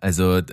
[0.00, 0.44] Also äh,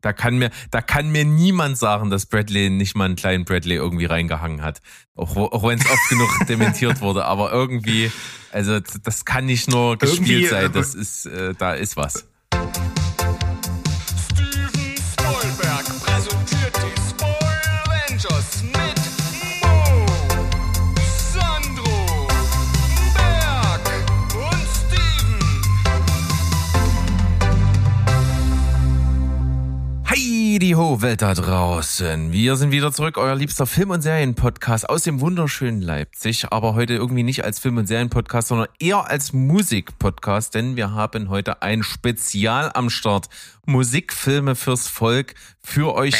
[0.00, 3.74] da kann mir, da kann mir niemand sagen, dass Bradley nicht mal einen kleinen Bradley
[3.74, 4.80] irgendwie reingehangen hat.
[5.16, 7.24] Auch, auch wenn es oft genug dementiert wurde.
[7.24, 8.10] Aber irgendwie,
[8.52, 10.72] also das kann nicht nur gespielt irgendwie, sein.
[10.72, 12.28] Das ist, äh, da ist was.
[30.58, 32.32] Die ho Welt da draußen.
[32.32, 36.94] Wir sind wieder zurück, euer liebster Film- und Serienpodcast aus dem wunderschönen Leipzig, aber heute
[36.94, 41.82] irgendwie nicht als Film- und Serienpodcast, sondern eher als Musikpodcast, denn wir haben heute ein
[41.82, 43.28] Spezial am Start.
[43.66, 46.14] Musikfilme fürs Volk, für euch.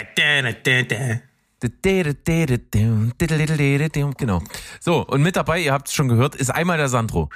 [4.17, 4.43] Genau.
[4.81, 7.29] So, und mit dabei, ihr habt es schon gehört, ist einmal der Sandro.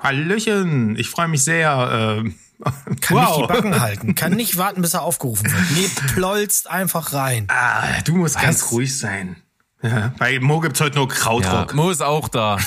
[0.00, 2.22] Hallöchen, ich freue mich sehr.
[2.24, 2.45] Äh
[3.00, 3.38] kann wow.
[3.38, 5.70] nicht die Backen halten, kann nicht warten, bis er aufgerufen wird.
[5.72, 7.46] Nee, plolzt einfach rein.
[7.48, 8.42] Ah, du musst Was?
[8.42, 9.36] ganz ruhig sein.
[9.82, 11.70] Ja, bei Mo gibt's heute nur Krautrock.
[11.70, 12.56] Ja, Mo ist auch da.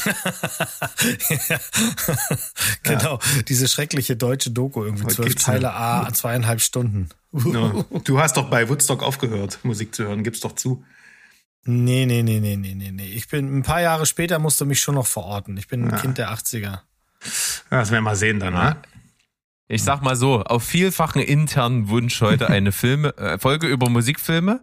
[2.83, 3.41] genau, ja.
[3.47, 7.09] diese schreckliche deutsche Doku, irgendwie zwölf Teile A, zweieinhalb Stunden.
[7.31, 7.83] no.
[8.03, 10.83] Du hast doch bei Woodstock aufgehört, Musik zu hören, gib's doch zu.
[11.65, 13.07] Nee, nee, nee, nee, nee, nee, nee.
[13.07, 15.57] Ich bin ein paar Jahre später musste mich schon noch verorten.
[15.57, 16.79] Ich bin ein Kind der 80er.
[17.19, 18.77] Das werden wir mal sehen dann, ne?
[19.71, 24.61] Ich sag mal so, auf vielfachen internen Wunsch heute eine Filme, äh, Folge über Musikfilme.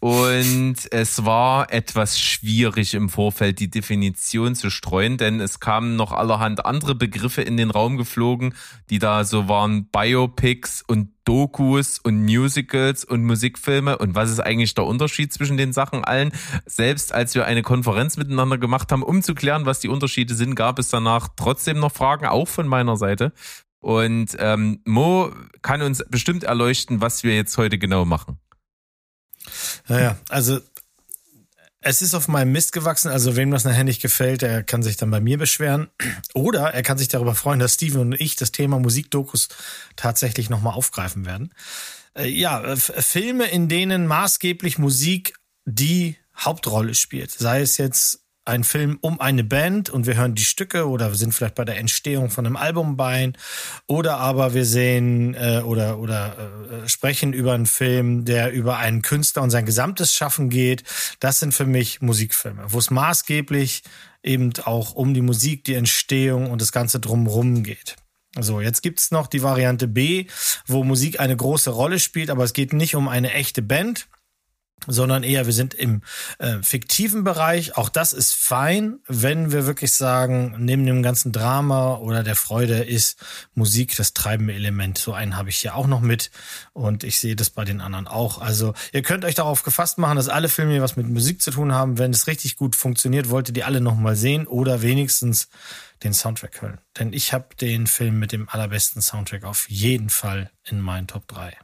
[0.00, 6.12] Und es war etwas schwierig im Vorfeld die Definition zu streuen, denn es kamen noch
[6.12, 8.54] allerhand andere Begriffe in den Raum geflogen,
[8.88, 14.74] die da so waren Biopics und Dokus und Musicals und Musikfilme und was ist eigentlich
[14.74, 16.32] der Unterschied zwischen den Sachen allen?
[16.66, 20.54] Selbst als wir eine Konferenz miteinander gemacht haben, um zu klären, was die Unterschiede sind,
[20.54, 23.32] gab es danach trotzdem noch Fragen, auch von meiner Seite.
[23.84, 28.38] Und ähm, Mo kann uns bestimmt erleuchten, was wir jetzt heute genau machen.
[29.88, 30.58] Naja, also
[31.82, 33.10] es ist auf meinem Mist gewachsen.
[33.10, 35.88] Also wem das nachher nicht gefällt, der kann sich dann bei mir beschweren.
[36.32, 39.48] Oder er kann sich darüber freuen, dass Steven und ich das Thema Musikdokus
[39.96, 41.52] tatsächlich nochmal aufgreifen werden.
[42.16, 45.34] Äh, ja, Filme, in denen maßgeblich Musik
[45.66, 47.32] die Hauptrolle spielt.
[47.32, 51.32] Sei es jetzt ein Film um eine Band und wir hören die Stücke oder sind
[51.32, 53.32] vielleicht bei der Entstehung von einem Album bei
[53.86, 56.36] oder aber wir sehen äh, oder oder
[56.84, 60.84] äh, sprechen über einen Film, der über einen Künstler und sein gesamtes Schaffen geht.
[61.20, 63.82] Das sind für mich Musikfilme, wo es maßgeblich
[64.22, 67.96] eben auch um die Musik, die Entstehung und das ganze drumherum geht.
[68.38, 70.26] So, jetzt gibt's noch die Variante B,
[70.66, 74.08] wo Musik eine große Rolle spielt, aber es geht nicht um eine echte Band,
[74.86, 76.02] sondern eher wir sind im
[76.38, 77.76] äh, fiktiven Bereich.
[77.76, 82.82] Auch das ist fein, wenn wir wirklich sagen, neben dem ganzen Drama oder der Freude
[82.82, 83.18] ist
[83.54, 84.98] Musik das treibende Element.
[84.98, 86.30] So einen habe ich hier auch noch mit
[86.72, 88.40] und ich sehe das bei den anderen auch.
[88.40, 91.72] Also ihr könnt euch darauf gefasst machen, dass alle Filme was mit Musik zu tun
[91.72, 91.98] haben.
[91.98, 95.48] Wenn es richtig gut funktioniert, wollt ihr die alle nochmal sehen oder wenigstens
[96.02, 96.80] den Soundtrack hören.
[96.98, 101.26] Denn ich habe den Film mit dem allerbesten Soundtrack auf jeden Fall in meinen Top
[101.28, 101.56] 3.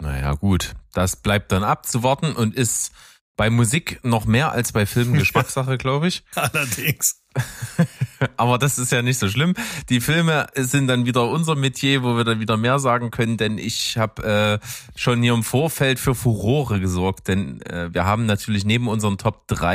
[0.00, 0.74] Naja, gut.
[0.92, 2.92] Das bleibt dann abzuwarten und ist
[3.36, 6.24] bei Musik noch mehr als bei Filmen Geschmackssache, glaube ich.
[6.34, 7.22] Allerdings.
[8.36, 9.54] Aber das ist ja nicht so schlimm.
[9.88, 13.58] Die Filme sind dann wieder unser Metier, wo wir dann wieder mehr sagen können, denn
[13.58, 18.64] ich habe äh, schon hier im Vorfeld für Furore gesorgt, denn äh, wir haben natürlich
[18.64, 19.74] neben unseren Top 3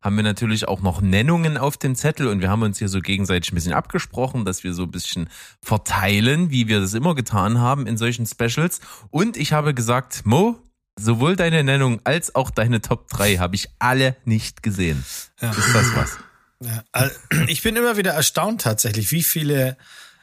[0.00, 3.00] haben wir natürlich auch noch Nennungen auf dem Zettel und wir haben uns hier so
[3.00, 5.28] gegenseitig ein bisschen abgesprochen, dass wir so ein bisschen
[5.60, 8.80] verteilen, wie wir das immer getan haben in solchen Specials.
[9.10, 10.56] Und ich habe gesagt, Mo,
[10.98, 15.04] sowohl deine Nennung als auch deine Top 3 habe ich alle nicht gesehen.
[15.40, 15.50] Ja.
[15.50, 16.18] Ist das was?
[16.60, 16.84] Ja,
[17.48, 19.76] ich bin immer wieder erstaunt tatsächlich, wie viele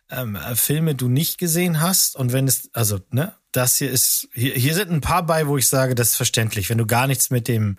[0.09, 2.15] ähm, Filme du nicht gesehen hast.
[2.15, 5.57] Und wenn es, also, ne, das hier ist, hier, hier sind ein paar bei, wo
[5.57, 6.69] ich sage, das ist verständlich.
[6.69, 7.77] Wenn du gar nichts mit dem,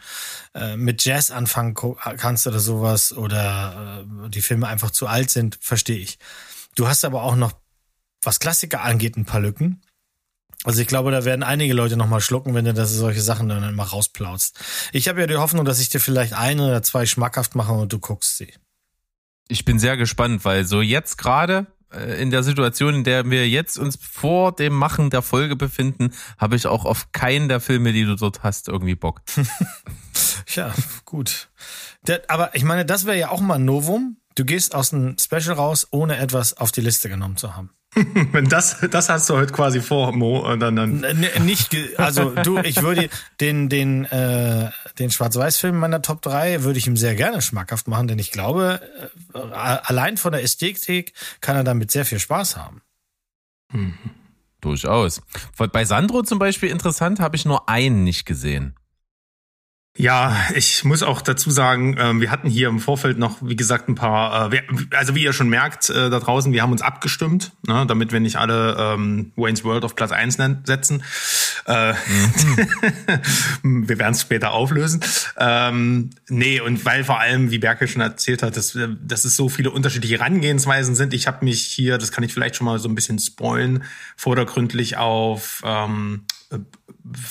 [0.55, 5.59] äh, mit Jazz anfangen kannst oder sowas oder äh, die Filme einfach zu alt sind,
[5.61, 6.19] verstehe ich.
[6.75, 7.53] Du hast aber auch noch,
[8.23, 9.83] was Klassiker angeht, ein paar Lücken.
[10.65, 13.69] Also ich glaube, da werden einige Leute nochmal schlucken, wenn du das solche Sachen dann
[13.69, 14.59] immer rausplaust.
[14.93, 17.93] Ich habe ja die Hoffnung, dass ich dir vielleicht eine oder zwei schmackhaft mache und
[17.93, 18.53] du guckst sie.
[19.49, 23.49] Ich bin sehr gespannt, weil so jetzt gerade äh, in der Situation, in der wir
[23.49, 27.93] jetzt uns vor dem Machen der Folge befinden, habe ich auch auf keinen der Filme,
[27.93, 29.23] die du dort hast, irgendwie Bock.
[30.55, 30.73] ja,
[31.05, 31.51] gut.
[32.29, 34.19] aber ich meine, das wäre ja auch mal ein Novum.
[34.37, 37.71] Du gehst aus einem Special raus, ohne etwas auf die Liste genommen zu haben.
[38.33, 41.05] Wenn das, das hast du heute quasi vor, Mo, und dann, dann.
[41.05, 43.11] N nicht, also du, ich würde
[43.41, 48.09] den, den, äh, den Schwarz-Weiß-Film meiner Top 3 würde ich ihm sehr gerne schmackhaft machen,
[48.09, 48.81] denn ich glaube,
[49.35, 51.13] äh, allein von der Ästhetik
[51.43, 52.81] kann er damit sehr viel Spaß haben.
[53.73, 53.95] Mhm.
[54.63, 55.21] Durchaus.
[55.73, 58.77] Bei Sandro zum Beispiel interessant, habe ich nur einen nicht gesehen.
[59.95, 63.91] Ja, ich muss auch dazu sagen, ähm, wir hatten hier im Vorfeld noch, wie gesagt,
[63.91, 64.63] ein paar, äh,
[64.93, 68.21] also wie ihr schon merkt äh, da draußen, wir haben uns abgestimmt, ne, damit wir
[68.21, 71.03] nicht alle ähm, Wayne's World auf Platz eins setzen.
[71.67, 73.87] Äh, mhm.
[73.89, 75.03] wir werden es später auflösen.
[75.37, 79.51] Ähm, nee, und weil vor allem, wie Berke schon erzählt hat, dass, dass es so
[79.51, 82.89] viele unterschiedliche Herangehensweisen sind, ich habe mich hier, das kann ich vielleicht schon mal so
[82.89, 83.85] ein bisschen spoilen,
[84.17, 86.25] vordergründlich auf ähm,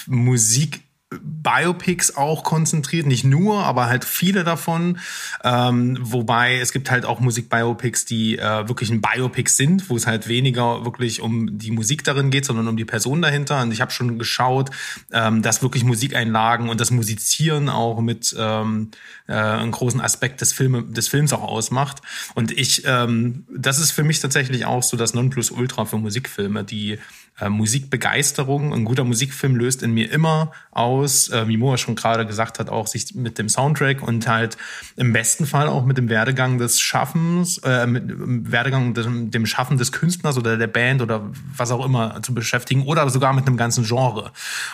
[0.05, 0.81] Musik
[1.19, 4.97] Biopics auch konzentriert, nicht nur, aber halt viele davon.
[5.43, 10.07] Ähm, wobei es gibt halt auch Musikbiopics, die äh, wirklich ein Biopic sind, wo es
[10.07, 13.61] halt weniger wirklich um die Musik darin geht, sondern um die Person dahinter.
[13.61, 14.69] Und ich habe schon geschaut,
[15.11, 18.91] ähm, dass wirklich Musikeinlagen und das Musizieren auch mit ähm,
[19.27, 22.01] äh, einen großen Aspekt des, Filme, des Films auch ausmacht.
[22.35, 26.99] Und ich, ähm, das ist für mich tatsächlich auch so das Nonplusultra für Musikfilme, die
[27.39, 28.73] äh, Musikbegeisterung.
[28.73, 32.69] Ein guter Musikfilm löst in mir immer aus, äh, wie Moa schon gerade gesagt hat,
[32.69, 34.57] auch sich mit dem Soundtrack und halt
[34.95, 39.45] im besten Fall auch mit dem Werdegang des Schaffens, äh, mit dem Werdegang dem, dem
[39.45, 43.47] Schaffen des Künstlers oder der Band oder was auch immer zu beschäftigen oder sogar mit
[43.47, 44.31] einem ganzen Genre.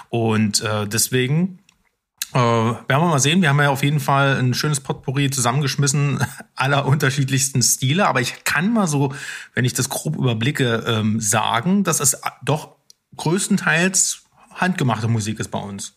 [0.09, 1.59] Und äh, deswegen
[2.33, 3.41] äh, werden wir mal sehen.
[3.41, 6.25] Wir haben ja auf jeden Fall ein schönes Potpourri zusammengeschmissen
[6.55, 8.07] aller unterschiedlichsten Stile.
[8.07, 9.13] Aber ich kann mal so,
[9.53, 12.75] wenn ich das grob überblicke, ähm, sagen, dass es doch
[13.15, 15.95] größtenteils handgemachte Musik ist bei uns.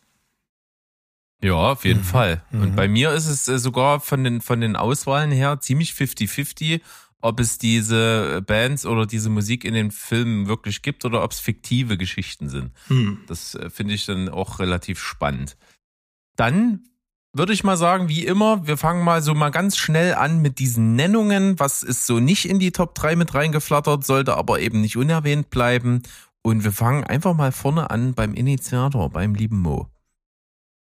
[1.43, 2.05] Ja, auf jeden mhm.
[2.05, 2.43] Fall.
[2.53, 2.76] Und mhm.
[2.76, 6.81] bei mir ist es äh, sogar von den, von den Auswahlen her ziemlich 50-50,
[7.23, 11.41] ob es diese Bands oder diese Musik in den Filmen wirklich gibt oder ob es
[11.41, 12.73] fiktive Geschichten sind.
[12.88, 13.21] Mhm.
[13.26, 15.56] Das äh, finde ich dann auch relativ spannend.
[16.37, 16.85] Dann
[17.32, 20.59] würde ich mal sagen, wie immer, wir fangen mal so mal ganz schnell an mit
[20.59, 21.59] diesen Nennungen.
[21.59, 25.50] Was ist so nicht in die Top 3 mit reingeflattert, sollte aber eben nicht unerwähnt
[25.50, 26.03] bleiben.
[26.43, 29.88] Und wir fangen einfach mal vorne an beim Initiator, beim lieben Mo.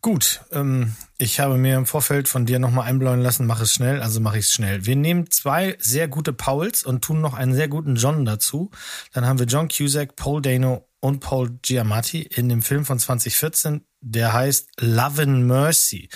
[0.02, 4.02] Gut, ähm, ich habe mir im Vorfeld von dir nochmal einbläuen lassen, mach es schnell,
[4.02, 4.84] also mache ich es schnell.
[4.84, 8.70] Wir nehmen zwei sehr gute Pauls und tun noch einen sehr guten John dazu.
[9.14, 13.84] Dann haben wir John Cusack, Paul Dano und Paul Giamatti in dem Film von 2014,
[14.00, 16.08] der heißt Love and Mercy.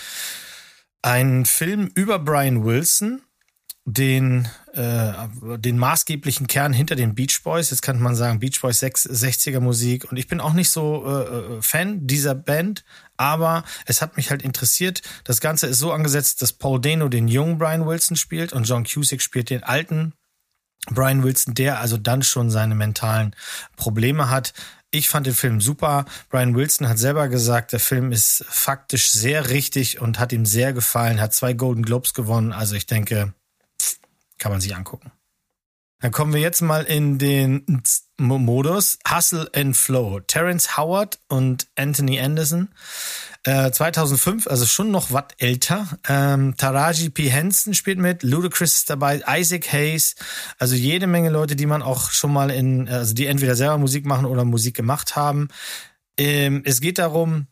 [1.02, 3.20] Ein Film über Brian Wilson,
[3.84, 5.12] den, äh,
[5.58, 7.68] den maßgeblichen Kern hinter den Beach Boys.
[7.68, 10.10] Jetzt könnte man sagen, Beach Boys 60er Musik.
[10.10, 12.82] Und ich bin auch nicht so äh, äh, Fan dieser Band,
[13.18, 15.02] aber es hat mich halt interessiert.
[15.22, 18.84] Das Ganze ist so angesetzt, dass Paul Dano den jungen Brian Wilson spielt und John
[18.84, 20.14] Cusick spielt den alten
[20.90, 23.34] Brian Wilson, der also dann schon seine mentalen
[23.76, 24.52] Probleme hat.
[24.90, 26.06] Ich fand den Film super.
[26.30, 30.72] Brian Wilson hat selber gesagt, der Film ist faktisch sehr richtig und hat ihm sehr
[30.72, 32.52] gefallen, hat zwei Golden Globes gewonnen.
[32.52, 33.34] Also ich denke,
[34.38, 35.12] kann man sich angucken.
[36.00, 37.82] Dann kommen wir jetzt mal in den
[38.18, 40.20] Modus Hustle and Flow.
[40.20, 42.68] Terence Howard und Anthony Anderson.
[43.48, 45.86] Äh, 2005, also schon noch was älter.
[46.06, 47.30] Ähm, Taraji P.
[47.30, 50.16] Henson spielt mit, Ludacris ist dabei, Isaac Hayes.
[50.58, 54.04] Also jede Menge Leute, die man auch schon mal in, also die entweder selber Musik
[54.04, 55.48] machen oder Musik gemacht haben.
[56.18, 57.46] Ähm, es geht darum,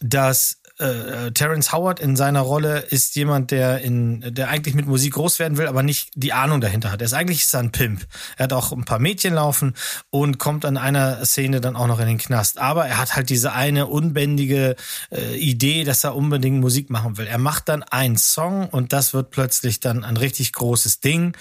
[0.00, 5.14] dass äh, Terence Howard in seiner Rolle ist jemand, der in, der eigentlich mit Musik
[5.14, 7.00] groß werden will, aber nicht die Ahnung dahinter hat.
[7.00, 8.06] Er ist eigentlich ist er ein Pimp.
[8.36, 9.74] Er hat auch ein paar Mädchen laufen
[10.10, 12.58] und kommt an einer Szene dann auch noch in den Knast.
[12.58, 14.76] Aber er hat halt diese eine unbändige
[15.10, 17.26] äh, Idee, dass er unbedingt Musik machen will.
[17.26, 21.36] Er macht dann einen Song und das wird plötzlich dann ein richtig großes Ding.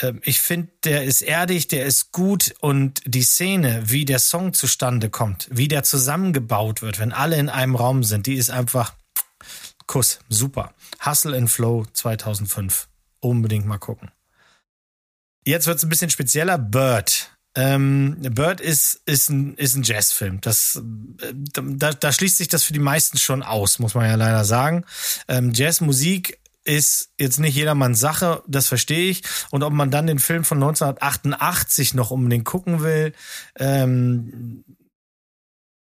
[0.00, 4.52] Ähm, ich finde, der ist erdig, der ist gut und die Szene, wie der Song
[4.52, 8.94] zustande kommt, wie der zusammengebaut wird, wenn alle in einem Raum sind, die ist einfach
[9.90, 10.72] Kuss, super.
[11.04, 12.86] Hustle and Flow 2005.
[13.18, 14.12] Unbedingt mal gucken.
[15.44, 16.58] Jetzt wird es ein bisschen spezieller.
[16.58, 17.36] Bird.
[17.56, 20.40] Ähm, Bird ist, ist ein, ist ein Jazzfilm.
[20.40, 20.80] Das,
[21.20, 24.44] äh, da, da schließt sich das für die meisten schon aus, muss man ja leider
[24.44, 24.84] sagen.
[25.26, 26.38] Ähm, Jazzmusik
[26.70, 29.22] ist jetzt nicht jedermanns Sache, das verstehe ich.
[29.50, 33.12] Und ob man dann den Film von 1988 noch unbedingt gucken will,
[33.58, 34.64] ähm,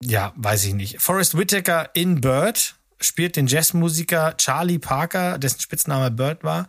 [0.02, 1.02] ja, weiß ich nicht.
[1.02, 6.68] Forrest Whitaker in Bird spielt den Jazzmusiker Charlie Parker, dessen Spitzname Bird war.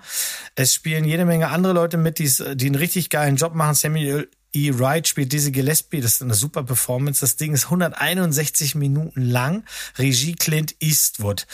[0.56, 3.76] Es spielen jede Menge andere Leute mit, die, einen richtig geilen Job machen.
[3.76, 4.72] Samuel E.
[4.74, 7.22] Wright spielt Dizzy Gillespie, das ist eine super Performance.
[7.22, 9.64] Das Ding ist 161 Minuten lang.
[9.98, 11.48] Regie Clint Eastwood.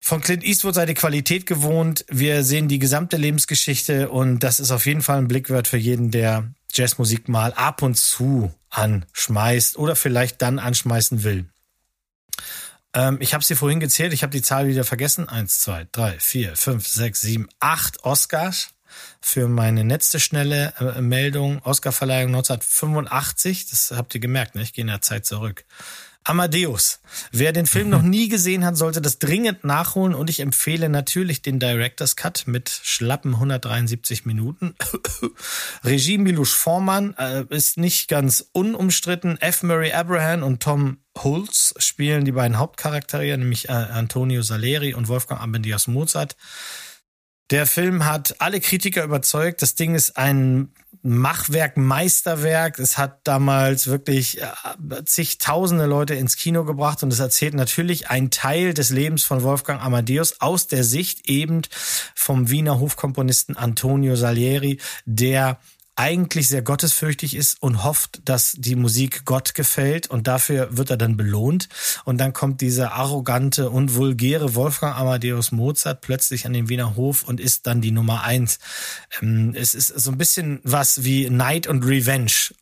[0.00, 2.04] Von Clint Eastwood seine Qualität gewohnt.
[2.08, 6.10] Wir sehen die gesamte Lebensgeschichte und das ist auf jeden Fall ein Blickwert für jeden,
[6.10, 11.46] der Jazzmusik mal ab und zu anschmeißt oder vielleicht dann anschmeißen will.
[12.94, 15.28] Ähm, ich habe sie vorhin gezählt, ich habe die Zahl wieder vergessen.
[15.28, 18.70] Eins, zwei, drei, vier, fünf, sechs, sieben, acht Oscars.
[19.20, 21.62] für meine letzte schnelle äh, Meldung.
[21.62, 23.68] Oscarverleihung 1985.
[23.70, 24.62] Das habt ihr gemerkt, ne?
[24.62, 25.64] Ich gehe in der Zeit zurück.
[26.24, 27.00] Amadeus.
[27.32, 31.42] Wer den Film noch nie gesehen hat, sollte das dringend nachholen und ich empfehle natürlich
[31.42, 34.74] den Director's Cut mit schlappen 173 Minuten.
[35.84, 39.38] Regie Milos Forman äh, ist nicht ganz unumstritten.
[39.40, 39.62] F.
[39.62, 45.40] Murray Abraham und Tom Hulz spielen die beiden Hauptcharaktere, nämlich äh, Antonio Saleri und Wolfgang
[45.40, 46.36] Amadeus Mozart.
[47.50, 49.60] Der Film hat alle Kritiker überzeugt.
[49.62, 50.70] Das Ding ist ein
[51.02, 52.78] Machwerk, Meisterwerk.
[52.78, 58.30] Es hat damals wirklich äh, zigtausende Leute ins Kino gebracht und es erzählt natürlich einen
[58.30, 61.62] Teil des Lebens von Wolfgang Amadeus aus der Sicht eben
[62.14, 65.58] vom Wiener Hofkomponisten Antonio Salieri, der
[66.00, 70.96] eigentlich sehr gottesfürchtig ist und hofft, dass die Musik Gott gefällt und dafür wird er
[70.96, 71.68] dann belohnt.
[72.06, 77.24] Und dann kommt dieser arrogante und vulgäre Wolfgang Amadeus Mozart plötzlich an den Wiener Hof
[77.24, 78.60] und ist dann die Nummer eins.
[79.20, 82.54] Ähm, es ist so ein bisschen was wie Night und Revenge.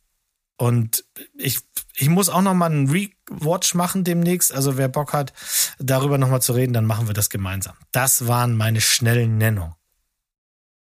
[0.57, 1.05] Und
[1.37, 1.59] ich,
[1.95, 4.53] ich muss auch noch mal einen Rewatch machen demnächst.
[4.53, 5.31] Also wer Bock hat,
[5.79, 7.77] darüber noch mal zu reden, dann machen wir das gemeinsam.
[7.93, 9.75] Das waren meine schnellen Nennungen.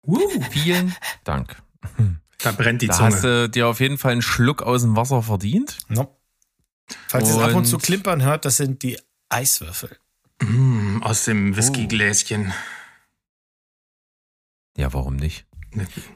[0.07, 1.61] Uh, vielen Dank.
[2.39, 3.05] Da brennt die da Zunge.
[3.07, 5.77] hast du dir auf jeden Fall einen Schluck aus dem Wasser verdient.
[5.87, 6.17] No.
[7.07, 8.97] Falls ihr es ab und zu klimpern hört, das sind die
[9.29, 9.97] Eiswürfel.
[10.41, 12.53] Mm, aus dem Whiskygläschen.
[14.77, 15.45] Ja, warum nicht?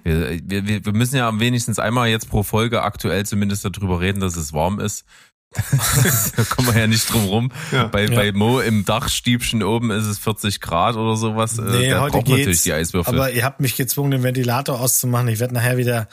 [0.03, 4.20] Wir, wir, wir wir müssen ja wenigstens einmal jetzt pro Folge aktuell zumindest darüber reden,
[4.20, 5.06] dass es warm ist.
[6.36, 7.51] da kommen wir ja nicht drum rum.
[7.72, 7.86] Ja.
[7.88, 8.15] Bei, Ja.
[8.15, 11.57] bei Mo im Dachstiebchen oben ist es 40 Grad oder sowas.
[11.57, 12.38] Äh, Nee, da heute braucht geht's.
[12.39, 13.13] natürlich die Eiswürfel.
[13.13, 15.27] Aber ihr habt mich gezwungen, den Ventilator auszumachen.
[15.27, 16.07] Ich werde nachher wieder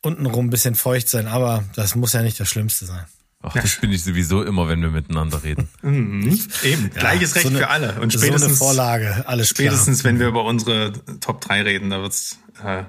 [0.00, 3.04] untenrum ein bisschen feucht sein, aber das muss ja nicht das Schlimmste sein.
[3.44, 5.68] Ach, das bin ich sowieso immer, wenn wir miteinander reden.
[5.82, 6.38] Mhm.
[6.62, 8.00] Eben, gleiches Recht so eine- für alle.
[8.00, 12.00] Und so eine spätestens, Vorlage, alles spätestens wenn wir über unsere Top 3 reden, da
[12.02, 12.84] wird's äh,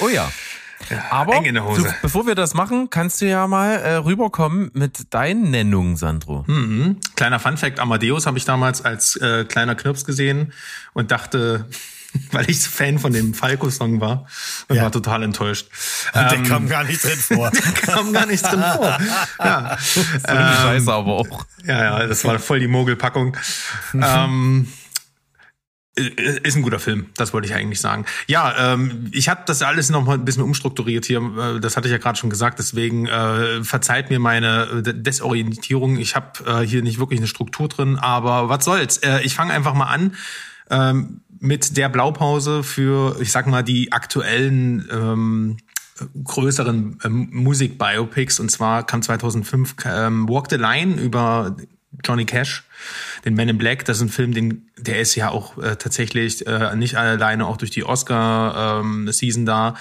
[0.00, 0.30] Oh ja.
[1.10, 1.82] Aber eng in der Hose.
[1.82, 6.44] Du, bevor wir das machen, kannst du ja mal äh, rüberkommen mit deinen Nennungen, Sandro.
[6.46, 6.98] Mhm.
[7.16, 10.52] Kleiner Funfact, Amadeus habe ich damals als äh, kleiner Knirps gesehen
[10.92, 11.66] und dachte,
[12.32, 14.26] weil ich Fan von dem Falco-Song war
[14.68, 14.82] und Ja.
[14.84, 15.68] war total enttäuscht.
[16.14, 17.50] Der Ähm, kam gar nicht drin vor.
[17.86, 18.98] kam gar nicht drin vor.
[19.38, 19.76] Ja.
[19.80, 21.46] So eine Scheiße aber auch.
[21.64, 23.36] ja, ja, das war voll die Mogelpackung.
[23.94, 24.66] ähm,
[26.08, 28.04] ist ein guter Film, das wollte ich eigentlich sagen.
[28.26, 31.20] Ja, ähm, ich habe das alles noch mal ein bisschen umstrukturiert hier.
[31.20, 32.58] äh, Das hatte ich ja gerade schon gesagt.
[32.58, 35.98] Deswegen äh, verzeiht mir meine äh, Desorientierung.
[35.98, 38.98] Ich habe äh, hier nicht wirklich eine Struktur drin, aber was soll's.
[38.98, 40.14] Äh, ich fange einfach mal an
[40.70, 45.56] ähm, mit der Blaupause für, ich sag mal, die aktuellen ähm,
[46.24, 48.40] größeren ähm, Musik-Biopics.
[48.40, 51.56] Und zwar kam 2005 ähm, Walk the Line über
[52.04, 52.64] Johnny Cash,
[53.24, 53.84] den Man in Black.
[53.84, 57.56] Das ist ein Film, den, der ist ja auch äh, tatsächlich äh, nicht alleine auch
[57.56, 59.74] durch die Oscar-Season da.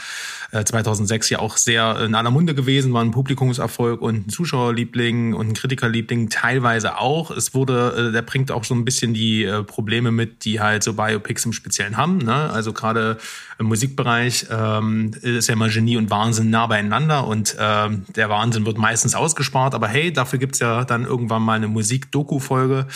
[0.52, 5.34] Äh, 2006 ja auch sehr in aller Munde gewesen, war ein Publikumserfolg und ein Zuschauerliebling
[5.34, 7.30] und ein Kritikerliebling teilweise auch.
[7.30, 10.84] Es wurde, äh, der bringt auch so ein bisschen die äh, Probleme mit, die halt
[10.84, 12.18] so Biopics im Speziellen haben.
[12.18, 12.34] Ne?
[12.34, 13.18] Also gerade
[13.60, 18.66] im Musikbereich ähm, ist ja immer Genie und Wahnsinn nah beieinander und ähm, der Wahnsinn
[18.66, 19.76] wird meistens ausgespart.
[19.76, 22.88] Aber hey, dafür gibt's ja dann irgendwann mal eine Musik-Doku-Folge,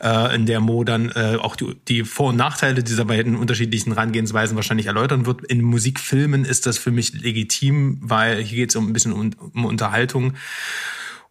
[0.00, 3.92] äh, in der Mo dann äh, auch die, die Vor- und Nachteile dieser beiden unterschiedlichen
[3.92, 5.44] Herangehensweisen wahrscheinlich erläutern wird.
[5.44, 9.64] In Musikfilmen ist das für mich legitim, weil hier geht's um ein bisschen um, um
[9.64, 10.34] Unterhaltung.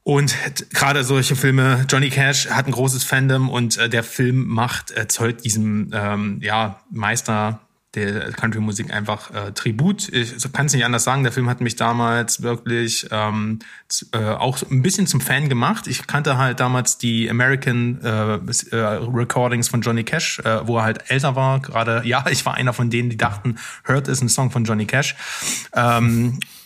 [0.04, 0.36] Und
[0.72, 5.46] gerade solche Filme, Johnny Cash hat ein großes Fandom und äh, der Film macht, erzeugt
[5.46, 7.62] diesem ähm, ja, Meister
[7.96, 10.10] der Country-Musik einfach äh, Tribut.
[10.10, 11.24] Ich kann es nicht anders sagen.
[11.24, 13.60] Der Film hat mich damals wirklich ähm,
[14.12, 15.88] äh, auch ein bisschen zum Fan gemacht.
[15.88, 20.84] Ich kannte halt damals die American äh, äh, Recordings von Johnny Cash, äh, wo er
[20.84, 21.60] halt älter war.
[21.60, 23.58] Gerade, ja, ich war einer von denen, die dachten,
[23.88, 25.16] Hurt ist ein Song von Johnny Cash.
[25.76, 26.63] Ähm, äh,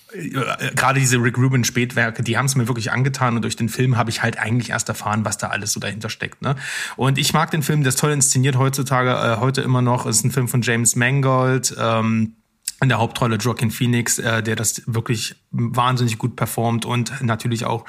[0.76, 3.98] gerade diese Rick Rubin Spätwerke, die haben es mir wirklich angetan und durch den Film
[3.98, 6.42] habe ich halt eigentlich erst erfahren, was da alles so dahinter steckt.
[6.42, 6.56] Ne?
[6.96, 10.06] Und ich mag den Film, der ist toll inszeniert heutzutage, äh, heute immer noch.
[10.06, 11.76] Es ist ein Film von James Mangold.
[11.78, 12.36] Ähm,
[12.80, 17.86] in der Hauptrolle Joaquin Phoenix, äh, der das wirklich wahnsinnig gut performt und natürlich auch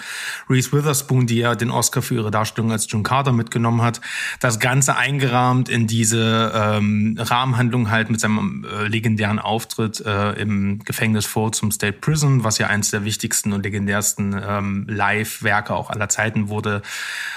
[0.48, 4.00] Reese Witherspoon, die ja den Oscar für ihre Darstellung als June Carter mitgenommen hat.
[4.40, 10.78] Das Ganze eingerahmt in diese ähm, Rahmenhandlung halt mit seinem äh, legendären Auftritt äh, im
[10.84, 15.90] Gefängnis vor zum State Prison, was ja eins der wichtigsten und legendärsten ähm, Live-Werke auch
[15.90, 16.82] aller Zeiten wurde,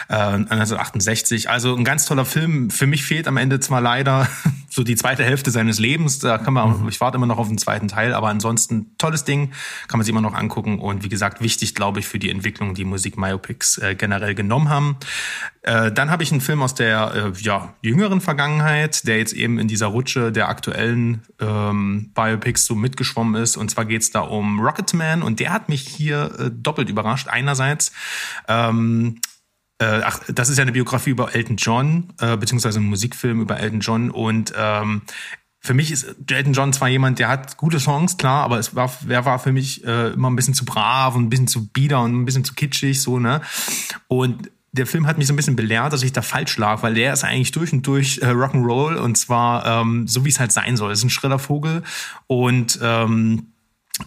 [0.08, 1.50] äh, 1968.
[1.50, 2.70] Also ein ganz toller Film.
[2.70, 4.28] Für mich fehlt am Ende zwar leider
[4.70, 6.20] so die zweite Hälfte seines Lebens.
[6.20, 9.52] Da kann man, ich warte immer noch auf den zweiten Teil, aber ansonsten tolles Ding,
[9.88, 10.80] kann man sich immer noch angucken.
[10.80, 14.98] Und wie gesagt, wichtig, glaube ich, für die Entwicklung, die Musik-Myopics äh, generell genommen haben.
[15.64, 19.58] Äh, dann habe ich einen Film aus der äh, ja, jüngeren Vergangenheit, der jetzt eben
[19.58, 23.58] in dieser Rutsche der aktuellen ähm, Biopics so mitgeschwommen ist.
[23.58, 27.28] Und zwar geht es da um Rocketman und der hat mich hier äh, doppelt überrascht.
[27.28, 27.92] Einerseits
[28.48, 29.20] ähm,
[29.82, 33.60] äh, ach, das ist ja eine Biografie über Elton John, äh, beziehungsweise ein Musikfilm über
[33.60, 34.12] Elton John.
[34.12, 35.02] Und ähm,
[35.64, 38.92] für mich ist Elton John zwar jemand, der hat gute Songs, klar, aber es war,
[39.08, 42.02] er war für mich äh, immer ein bisschen zu brav und ein bisschen zu bieder
[42.02, 43.42] und ein bisschen zu kitschig, so, ne?
[44.08, 46.96] Und der Film hat mich so ein bisschen belehrt, dass ich da falsch lag, weil
[46.96, 50.52] der ist eigentlich durch und durch äh, Rock'n'Roll und zwar ähm, so, wie es halt
[50.52, 50.92] sein soll.
[50.92, 51.84] Es ist ein schriller Vogel
[52.26, 53.52] und ähm,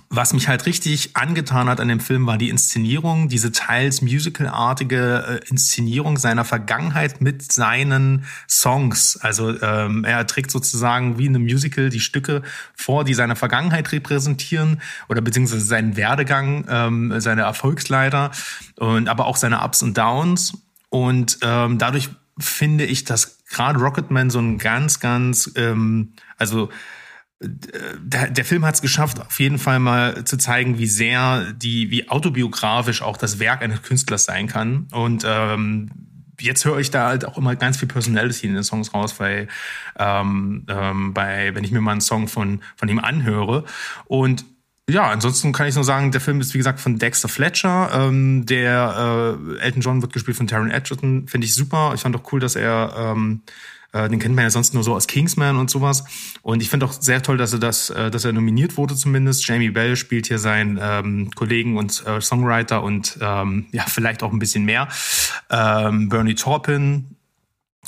[0.09, 5.41] was mich halt richtig angetan hat an dem Film war die Inszenierung, diese teils musicalartige
[5.45, 9.19] äh, Inszenierung seiner Vergangenheit mit seinen Songs.
[9.21, 12.43] Also ähm, er trägt sozusagen wie in einem Musical die Stücke
[12.75, 18.31] vor, die seine Vergangenheit repräsentieren oder beziehungsweise seinen Werdegang, ähm, seine Erfolgsleiter
[18.77, 20.55] und aber auch seine Ups und Downs.
[20.89, 26.71] Und ähm, dadurch finde ich, dass gerade Rocketman so ein ganz, ganz, ähm, also
[27.49, 32.09] der, Film hat es geschafft, auf jeden Fall mal zu zeigen, wie sehr die, wie
[32.09, 34.89] autobiografisch auch das Werk eines Künstlers sein kann.
[34.93, 35.91] Und ähm,
[36.41, 39.49] jetzt höre ich da halt auch immer ganz viel Personality in den Songs raus, weil
[39.99, 43.65] ähm, ähm, bei, wenn ich mir mal einen Song von, von ihm anhöre.
[44.07, 44.45] Und
[44.89, 47.91] ja, ansonsten kann ich nur sagen, der Film ist wie gesagt von Dexter Fletcher.
[47.95, 51.27] Ähm, der äh, Elton John wird gespielt von Taron Edgerton.
[51.27, 51.93] Finde ich super.
[51.95, 53.43] Ich fand auch cool, dass er ähm,
[53.95, 56.05] äh, den kennt man ja sonst nur so aus Kingsman und sowas.
[56.43, 59.47] Und ich finde auch sehr toll, dass er das, äh, dass er nominiert wurde zumindest.
[59.47, 64.33] Jamie Bell spielt hier seinen ähm, Kollegen und äh, Songwriter und ähm, ja, vielleicht auch
[64.33, 64.89] ein bisschen mehr.
[65.49, 67.17] Ähm, Bernie Taupin,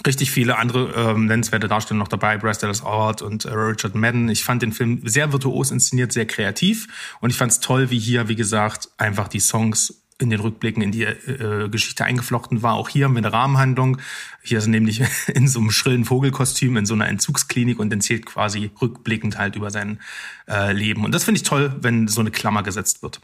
[0.07, 4.29] richtig viele andere ähm, nennenswerte Darsteller noch dabei, Bryce Dallas Howard und äh, Richard Madden.
[4.29, 7.99] Ich fand den Film sehr virtuos inszeniert, sehr kreativ und ich fand es toll, wie
[7.99, 12.75] hier, wie gesagt, einfach die Songs in den Rückblicken in die äh, Geschichte eingeflochten war.
[12.75, 13.99] Auch hier haben wir eine Rahmenhandlung.
[14.43, 15.03] Hier ist er nämlich
[15.35, 19.71] in so einem schrillen Vogelkostüm in so einer Entzugsklinik und erzählt quasi rückblickend halt über
[19.71, 20.01] sein
[20.49, 21.05] äh, Leben.
[21.05, 23.21] Und das finde ich toll, wenn so eine Klammer gesetzt wird.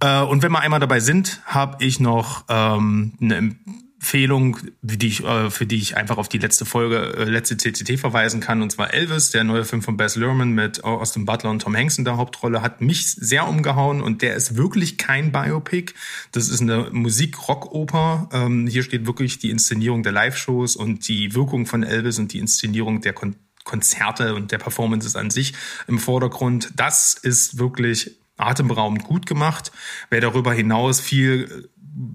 [0.00, 3.56] Äh, und wenn wir einmal dabei sind, habe ich noch ähm, eine
[4.00, 7.98] Empfehlung, die ich, äh, für die ich einfach auf die letzte Folge, äh, letzte CCT
[7.98, 11.60] verweisen kann, und zwar Elvis, der neue Film von Baz Luhrmann mit Austin Butler und
[11.60, 15.92] Tom Hanks in der Hauptrolle, hat mich sehr umgehauen und der ist wirklich kein Biopic.
[16.32, 18.30] Das ist eine Musik-Rock-Oper.
[18.32, 22.38] Ähm, hier steht wirklich die Inszenierung der Live-Shows und die Wirkung von Elvis und die
[22.38, 25.52] Inszenierung der Kon Konzerte und der Performances an sich
[25.86, 26.72] im Vordergrund.
[26.76, 29.70] Das ist wirklich atemberaubend gut gemacht.
[30.08, 31.68] Wer darüber hinaus viel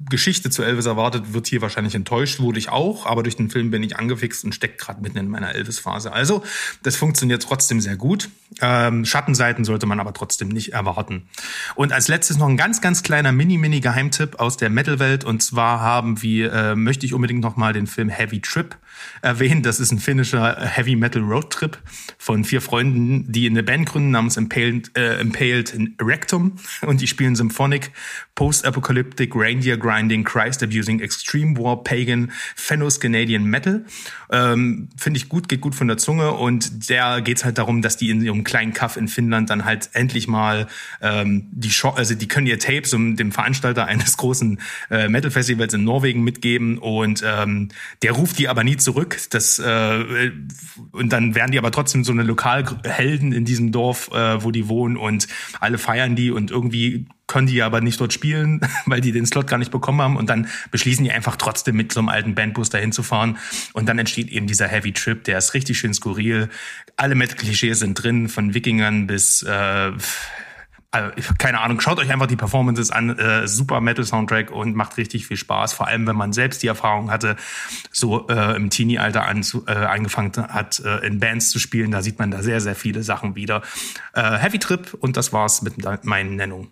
[0.10, 3.72] Geschichte zu Elvis erwartet, wird hier wahrscheinlich enttäuscht, wurde ich auch, aber durch den Film
[3.72, 6.14] bin ich angefixt und steckt gerade mitten in meiner Elvis-Phase.
[6.14, 6.44] Also,
[6.84, 8.30] das funktioniert trotzdem sehr gut.
[8.62, 11.28] Ähm, Schattenseiten sollte man aber trotzdem nicht erwarten.
[11.76, 15.24] Und als letztes noch ein ganz, ganz kleiner Mini-Mini-Geheimtipp aus der Metal-Welt.
[15.24, 18.78] Und zwar haben wir, äh, möchte ich unbedingt noch mal den Film Heavy Trip
[19.22, 19.64] erwähnen.
[19.64, 21.78] Das ist ein finnischer Heavy Metal Road Trip
[22.18, 27.36] von vier Freunden, die eine Band gründen namens Impaled, äh, Impaled Rectum und die spielen
[27.36, 27.92] Symphonic,
[28.36, 33.86] Post-Apocalyptic, Reindeer Grinding, Christ Abusing, Extreme War, Pagan, Fennos Canadian Metal.
[34.32, 37.98] Ähm, Finde ich gut, geht gut von der Zunge und der geht's halt darum, dass
[37.98, 40.68] die in ihrem kleinen Kaff in Finnland dann halt endlich mal
[41.02, 45.32] ähm, die Show, also die können ihr Tapes um dem Veranstalter eines großen äh, Metal
[45.32, 47.70] Festivals in Norwegen mitgeben und ähm,
[48.02, 49.20] der ruft die aber nie zurück.
[49.32, 50.32] Das äh,
[50.92, 54.70] und dann werden die aber trotzdem so eine Lokalhelden in diesem Dorf, äh, wo die
[54.70, 55.28] wohnen und
[55.60, 59.48] alle feiern die und irgendwie können die aber nicht dort spielen, weil die den Slot
[59.48, 62.70] gar nicht bekommen haben und dann beschließen die einfach trotzdem mit so einem alten Bandbus
[62.70, 63.38] dahin zu fahren
[63.74, 66.50] und dann entsteht eben dieser Heavy Trip, der ist richtig schön skurril.
[66.96, 69.92] Alle Metal-Klischees sind drin, von Wikingern bis äh,
[70.96, 75.28] also, keine Ahnung, schaut euch einfach die Performances an, äh, super Metal-Soundtrack und macht richtig
[75.28, 77.36] viel Spaß, vor allem wenn man selbst die Erfahrung hatte,
[77.92, 82.20] so äh, im Teenie-Alter an, äh, angefangen hat, äh, in Bands zu spielen, da sieht
[82.20, 83.62] man da sehr, sehr viele Sachen wieder.
[84.14, 86.72] Äh, Heavy Trip und das war's mit meinen Nennungen.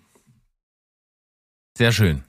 [1.78, 2.24] Sehr schön.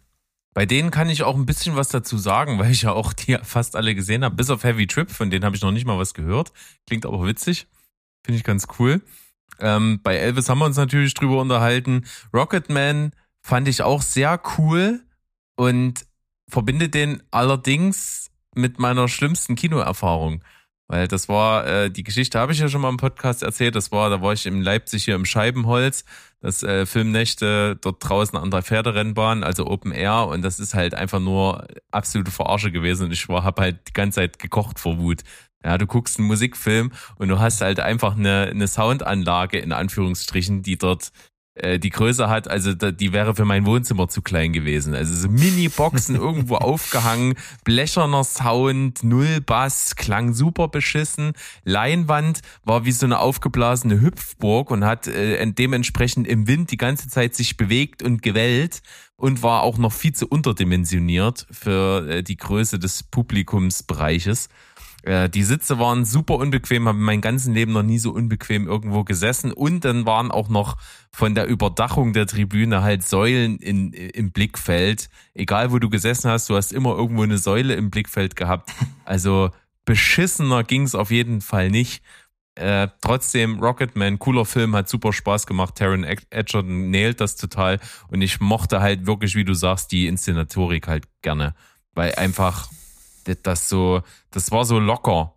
[0.55, 3.37] Bei denen kann ich auch ein bisschen was dazu sagen, weil ich ja auch die
[3.43, 5.99] fast alle gesehen habe, bis auf Heavy Trip, von denen habe ich noch nicht mal
[5.99, 6.53] was gehört.
[6.87, 7.67] Klingt aber witzig.
[8.25, 9.03] Finde ich ganz cool.
[9.61, 12.05] Ähm, bei Elvis haben wir uns natürlich drüber unterhalten.
[12.33, 15.01] Rocketman fand ich auch sehr cool
[15.57, 16.07] und
[16.49, 20.43] verbinde den allerdings mit meiner schlimmsten Kinoerfahrung.
[20.87, 23.75] Weil das war, äh, die Geschichte habe ich ja schon mal im Podcast erzählt.
[23.75, 26.05] Das war, da war ich in Leipzig hier im Scheibenholz,
[26.41, 30.27] das äh, Filmnächte dort draußen an der Pferderennbahn, also Open Air.
[30.27, 33.07] Und das ist halt einfach nur absolute Verarsche gewesen.
[33.07, 35.23] Und ich war, hab halt die ganze Zeit gekocht vor Wut.
[35.65, 40.63] Ja, du guckst einen Musikfilm und du hast halt einfach eine, eine Soundanlage in Anführungsstrichen,
[40.63, 41.11] die dort
[41.55, 44.95] äh, die Größe hat, also da, die wäre für mein Wohnzimmer zu klein gewesen.
[44.95, 51.33] Also so Mini-Boxen irgendwo aufgehangen, blecherner Sound, null Bass, klang super beschissen.
[51.63, 57.09] Leinwand war wie so eine aufgeblasene Hüpfburg und hat äh, dementsprechend im Wind die ganze
[57.09, 58.83] Zeit sich bewegt und gewellt
[59.17, 64.49] und war auch noch viel zu unterdimensioniert für äh, die Größe des Publikumsbereiches.
[65.05, 69.05] Äh, die Sitze waren super unbequem, habe mein ganzes Leben noch nie so unbequem irgendwo
[69.05, 69.53] gesessen.
[69.53, 70.79] Und dann waren auch noch
[71.13, 75.11] von der Überdachung der Tribüne halt Säulen in, im Blickfeld.
[75.35, 78.73] Egal wo du gesessen hast, du hast immer irgendwo eine Säule im Blickfeld gehabt.
[79.07, 79.51] Also
[79.85, 82.03] beschissener ging's auf jeden Fall nicht.
[82.55, 85.75] Äh, trotzdem, Rocketman, cooler Film, hat super Spaß gemacht.
[85.75, 87.81] Taron Edgerton nailt das total.
[88.09, 91.55] Und ich mochte halt wirklich, wie du sagst, die Inszenatorik halt gerne.
[91.93, 92.71] Weil einfach
[93.25, 95.35] das so, das war so locker.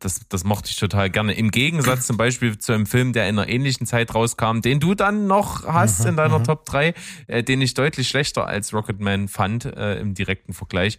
[0.00, 1.34] Das, das mochte ich total gerne.
[1.34, 4.94] Im Gegensatz zum Beispiel zu einem Film, der in einer ähnlichen Zeit rauskam, den du
[4.94, 6.44] dann noch hast mhm, in deiner mhm.
[6.44, 6.94] Top 3,
[7.28, 10.98] äh, den ich deutlich schlechter als Rocketman fand äh, im direkten Vergleich.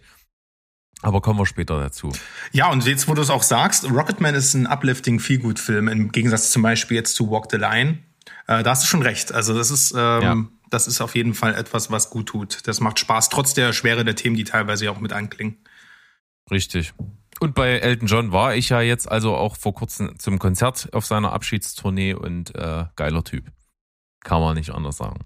[1.02, 2.12] Aber kommen wir später dazu.
[2.52, 6.50] Ja, und jetzt, wo du es auch sagst, Rocketman ist ein uplifting Feelgood-Film im Gegensatz
[6.50, 7.98] zum Beispiel jetzt zu Walk the Line.
[8.48, 9.32] Äh, da hast du schon recht.
[9.32, 10.44] Also das ist, ähm, ja.
[10.70, 12.66] das ist auf jeden Fall etwas, was gut tut.
[12.66, 15.58] Das macht Spaß, trotz der Schwere der Themen, die teilweise auch mit anklingen.
[16.50, 16.94] Richtig.
[17.40, 21.06] Und bei Elton John war ich ja jetzt also auch vor kurzem zum Konzert auf
[21.06, 23.44] seiner Abschiedstournee und äh, geiler Typ.
[24.24, 25.24] Kann man nicht anders sagen.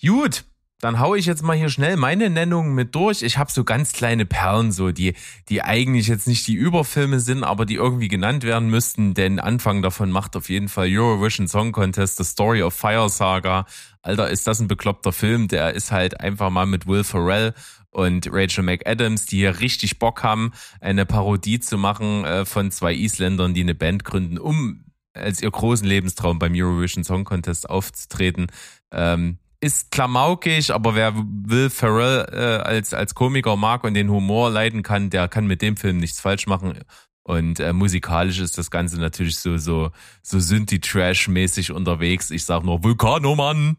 [0.00, 0.44] Gut,
[0.82, 3.22] dann hau ich jetzt mal hier schnell meine Nennungen mit durch.
[3.22, 5.14] Ich habe so ganz kleine Perlen, so die,
[5.48, 9.14] die eigentlich jetzt nicht die Überfilme sind, aber die irgendwie genannt werden müssten.
[9.14, 13.64] Denn Anfang davon macht auf jeden Fall Eurovision Song Contest, The Story of Fire Saga.
[14.02, 15.46] Alter, ist das ein bekloppter Film?
[15.46, 17.54] Der ist halt einfach mal mit Will Ferrell
[17.92, 22.94] und Rachel McAdams, die hier richtig Bock haben, eine Parodie zu machen äh, von zwei
[22.94, 28.46] Isländern, die eine Band gründen, um als ihr großen Lebenstraum beim Eurovision Song Contest aufzutreten.
[28.90, 34.50] Ähm, ist klamaukig, aber wer Will Ferrell äh, als, als Komiker mag und den Humor
[34.50, 36.80] leiden kann, der kann mit dem Film nichts falsch machen.
[37.24, 42.30] Und äh, musikalisch ist das Ganze natürlich so, so, so Synthi-Trash-mäßig unterwegs.
[42.30, 43.76] Ich sag nur Vulkanomann.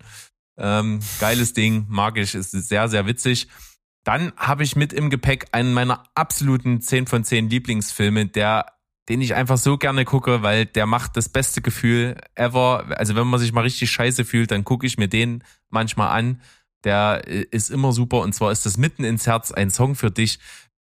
[0.56, 3.50] Ähm, geiles Ding, mag ich, ist sehr, sehr witzig.
[4.04, 8.66] Dann habe ich mit im Gepäck einen meiner absoluten 10 von 10 Lieblingsfilme, der
[9.10, 12.86] den ich einfach so gerne gucke, weil der macht das beste Gefühl ever.
[12.98, 16.42] Also wenn man sich mal richtig scheiße fühlt, dann gucke ich mir den manchmal an.
[16.84, 20.40] Der ist immer super und zwar ist das mitten ins Herz ein Song für dich.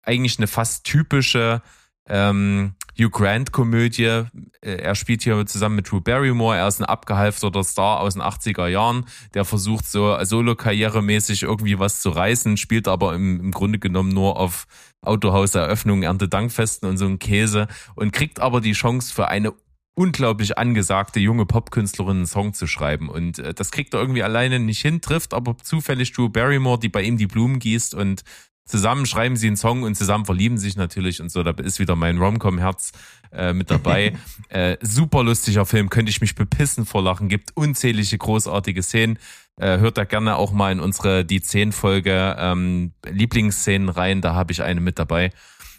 [0.02, 1.62] Eigentlich eine fast typische
[2.08, 4.24] ähm, Hugh Grant-Komödie.
[4.60, 6.56] Äh, er spielt hier zusammen mit Drew Barrymore.
[6.56, 12.00] Er ist ein abgehalfterter Star aus den 80er Jahren, der versucht so solo-karrieremäßig irgendwie was
[12.00, 14.66] zu reißen, spielt aber im, im Grunde genommen nur auf
[15.02, 19.52] Autohauseröffnungen, Erntedankfesten und so ein Käse und kriegt aber die Chance für eine
[19.94, 23.08] unglaublich angesagte junge Popkünstlerin einen Song zu schreiben.
[23.08, 26.88] Und äh, das kriegt er irgendwie alleine nicht hin, trifft aber zufällig Drew Barrymore, die
[26.88, 28.22] bei ihm die Blumen gießt und
[28.64, 31.42] zusammen schreiben sie einen Song und zusammen verlieben sich natürlich und so.
[31.42, 32.92] Da ist wieder mein Romcom-Herz
[33.32, 34.16] äh, mit dabei.
[34.48, 37.28] äh, super lustiger Film, könnte ich mich bepissen vor Lachen.
[37.28, 39.18] Gibt unzählige großartige Szenen.
[39.56, 44.20] Äh, hört da gerne auch mal in unsere die 10 Folge ähm, Lieblingsszenen rein.
[44.20, 45.30] Da habe ich eine mit dabei.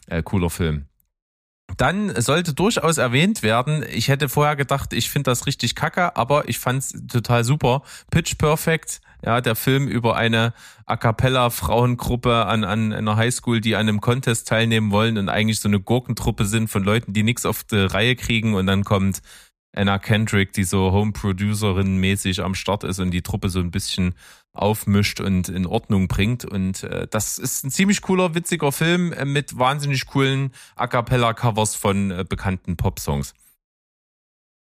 [0.08, 0.86] Äh, cooler Film.
[1.78, 6.48] Dann sollte durchaus erwähnt werden, ich hätte vorher gedacht, ich finde das richtig kacke, aber
[6.48, 7.82] ich fand es total super.
[8.12, 10.54] Pitch Perfect ja, der Film über eine
[10.86, 15.62] A cappella Frauengruppe an, an einer Highschool, die an einem Contest teilnehmen wollen und eigentlich
[15.62, 19.22] so eine Gurkentruppe sind von Leuten, die nichts auf die Reihe kriegen und dann kommt
[19.76, 23.72] Anna Kendrick, die so Home Producerin mäßig am Start ist und die Truppe so ein
[23.72, 24.14] bisschen
[24.54, 26.46] aufmischt und in Ordnung bringt.
[26.46, 31.34] Und äh, das ist ein ziemlich cooler, witziger Film äh, mit wahnsinnig coolen A cappella
[31.34, 33.34] Covers von äh, bekannten Popsongs.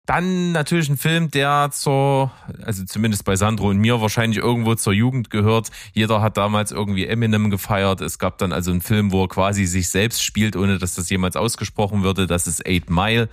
[0.06, 2.32] Dann natürlich ein Film, der zur,
[2.64, 5.70] also zumindest bei Sandro und mir wahrscheinlich irgendwo zur Jugend gehört.
[5.92, 8.00] Jeder hat damals irgendwie Eminem gefeiert.
[8.00, 11.10] Es gab dann also einen Film, wo er quasi sich selbst spielt, ohne dass das
[11.10, 12.26] jemals ausgesprochen würde.
[12.26, 13.28] Das ist Eight Mile.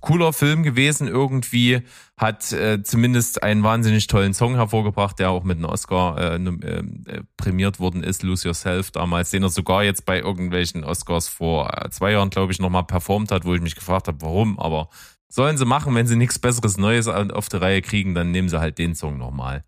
[0.00, 1.82] Cooler Film gewesen irgendwie,
[2.16, 6.82] hat äh, zumindest einen wahnsinnig tollen Song hervorgebracht, der auch mit einem Oscar äh, äh,
[7.36, 11.90] prämiert worden ist, Lose Yourself damals, den er sogar jetzt bei irgendwelchen Oscars vor äh,
[11.90, 14.88] zwei Jahren, glaube ich, nochmal performt hat, wo ich mich gefragt habe, warum, aber
[15.32, 18.58] Sollen sie machen, wenn sie nichts Besseres Neues auf die Reihe kriegen, dann nehmen sie
[18.58, 19.64] halt den Song nochmal.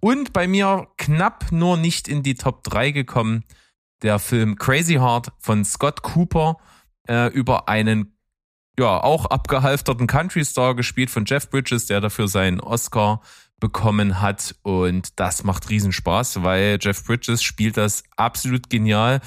[0.00, 3.44] Und bei mir knapp nur nicht in die Top 3 gekommen,
[4.02, 6.56] der Film Crazy Heart von Scott Cooper
[7.08, 8.17] äh, über einen
[8.78, 13.20] ja auch abgehalfterten Country Star gespielt von Jeff Bridges, der dafür seinen Oscar
[13.60, 19.20] bekommen hat und das macht riesen Spaß, weil Jeff Bridges spielt das absolut genial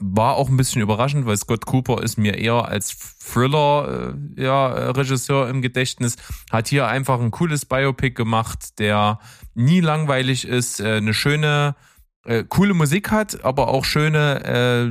[0.00, 4.90] war auch ein bisschen überraschend, weil Scott Cooper ist mir eher als Thriller äh, ja,
[4.90, 6.16] Regisseur im Gedächtnis.
[6.50, 9.18] Hat hier einfach ein cooles Biopic gemacht, der
[9.54, 11.76] nie langweilig ist, äh, eine schöne,
[12.24, 14.82] äh, coole Musik hat, aber auch schöne, äh,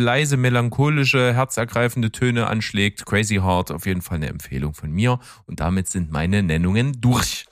[0.00, 3.06] leise, melancholische, herzergreifende Töne anschlägt.
[3.06, 5.18] Crazy Heart, auf jeden Fall eine Empfehlung von mir.
[5.46, 7.46] Und damit sind meine Nennungen durch.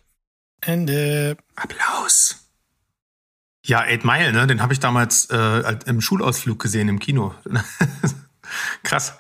[0.60, 1.36] Ende.
[1.56, 2.48] Applaus.
[3.66, 4.46] Ja, Eight Mile, ne?
[4.46, 7.34] Den habe ich damals äh, im Schulausflug gesehen im Kino.
[8.82, 9.16] Krass.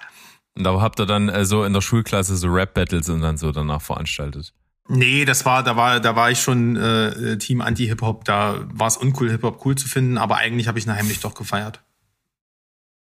[0.56, 3.52] Und da habt ihr dann äh, so in der Schulklasse so Rap-Battles und dann so
[3.52, 4.52] danach veranstaltet.
[4.86, 8.98] Nee, das war, da war, da war ich schon äh, Team Anti-Hip-Hop, da war es
[8.98, 11.82] uncool, Hip-Hop cool zu finden, aber eigentlich habe ich ihn heimlich doch gefeiert.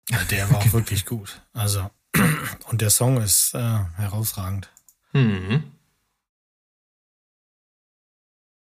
[0.09, 1.43] Ja, der war auch wirklich gut.
[1.53, 1.91] Also,
[2.71, 4.71] und der Song ist äh, herausragend.
[5.13, 5.65] Mhm.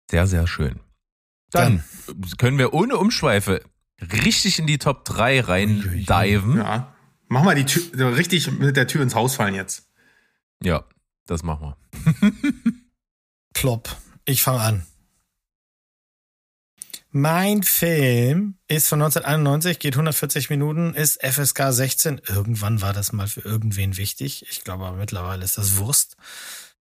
[0.09, 0.79] Sehr, sehr schön.
[1.51, 1.83] Dann,
[2.37, 3.63] können wir ohne Umschweife
[4.01, 6.57] richtig in die Top 3 rein diven.
[6.57, 6.93] Ja.
[7.27, 9.91] Mach mal die Tür, richtig mit der Tür ins Haus fallen jetzt.
[10.61, 10.85] Ja,
[11.25, 12.31] das machen wir.
[13.53, 13.95] Plopp.
[14.25, 14.85] Ich fange an.
[17.15, 22.21] Mein Film ist von 1991, geht 140 Minuten, ist FSK 16.
[22.27, 24.47] Irgendwann war das mal für irgendwen wichtig.
[24.49, 26.17] Ich glaube aber mittlerweile ist das Wurst.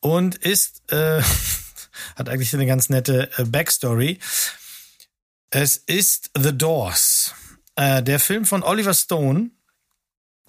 [0.00, 1.20] Und ist äh,
[2.16, 4.18] hat eigentlich eine ganz nette äh, Backstory.
[5.50, 7.34] Es ist The Doors,
[7.74, 9.50] äh, der Film von Oliver Stone.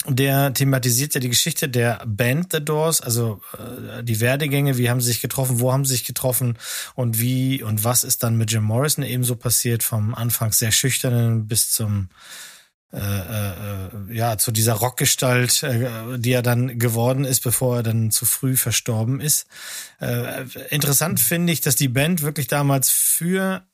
[0.05, 5.01] Der thematisiert ja die Geschichte der Band The Doors, also äh, die Werdegänge, wie haben
[5.01, 6.57] sie sich getroffen, wo haben sie sich getroffen?
[6.93, 11.47] Und wie und was ist dann mit Jim Morrison ebenso passiert, vom Anfang sehr schüchternen
[11.47, 12.09] bis zum
[12.93, 18.11] äh, äh, ja zu dieser Rockgestalt, äh, die er dann geworden ist, bevor er dann
[18.11, 19.45] zu früh verstorben ist.
[19.99, 23.67] Äh, interessant finde ich, dass die Band wirklich damals für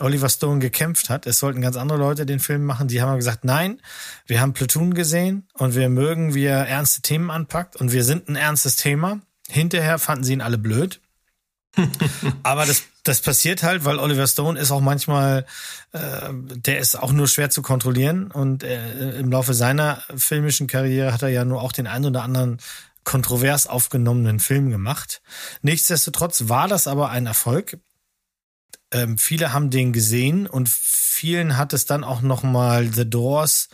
[0.00, 1.26] Oliver Stone gekämpft hat.
[1.26, 2.88] Es sollten ganz andere Leute den Film machen.
[2.88, 3.80] Die haben gesagt, nein,
[4.26, 8.28] wir haben Platoon gesehen und wir mögen, wie er ernste Themen anpackt und wir sind
[8.28, 9.20] ein ernstes Thema.
[9.48, 11.00] Hinterher fanden sie ihn alle blöd.
[12.42, 15.46] Aber das, das passiert halt, weil Oliver Stone ist auch manchmal,
[15.92, 21.12] äh, der ist auch nur schwer zu kontrollieren und äh, im Laufe seiner filmischen Karriere
[21.12, 22.58] hat er ja nur auch den einen oder anderen
[23.04, 25.22] kontrovers aufgenommenen Film gemacht.
[25.62, 27.78] Nichtsdestotrotz war das aber ein Erfolg.
[28.92, 33.68] Ähm, viele haben den gesehen und vielen hat es dann auch nochmal The Doors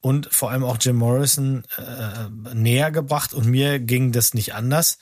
[0.00, 4.98] und vor allem auch Jim Morrison äh, näher gebracht und mir ging das nicht anders.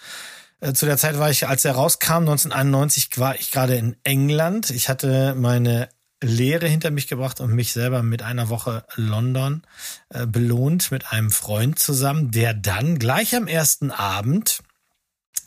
[0.61, 4.71] Äh, zu der Zeit war ich, als er rauskam, 1991, war ich gerade in England.
[4.71, 5.89] Ich hatte meine
[6.23, 9.63] Lehre hinter mich gebracht und mich selber mit einer Woche London
[10.09, 14.63] äh, belohnt mit einem Freund zusammen, der dann gleich am ersten Abend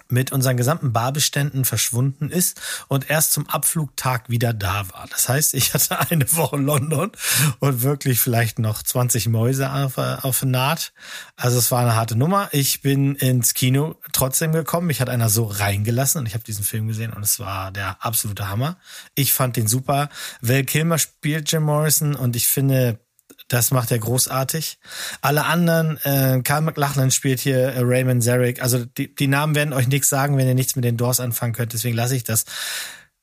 [0.09, 5.05] mit unseren gesamten Barbeständen verschwunden ist und erst zum Abflugtag wieder da war.
[5.09, 7.11] Das heißt, ich hatte eine Woche London
[7.59, 10.93] und wirklich vielleicht noch 20 Mäuse auf, auf Naht.
[11.35, 12.49] Also es war eine harte Nummer.
[12.51, 14.87] Ich bin ins Kino trotzdem gekommen.
[14.87, 18.03] Mich hat einer so reingelassen und ich habe diesen Film gesehen und es war der
[18.03, 18.77] absolute Hammer.
[19.15, 20.09] Ich fand den super.
[20.41, 22.99] Val Kilmer spielt Jim Morrison und ich finde,
[23.47, 24.77] das macht er großartig.
[25.21, 28.61] Alle anderen, äh, Karl McLachlan spielt hier äh, Raymond Zarek.
[28.61, 31.53] Also die, die Namen werden euch nichts sagen, wenn ihr nichts mit den Doors anfangen
[31.53, 31.73] könnt.
[31.73, 32.45] Deswegen lasse ich das.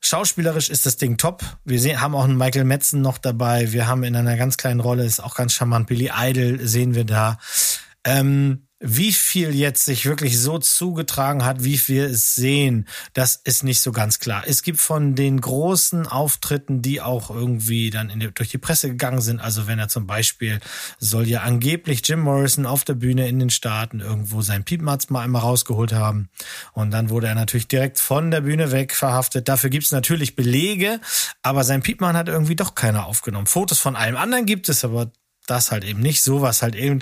[0.01, 1.43] Schauspielerisch ist das Ding top.
[1.65, 3.73] Wir sehen, haben auch einen Michael Metzen noch dabei.
[3.73, 7.05] Wir haben in einer ganz kleinen Rolle, ist auch ganz charmant, Billy Idol sehen wir
[7.05, 7.39] da.
[8.05, 13.65] Ähm, wie viel jetzt sich wirklich so zugetragen hat, wie wir es sehen, das ist
[13.65, 14.45] nicht so ganz klar.
[14.47, 19.23] Es gibt von den großen Auftritten, die auch irgendwie dann die, durch die Presse gegangen
[19.23, 20.61] sind, also wenn er zum Beispiel
[20.99, 25.23] soll ja angeblich Jim Morrison auf der Bühne in den Staaten irgendwo sein Piepmatz mal
[25.23, 26.29] einmal rausgeholt haben
[26.73, 29.49] und dann wurde er natürlich direkt von der Bühne weg verhaftet.
[29.49, 31.01] Dafür gibt es natürlich Belege,
[31.43, 33.47] aber sein Piepmann hat irgendwie doch keiner aufgenommen.
[33.47, 35.11] Fotos von allem anderen gibt es, aber
[35.47, 36.23] das halt eben nicht.
[36.23, 37.01] So was halt eben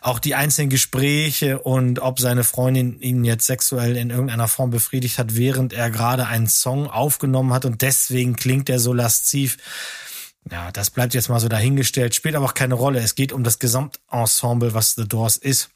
[0.00, 5.18] auch die einzelnen Gespräche und ob seine Freundin ihn jetzt sexuell in irgendeiner Form befriedigt
[5.18, 9.56] hat, während er gerade einen Song aufgenommen hat und deswegen klingt er so lasziv.
[10.50, 13.00] Ja, das bleibt jetzt mal so dahingestellt, spielt aber auch keine Rolle.
[13.00, 15.70] Es geht um das Gesamtensemble, was The Doors ist.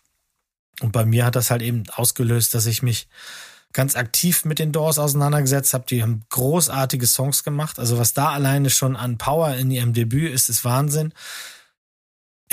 [0.81, 3.09] Und bei mir hat das halt eben ausgelöst, dass ich mich
[3.72, 5.85] ganz aktiv mit den Doors auseinandergesetzt habe.
[5.88, 7.79] Die haben großartige Songs gemacht.
[7.79, 11.12] Also was da alleine schon an Power in ihrem Debüt ist, ist Wahnsinn.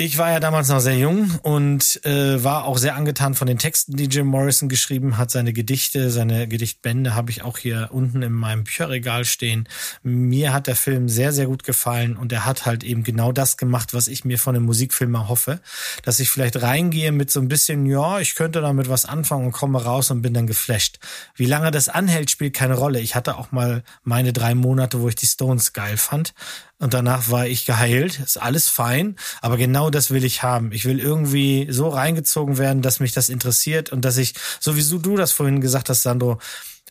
[0.02, 3.58] Ich war ja damals noch sehr jung und äh, war auch sehr angetan von den
[3.58, 5.30] Texten, die Jim Morrison geschrieben hat.
[5.30, 9.68] Seine Gedichte, seine Gedichtbände habe ich auch hier unten in meinem Bücherregal stehen.
[10.02, 13.58] Mir hat der Film sehr, sehr gut gefallen und er hat halt eben genau das
[13.58, 15.60] gemacht, was ich mir von einem Musikfilm hoffe.
[16.02, 19.52] Dass ich vielleicht reingehe mit so ein bisschen, ja, ich könnte damit was anfangen und
[19.52, 20.98] komme raus und bin dann geflasht.
[21.34, 23.00] Wie lange das anhält, spielt keine Rolle.
[23.00, 26.32] Ich hatte auch mal meine drei Monate, wo ich die Stones geil fand
[26.80, 28.18] und danach war ich geheilt.
[28.18, 30.72] Ist alles fein, aber genau das will ich haben.
[30.72, 34.82] Ich will irgendwie so reingezogen werden, dass mich das interessiert und dass ich, so wie
[34.82, 36.38] du das vorhin gesagt hast, Sandro,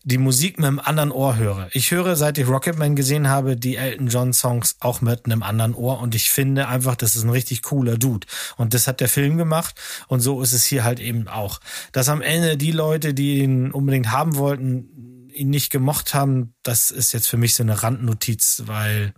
[0.03, 1.67] die Musik mit einem anderen Ohr höre.
[1.71, 5.73] Ich höre, seit ich Rocketman gesehen habe, die Elton John Songs auch mit einem anderen
[5.73, 8.25] Ohr und ich finde einfach, das ist ein richtig cooler Dude.
[8.55, 9.75] Und das hat der Film gemacht
[10.07, 11.59] und so ist es hier halt eben auch.
[11.91, 16.91] Dass am Ende die Leute, die ihn unbedingt haben wollten, ihn nicht gemocht haben, das
[16.91, 19.13] ist jetzt für mich so eine Randnotiz, weil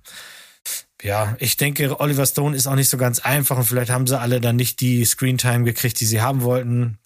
[1.02, 4.20] ja, ich denke, Oliver Stone ist auch nicht so ganz einfach und vielleicht haben sie
[4.20, 6.98] alle dann nicht die Screentime gekriegt, die sie haben wollten.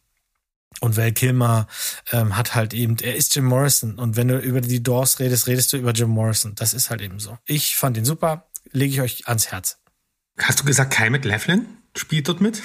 [0.82, 1.68] Und Val Kilmer
[2.12, 3.98] ähm, hat halt eben, er ist Jim Morrison.
[3.98, 6.54] Und wenn du über die Doors redest, redest du über Jim Morrison.
[6.56, 7.38] Das ist halt eben so.
[7.46, 9.80] Ich fand ihn super, lege ich euch ans Herz.
[10.38, 12.62] Hast du gesagt, Kai McLaughlin spielt dort mit?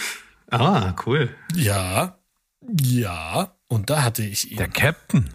[0.51, 1.35] Ah, cool.
[1.55, 2.19] Ja,
[2.81, 3.57] ja.
[3.69, 4.57] Und da hatte ich ihn.
[4.57, 5.31] Der Captain.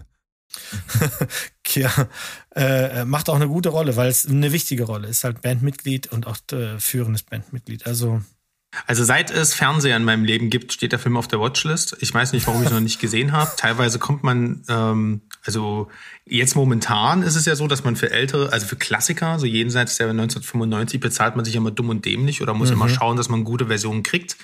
[1.74, 1.90] ja,
[2.54, 5.24] äh, macht auch eine gute Rolle, weil es eine wichtige Rolle ist.
[5.24, 7.86] Halt Bandmitglied und auch äh, führendes Bandmitglied.
[7.86, 8.22] Also
[8.86, 11.96] also seit es Fernseher in meinem Leben gibt, steht der Film auf der Watchlist.
[12.00, 13.52] Ich weiß nicht, warum ich ihn noch nicht gesehen habe.
[13.56, 15.88] Teilweise kommt man, ähm, also
[16.26, 19.96] jetzt momentan ist es ja so, dass man für ältere, also für Klassiker, so jenseits
[19.96, 22.76] der 1995 bezahlt man sich immer dumm und dämlich oder muss mhm.
[22.76, 24.36] immer schauen, dass man gute Versionen kriegt.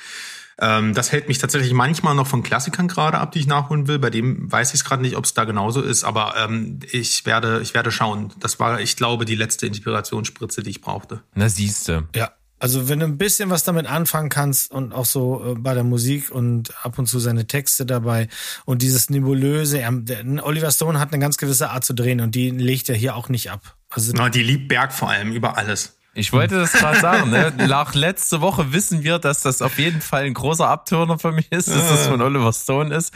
[0.58, 3.98] Ähm, das hält mich tatsächlich manchmal noch von Klassikern gerade ab, die ich nachholen will.
[3.98, 7.24] Bei dem weiß ich es gerade nicht, ob es da genauso ist, aber ähm, ich
[7.26, 8.32] werde, ich werde schauen.
[8.40, 11.22] Das war, ich glaube, die letzte Inspirationsspritze, die ich brauchte.
[11.34, 12.08] Na siehste.
[12.14, 12.30] Ja,
[12.62, 15.82] also wenn du ein bisschen was damit anfangen kannst und auch so äh, bei der
[15.82, 18.28] Musik und ab und zu seine Texte dabei
[18.64, 22.36] und dieses nebulöse, er, der, Oliver Stone hat eine ganz gewisse Art zu drehen und
[22.36, 23.76] die legt er hier auch nicht ab.
[23.90, 25.98] Also die liebt Berg vor allem über alles.
[26.14, 27.52] Ich wollte das gerade sagen, ne?
[27.68, 31.50] Nach letzte Woche wissen wir, dass das auf jeden Fall ein großer Abtörner für mich
[31.50, 33.14] ist, dass das von Oliver Stone ist.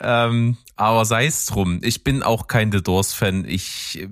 [0.00, 1.80] Ähm, aber sei es drum.
[1.82, 3.44] Ich bin auch kein The Doors-Fan.
[3.46, 4.06] Ich,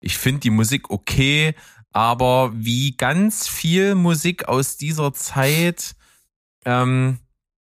[0.00, 1.54] ich finde die Musik okay,
[1.92, 5.94] aber wie ganz viel Musik aus dieser Zeit,
[6.64, 7.18] ähm,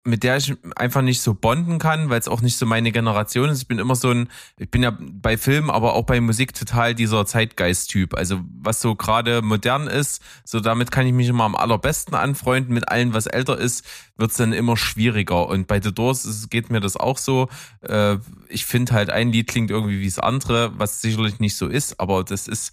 [0.05, 3.49] mit der ich einfach nicht so bonden kann, weil es auch nicht so meine Generation
[3.49, 3.63] ist.
[3.63, 6.95] Ich bin immer so ein, ich bin ja bei Film, aber auch bei Musik total
[6.95, 8.15] dieser Zeitgeist-Typ.
[8.15, 12.75] Also was so gerade modern ist, so damit kann ich mich immer am allerbesten anfreunden.
[12.75, 13.87] Mit allem, was älter ist,
[14.19, 15.49] wird's dann immer schwieriger.
[15.49, 17.49] Und bei The Doors geht mir das auch so.
[17.81, 21.67] Äh, ich finde halt, ein Lied klingt irgendwie wie das andere, was sicherlich nicht so
[21.67, 22.73] ist, aber das ist,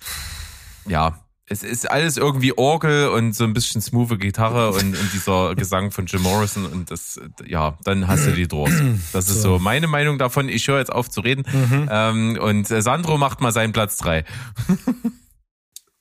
[0.86, 5.56] ja, es ist alles irgendwie Orgel und so ein bisschen smooth Gitarre und, und, dieser
[5.58, 8.72] Gesang von Jim Morrison und das, ja, dann hast du die Doors.
[9.14, 10.48] Das ist so, so meine Meinung davon.
[10.48, 11.44] Ich höre jetzt auf zu reden.
[11.52, 11.90] Mhm.
[11.92, 14.24] Ähm, und Sandro macht mal seinen Platz drei.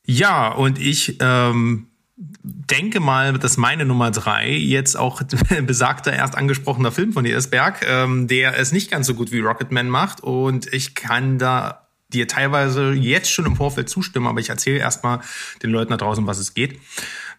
[0.07, 5.22] ja, und ich ähm, denke mal, dass meine Nummer drei jetzt auch
[5.66, 9.88] besagter erst angesprochener Film von Ersberg, ähm, der es nicht ganz so gut wie Rocketman
[9.88, 11.80] macht und ich kann da
[12.12, 15.20] dir teilweise jetzt schon im Vorfeld zustimmen, aber ich erzähle erstmal
[15.62, 16.79] den Leuten da draußen, was es geht.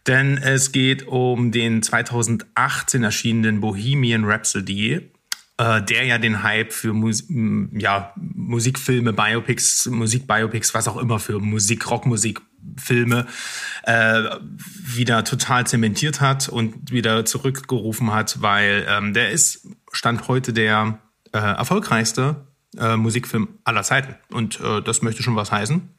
[0.08, 5.12] Denn es geht um den 2018 erschienenen Bohemian Rhapsody,
[5.58, 11.40] äh, der ja den Hype für Mus ja, Musikfilme, Biopics, Musikbiopics, was auch immer für
[11.40, 13.28] Musik, Rockmusikfilme
[13.84, 14.24] äh,
[14.58, 21.00] wieder total zementiert hat und wieder zurückgerufen hat, weil ähm, der ist Stand heute der
[21.32, 24.16] äh, erfolgreichste äh, Musikfilm aller Zeiten.
[24.32, 25.90] Und äh, das möchte schon was heißen.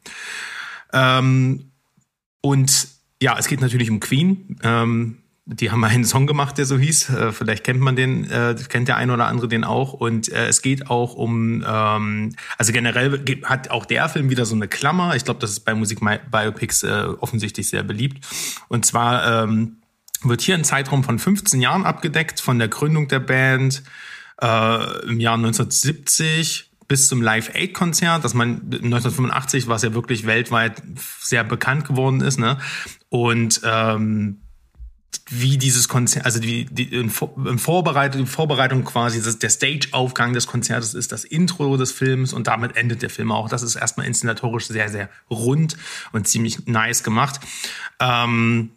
[0.92, 1.70] Ähm,
[2.40, 2.88] und
[3.20, 4.58] ja, es geht natürlich um Queen.
[4.62, 7.10] Ähm, die haben einen Song gemacht, der so hieß.
[7.10, 9.92] Äh, vielleicht kennt man den, äh, kennt der eine oder andere den auch.
[9.92, 14.54] Und äh, es geht auch um, ähm, also generell hat auch der Film wieder so
[14.54, 15.16] eine Klammer.
[15.16, 18.26] Ich glaube, das ist bei Musik-Biopics äh, offensichtlich sehr beliebt.
[18.68, 19.78] Und zwar ähm,
[20.22, 23.82] wird hier ein Zeitraum von 15 Jahren abgedeckt, von der Gründung der Band
[24.42, 30.26] äh, im Jahr 1970 bis zum Live Aid Konzert, das man 1985, was ja wirklich
[30.26, 30.82] weltweit
[31.20, 32.58] sehr bekannt geworden ist, ne?
[33.08, 34.42] Und ähm,
[35.30, 40.94] wie dieses Konzert, also die, die in Vorbereitung, Vorbereitung quasi, das, der Stage-Aufgang des Konzertes
[40.94, 43.48] ist das Intro des Films und damit endet der Film auch.
[43.48, 45.76] Das ist erstmal inszenatorisch sehr, sehr rund
[46.12, 47.40] und ziemlich nice gemacht.
[48.00, 48.72] Ähm,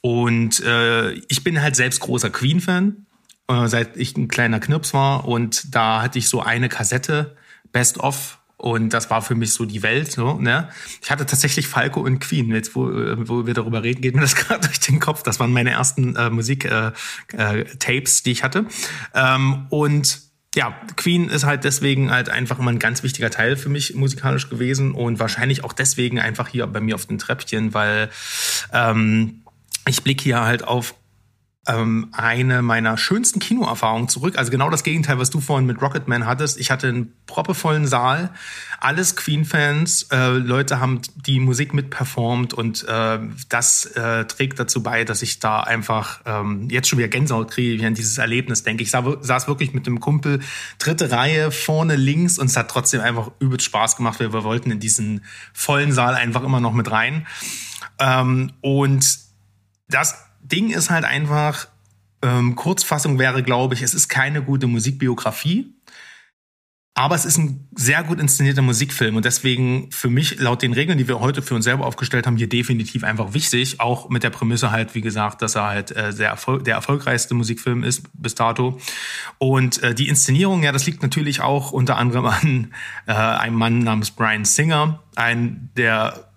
[0.00, 3.06] und äh, ich bin halt selbst großer Queen-Fan
[3.48, 5.26] äh, seit ich ein kleiner Knirps war.
[5.26, 7.36] Und da hatte ich so eine Kassette,
[7.72, 8.38] Best of.
[8.56, 10.12] Und das war für mich so die Welt.
[10.12, 10.68] So, ne?
[11.02, 12.50] Ich hatte tatsächlich Falco und Queen.
[12.50, 15.22] Jetzt, wo, äh, wo wir darüber reden, geht mir das gerade durch den Kopf.
[15.22, 16.96] Das waren meine ersten äh, Musik-Tapes,
[17.32, 18.66] äh, äh, die ich hatte.
[19.14, 20.20] Ähm, und
[20.54, 24.50] ja, Queen ist halt deswegen halt einfach immer ein ganz wichtiger Teil für mich musikalisch
[24.50, 28.10] gewesen und wahrscheinlich auch deswegen einfach hier bei mir auf den Treppchen, weil
[28.72, 29.42] ähm,
[29.88, 30.94] ich blicke hier halt auf
[31.68, 34.36] ähm, eine meiner schönsten Kinoerfahrungen zurück.
[34.36, 36.58] Also genau das Gegenteil, was du vorhin mit Rocketman hattest.
[36.58, 38.30] Ich hatte einen proppevollen Saal,
[38.80, 45.04] alles Queen-Fans, äh, Leute haben die Musik mitperformt und äh, das äh, trägt dazu bei,
[45.04, 48.82] dass ich da einfach ähm, jetzt schon wieder Gänsehaut kriege, wie an dieses Erlebnis denke.
[48.82, 50.40] Ich saß wirklich mit dem Kumpel
[50.78, 54.72] dritte Reihe vorne links und es hat trotzdem einfach übelst Spaß gemacht, weil wir wollten
[54.72, 57.24] in diesen vollen Saal einfach immer noch mit rein.
[58.00, 59.18] Ähm, und
[59.88, 60.16] das
[60.52, 61.68] Ding ist halt einfach,
[62.22, 65.74] ähm, Kurzfassung wäre, glaube ich, es ist keine gute Musikbiografie,
[66.94, 70.98] aber es ist ein sehr gut inszenierter Musikfilm und deswegen für mich laut den Regeln,
[70.98, 73.80] die wir heute für uns selber aufgestellt haben, hier definitiv einfach wichtig.
[73.80, 77.32] Auch mit der Prämisse halt, wie gesagt, dass er halt äh, sehr Erfolg der erfolgreichste
[77.32, 78.78] Musikfilm ist bis dato.
[79.38, 82.74] Und äh, die Inszenierung, ja, das liegt natürlich auch unter anderem an
[83.06, 86.31] äh, einem Mann namens Brian Singer, ein der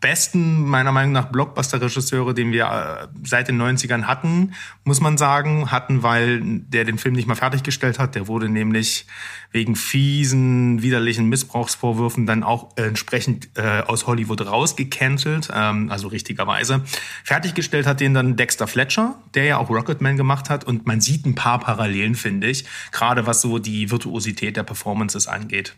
[0.00, 4.52] besten, meiner Meinung nach, Blockbuster-Regisseure, den wir äh, seit den 90ern hatten,
[4.84, 5.70] muss man sagen.
[5.70, 8.14] Hatten, weil der den Film nicht mal fertiggestellt hat.
[8.14, 9.06] Der wurde nämlich
[9.52, 16.82] wegen fiesen, widerlichen Missbrauchsvorwürfen dann auch entsprechend äh, aus Hollywood rausgecancelt, ähm, also richtigerweise.
[17.24, 20.64] Fertiggestellt hat den dann Dexter Fletcher, der ja auch Rocketman gemacht hat.
[20.64, 25.26] Und man sieht ein paar Parallelen, finde ich, gerade was so die Virtuosität der Performances
[25.26, 25.74] angeht.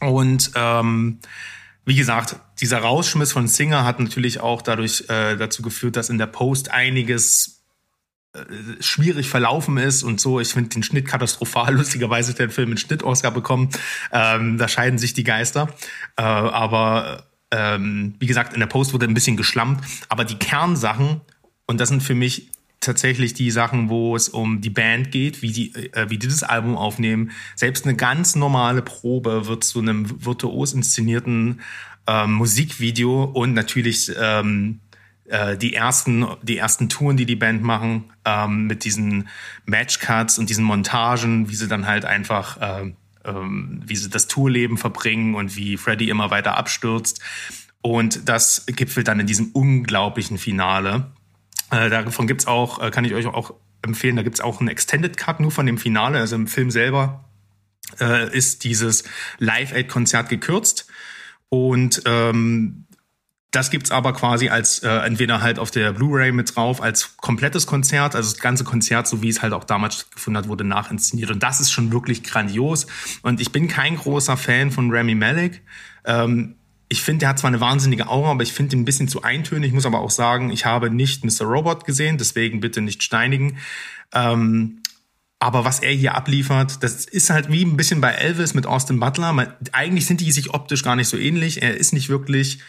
[0.00, 1.20] Und ähm,
[1.88, 6.18] wie gesagt, dieser Rausschmiss von Singer hat natürlich auch dadurch äh, dazu geführt, dass in
[6.18, 7.64] der Post einiges
[8.34, 8.40] äh,
[8.82, 10.38] schwierig verlaufen ist und so.
[10.38, 11.72] Ich finde den Schnitt katastrophal.
[11.74, 13.70] Lustigerweise hat der Film einen Schnitt-Oscar bekommen.
[14.12, 15.74] Ähm, da scheiden sich die Geister.
[16.16, 19.82] Äh, aber ähm, wie gesagt, in der Post wurde ein bisschen geschlammt.
[20.10, 21.22] Aber die Kernsachen,
[21.66, 22.50] und das sind für mich
[22.80, 26.42] tatsächlich die Sachen, wo es um die Band geht, wie die, äh, wie die das
[26.42, 27.30] Album aufnehmen.
[27.54, 31.60] Selbst eine ganz normale Probe wird zu einem virtuos inszenierten
[32.06, 34.80] ähm, Musikvideo und natürlich ähm,
[35.28, 39.28] äh, die ersten, die ersten Touren, die die Band machen, ähm, mit diesen
[39.66, 42.92] Matchcuts und diesen Montagen, wie sie dann halt einfach, äh,
[43.24, 47.20] ähm, wie sie das Tourleben verbringen und wie Freddy immer weiter abstürzt.
[47.82, 51.10] Und das gipfelt dann in diesem unglaublichen Finale,
[51.70, 55.16] äh, davon gibt's auch, äh, kann ich euch auch empfehlen, da gibt's auch einen Extended
[55.16, 57.28] Cut nur von dem Finale, also im Film selber
[58.00, 59.04] äh, ist dieses
[59.38, 60.86] Live-Aid-Konzert gekürzt.
[61.48, 62.86] Und ähm,
[63.50, 67.66] das gibt's aber quasi als äh, entweder halt auf der Blu-ray mit drauf als komplettes
[67.66, 71.30] Konzert, also das ganze Konzert, so wie es halt auch damals stattgefunden hat, wurde nachinszeniert
[71.30, 72.86] und das ist schon wirklich grandios.
[73.22, 75.62] Und ich bin kein großer Fan von Rami Malek.
[76.04, 76.57] Ähm,
[76.88, 79.22] ich finde, der hat zwar eine wahnsinnige Aura, aber ich finde ihn ein bisschen zu
[79.22, 79.68] eintönig.
[79.68, 81.46] Ich muss aber auch sagen, ich habe nicht Mr.
[81.46, 83.58] Robot gesehen, deswegen bitte nicht steinigen.
[84.14, 84.82] Ähm,
[85.38, 88.98] aber was er hier abliefert, das ist halt wie ein bisschen bei Elvis mit Austin
[88.98, 89.32] Butler.
[89.32, 91.62] Man, eigentlich sind die sich optisch gar nicht so ähnlich.
[91.62, 92.60] Er ist nicht wirklich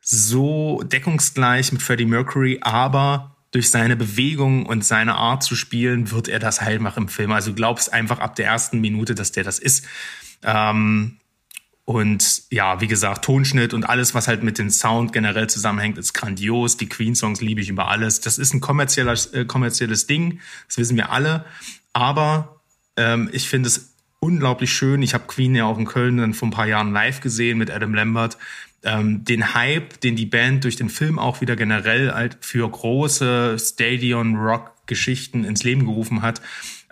[0.00, 6.28] so deckungsgleich mit Freddie Mercury, aber durch seine Bewegung und seine Art zu spielen wird
[6.28, 7.32] er das halt machen im Film.
[7.32, 9.86] Also glaubst einfach ab der ersten Minute, dass der das ist.
[10.42, 11.18] Ähm,
[11.86, 16.14] und ja, wie gesagt, Tonschnitt und alles, was halt mit dem Sound generell zusammenhängt, ist
[16.14, 16.78] grandios.
[16.78, 18.20] Die Queen-Songs liebe ich über alles.
[18.20, 21.44] Das ist ein kommerzieller, äh, kommerzielles Ding, das wissen wir alle.
[21.92, 22.60] Aber
[22.96, 25.02] ähm, ich finde es unglaublich schön.
[25.02, 27.70] Ich habe Queen ja auch in Köln dann vor ein paar Jahren live gesehen mit
[27.70, 28.38] Adam Lambert.
[28.82, 33.58] Ähm, den Hype, den die Band durch den Film auch wieder generell halt für große
[33.58, 36.40] Stadion-Rock-Geschichten ins Leben gerufen hat,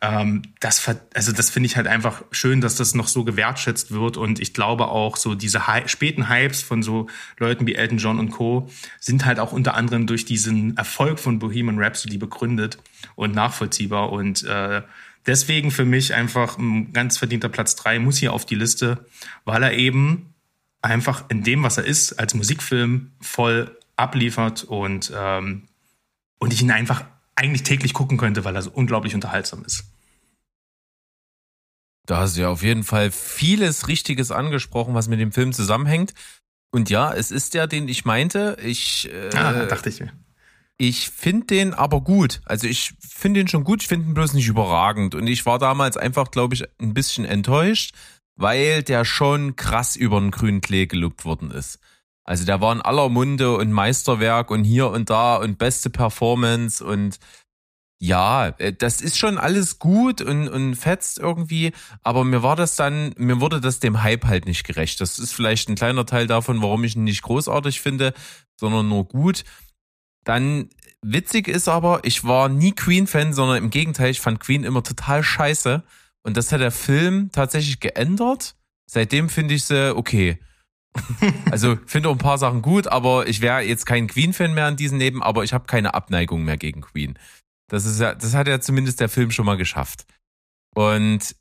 [0.03, 0.85] ähm, das,
[1.15, 4.17] also das finde ich halt einfach schön, dass das noch so gewertschätzt wird.
[4.17, 7.07] Und ich glaube auch, so diese Hi späten Hypes von so
[7.39, 8.69] Leuten wie Elton John und Co.
[8.99, 12.79] sind halt auch unter anderem durch diesen Erfolg von Bohemian Rhapsody begründet
[13.15, 14.11] und nachvollziehbar.
[14.11, 14.83] Und äh,
[15.25, 19.07] deswegen für mich einfach ein ganz verdienter Platz drei muss hier auf die Liste,
[19.45, 20.35] weil er eben
[20.83, 25.69] einfach in dem, was er ist, als Musikfilm voll abliefert und, ähm,
[26.41, 27.05] und ich ihn einfach
[27.37, 29.92] eigentlich täglich gucken könnte, weil er so unglaublich unterhaltsam ist.
[32.07, 36.15] Da hast du ja auf jeden Fall vieles Richtiges angesprochen, was mit dem Film zusammenhängt.
[36.73, 38.57] Und ja, es ist der, den ich meinte.
[38.63, 40.13] Ich äh, ah, dachte ich mir.
[40.79, 42.41] Ich finde den aber gut.
[42.45, 45.15] Also ich finde den schon gut, ich finde ihn bloß nicht überragend.
[45.15, 47.95] Und ich war damals einfach, glaube ich, ein bisschen enttäuscht,
[48.37, 51.79] weil der schon krass über den grünen Klee gelobt worden ist.
[52.25, 56.85] Also der war in aller Munde und Meisterwerk und hier und da und beste Performance
[56.85, 57.19] und
[58.03, 61.71] ja, äh, das ist schon alles gut und, und fetzt irgendwie,
[62.03, 65.01] aber mir war das dann, mir wurde das dem Hype halt nicht gerecht.
[65.01, 68.13] Das ist vielleicht ein kleiner Teil davon, warum ich ihn nicht großartig finde,
[68.59, 69.45] sondern nur gut.
[70.25, 70.69] Dann
[71.01, 75.23] witzig ist aber, ich war nie Queen-Fan, sondern im Gegenteil, ich fand Queen immer total
[75.23, 75.85] scheiße.
[76.25, 78.57] Und das hat der Film tatsächlich geändert.
[78.91, 80.41] Seitdem finde ich sie okay.
[81.53, 84.77] also finde auch ein paar Sachen gut, aber ich wäre jetzt kein Queen-Fan mehr an
[84.77, 87.17] diesem Leben, aber ich habe keine Abneigung mehr gegen Queen.
[87.73, 90.05] Das ist ja, das hat ja zumindest der Film schon mal geschafft.
[90.75, 91.35] Und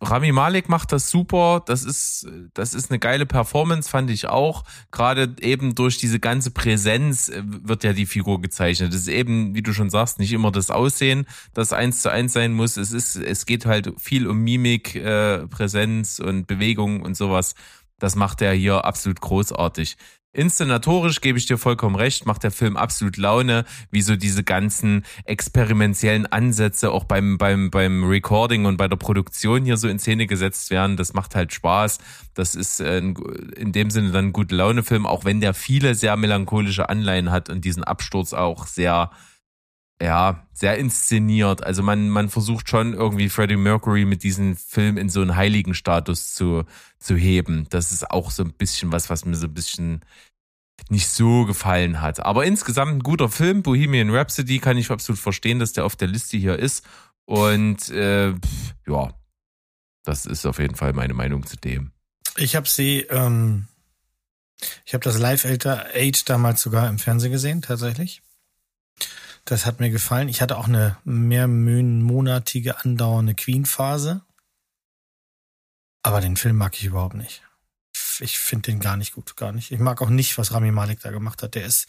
[0.00, 1.62] Rami Malek macht das super.
[1.66, 4.64] Das ist, das ist eine geile Performance, fand ich auch.
[4.92, 8.94] Gerade eben durch diese ganze Präsenz äh, wird ja die Figur gezeichnet.
[8.94, 12.32] Das ist eben, wie du schon sagst, nicht immer das Aussehen, das eins zu eins
[12.32, 12.78] sein muss.
[12.78, 17.54] Es ist, es geht halt viel um Mimik, äh, Präsenz und Bewegung und sowas.
[17.98, 19.98] Das macht er hier absolut großartig.
[20.36, 25.06] Inszenatorisch gebe ich dir vollkommen recht, macht der Film absolut Laune, wie so diese ganzen
[25.24, 30.26] experimentellen Ansätze auch beim, beim, beim Recording und bei der Produktion hier so in Szene
[30.26, 30.98] gesetzt werden.
[30.98, 31.98] Das macht halt Spaß.
[32.34, 36.18] Das ist äh, in dem Sinne dann ein gute Laune-Film, auch wenn der viele sehr
[36.18, 39.10] melancholische Anleihen hat und diesen Absturz auch sehr,
[40.00, 41.64] ja, sehr inszeniert.
[41.64, 45.74] Also man, man versucht schon irgendwie Freddie Mercury mit diesem Film in so einen heiligen
[45.74, 46.64] Status zu,
[46.98, 47.66] zu heben.
[47.70, 50.04] Das ist auch so ein bisschen was, was mir so ein bisschen
[50.90, 52.20] nicht so gefallen hat.
[52.20, 53.62] Aber insgesamt ein guter Film.
[53.62, 56.84] Bohemian Rhapsody kann ich absolut verstehen, dass der auf der Liste hier ist.
[57.24, 58.34] Und äh,
[58.86, 59.14] ja,
[60.04, 61.92] das ist auf jeden Fall meine Meinung zu dem.
[62.36, 63.66] Ich habe sie, ähm,
[64.84, 68.22] ich habe das Live Age damals sogar im Fernsehen gesehen, tatsächlich.
[69.46, 70.28] Das hat mir gefallen.
[70.28, 74.22] Ich hatte auch eine mehrmonatige andauernde Queen-Phase.
[76.02, 77.42] Aber den Film mag ich überhaupt nicht.
[78.18, 79.70] Ich finde den gar nicht gut, gar nicht.
[79.70, 81.54] Ich mag auch nicht, was Rami Malek da gemacht hat.
[81.54, 81.86] Der ist,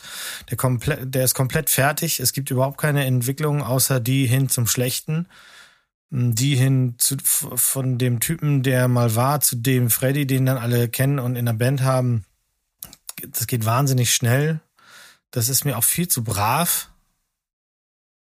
[0.52, 2.20] der komplett, der ist komplett fertig.
[2.20, 5.28] Es gibt überhaupt keine Entwicklung, außer die hin zum Schlechten.
[6.12, 10.90] Die hin zu, von dem Typen, der mal war, zu dem Freddy, den dann alle
[10.90, 12.24] kennen und in der Band haben.
[13.30, 14.60] Das geht wahnsinnig schnell.
[15.32, 16.92] Das ist mir auch viel zu brav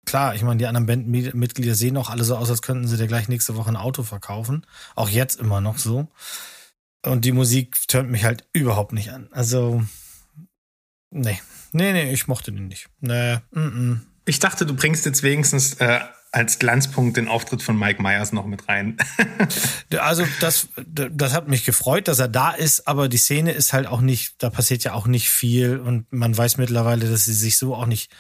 [0.10, 3.08] klar, ich meine, die anderen Bandmitglieder sehen auch alle so aus, als könnten sie dir
[3.08, 4.66] gleich nächste Woche ein Auto verkaufen.
[4.96, 6.08] Auch jetzt immer noch so.
[7.06, 9.30] Und die Musik tönt mich halt überhaupt nicht an.
[9.32, 9.84] Also,
[11.12, 11.40] nee.
[11.72, 12.90] Nee, nee, ich mochte den nicht.
[13.00, 14.00] Nee, mm -mm.
[14.26, 16.00] Ich dachte, du bringst jetzt wenigstens äh,
[16.32, 18.98] als Glanzpunkt den Auftritt von Mike Myers noch mit rein.
[20.00, 23.88] also das, das hat mich gefreut, dass er da ist, aber die Szene ist halt
[23.88, 27.58] auch nicht, da passiert ja auch nicht viel und man weiß mittlerweile, dass sie sich
[27.58, 28.12] so auch nicht,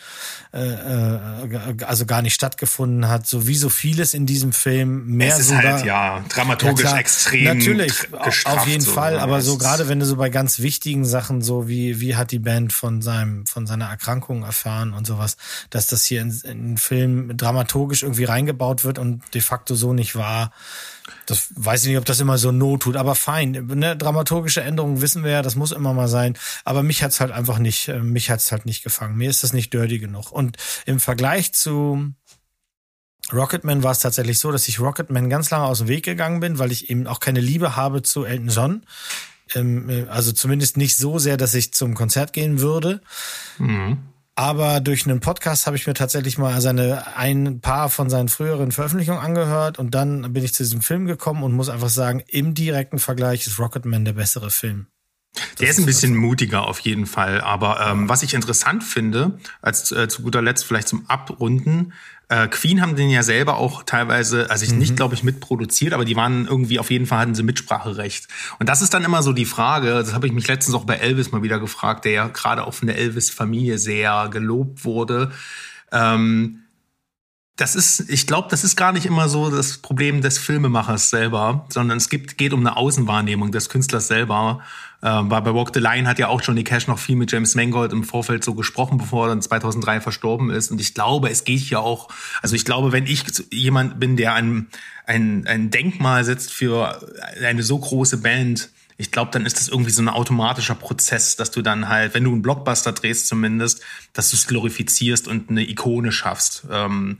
[0.53, 5.05] äh, äh also gar nicht stattgefunden hat, so wie so vieles in diesem Film.
[5.05, 7.43] Mehr es ist sogar, halt ja dramaturgisch ja, extrem.
[7.43, 7.93] Natürlich,
[8.45, 11.68] auf jeden so, Fall, aber so gerade wenn du so bei ganz wichtigen Sachen so
[11.68, 15.38] wie wie hat die Band von seinem von seiner Erkrankung erfahren und sowas,
[15.70, 19.93] dass das hier in, in Film dramaturgisch dramaturgisch irgendwie reingebaut wird und de facto so
[19.93, 20.52] nicht war.
[21.26, 23.52] Das weiß ich nicht, ob das immer so not tut, aber fein.
[23.52, 26.38] Ne, dramaturgische Änderungen wissen wir ja, das muss immer mal sein.
[26.66, 29.18] Aber mich hat's halt einfach nicht, äh, mich hat's halt nicht gefangen.
[29.18, 30.32] Mir ist das nicht dirty genug.
[30.32, 32.14] Und im Vergleich zu
[33.32, 36.58] Rocketman war es tatsächlich so, dass ich Rocketman ganz lange aus dem Weg gegangen bin,
[36.58, 38.84] weil ich eben auch keine Liebe habe zu Elton John.
[39.56, 43.02] Ähm, äh, also zumindest nicht so sehr, dass ich zum Konzert gehen würde.
[43.58, 43.97] Mhm.
[44.40, 48.72] Aber durch einen Podcast habe ich mir tatsächlich mal seine ein paar von seinen früheren
[48.72, 52.54] Veröffentlichungen angehört und dann bin ich zu diesem Film gekommen und muss einfach sagen, im
[52.54, 54.88] direkten Vergleich ist Rocketman der bessere Film.
[55.34, 57.42] Das der ist ein bisschen also mutiger auf jeden Fall.
[57.42, 61.92] Aber ähm, was ich interessant finde, als äh, zu guter Letzt vielleicht zum Abrunden,
[62.30, 64.78] äh, Queen haben den ja selber auch teilweise, also ich mhm.
[64.78, 68.28] nicht, glaube ich, mitproduziert, aber die waren irgendwie, auf jeden Fall hatten sie Mitspracherecht.
[68.60, 70.96] Und das ist dann immer so die Frage, das habe ich mich letztens auch bei
[70.96, 75.32] Elvis mal wieder gefragt, der ja gerade auch von der Elvis-Familie sehr gelobt wurde.
[75.92, 76.60] Ähm,
[77.56, 81.66] das ist, ich glaube, das ist gar nicht immer so das Problem des Filmemachers selber,
[81.70, 84.62] sondern es gibt, geht um eine Außenwahrnehmung des Künstlers selber.
[85.02, 87.93] Ähm, bei Walk the Line hat ja auch Johnny Cash noch viel mit James Mangold
[87.93, 90.72] im Vorfeld so gesprochen, bevor er dann 2003 verstorben ist.
[90.72, 92.10] Und ich glaube, es geht ja auch,
[92.41, 94.68] also ich glaube, wenn ich jemand bin, der ein,
[95.06, 97.02] ein, ein Denkmal setzt für
[97.41, 101.52] eine so große Band, ich glaube, dann ist das irgendwie so ein automatischer Prozess, dass
[101.52, 103.82] du dann halt, wenn du einen Blockbuster drehst zumindest,
[104.12, 106.66] dass du es glorifizierst und eine Ikone schaffst.
[106.70, 107.18] Ähm,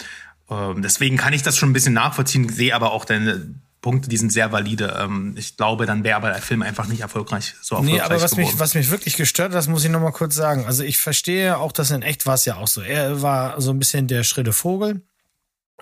[0.50, 4.18] ähm, deswegen kann ich das schon ein bisschen nachvollziehen, sehe aber auch deine Punkte, die
[4.18, 4.98] sind sehr valide.
[5.00, 8.22] Ähm, ich glaube, dann wäre aber der Film einfach nicht erfolgreich, so erfolgreich Nee, aber
[8.22, 8.52] was geworden.
[8.52, 10.66] mich, was mich wirklich gestört hat, das muss ich nochmal kurz sagen.
[10.66, 12.82] Also ich verstehe auch, dass in echt war es ja auch so.
[12.82, 15.02] Er war so ein bisschen der schritte Vogel.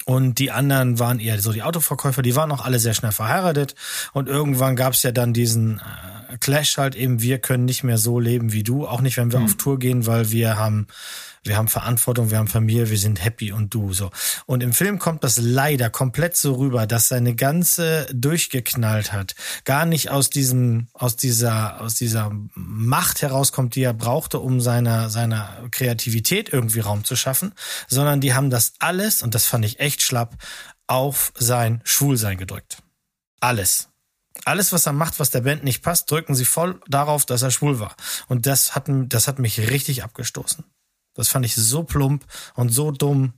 [0.05, 3.73] Und die anderen waren eher so die Autoverkäufer, die waren auch alle sehr schnell verheiratet.
[4.13, 7.97] Und irgendwann gab es ja dann diesen äh, Clash halt eben, wir können nicht mehr
[7.97, 9.45] so leben wie du, auch nicht, wenn wir hm.
[9.45, 10.87] auf Tour gehen, weil wir haben
[11.47, 14.11] wir haben Verantwortung, wir haben Familie, wir sind happy und du so.
[14.45, 19.85] Und im Film kommt das leider komplett so rüber, dass seine ganze durchgeknallt hat, gar
[19.85, 25.67] nicht aus diesem, aus dieser, aus dieser Macht herauskommt, die er brauchte, um seiner, seiner
[25.71, 27.53] Kreativität irgendwie Raum zu schaffen,
[27.87, 30.35] sondern die haben das alles, und das fand ich echt schlapp,
[30.87, 32.77] auf sein Schwulsein gedrückt.
[33.39, 33.89] Alles.
[34.45, 37.51] Alles, was er macht, was der Band nicht passt, drücken sie voll darauf, dass er
[37.51, 37.95] schwul war.
[38.27, 40.63] Und das hat, das hat mich richtig abgestoßen.
[41.13, 42.25] Das fand ich so plump
[42.55, 43.33] und so dumm.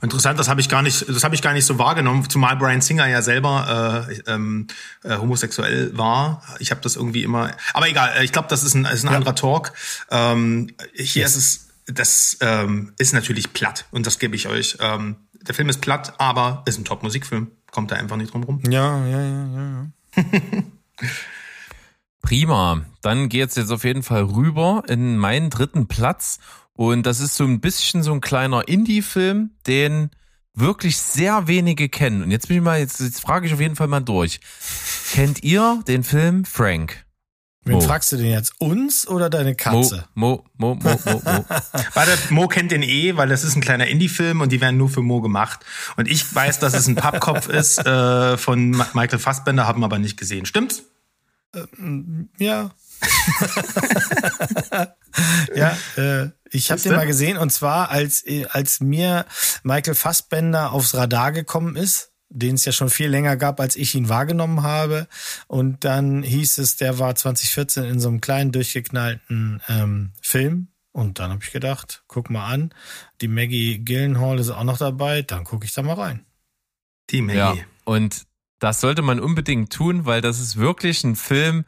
[0.00, 2.80] Interessant, das habe ich gar nicht, das habe ich gar nicht so wahrgenommen, zumal Brian
[2.80, 4.66] Singer ja selber äh, ähm,
[5.04, 6.42] äh, homosexuell war.
[6.58, 8.12] Ich habe das irgendwie immer, aber egal.
[8.16, 9.16] äh, Ich glaube, das ist ein, ist ein ja.
[9.16, 9.72] anderer Talk.
[10.10, 11.36] Ähm, hier yes.
[11.36, 14.78] ist es, das ähm, ist natürlich platt und das gebe ich euch.
[14.80, 17.52] Ähm, der Film ist platt, aber ist ein Top-Musikfilm.
[17.70, 18.60] Kommt da einfach nicht drum rum.
[18.68, 19.60] Ja, ja, ja, ja.
[19.60, 19.86] ja.
[22.22, 22.84] Prima.
[23.02, 26.38] Dann geht's jetzt auf jeden Fall rüber in meinen dritten Platz
[26.74, 30.10] und das ist so ein bisschen so ein kleiner Indie-Film, den
[30.54, 32.22] wirklich sehr wenige kennen.
[32.22, 34.40] Und jetzt bin ich mal, jetzt, jetzt frage ich auf jeden Fall mal durch.
[35.12, 37.04] Kennt ihr den Film Frank?
[37.64, 37.80] Wen Mo.
[37.80, 38.54] fragst du denn jetzt?
[38.58, 40.06] Uns oder deine Katze?
[40.14, 41.44] Mo, Mo, Mo, Mo, Mo, Mo.
[41.94, 44.88] Warte, Mo kennt den eh, weil das ist ein kleiner Indie-Film und die werden nur
[44.88, 45.60] für Mo gemacht.
[45.96, 50.16] Und ich weiß, dass es ein Pappkopf ist äh, von Michael Fassbender, haben aber nicht
[50.16, 50.44] gesehen.
[50.44, 50.82] Stimmt's?
[51.54, 52.72] Ähm, ja.
[55.54, 59.26] ja, äh, ich habe den mal gesehen und zwar als als mir
[59.64, 63.94] Michael Fassbender aufs Radar gekommen ist, den es ja schon viel länger gab, als ich
[63.94, 65.06] ihn wahrgenommen habe.
[65.46, 70.68] Und dann hieß es, der war 2014 in so einem kleinen durchgeknallten ähm, Film.
[70.92, 72.74] Und dann habe ich gedacht, guck mal an,
[73.20, 76.26] die Maggie Gillenhall ist auch noch dabei, dann gucke ich da mal rein.
[77.10, 77.38] Die Maggie.
[77.38, 78.26] Ja, und
[78.58, 81.64] das sollte man unbedingt tun, weil das ist wirklich ein Film,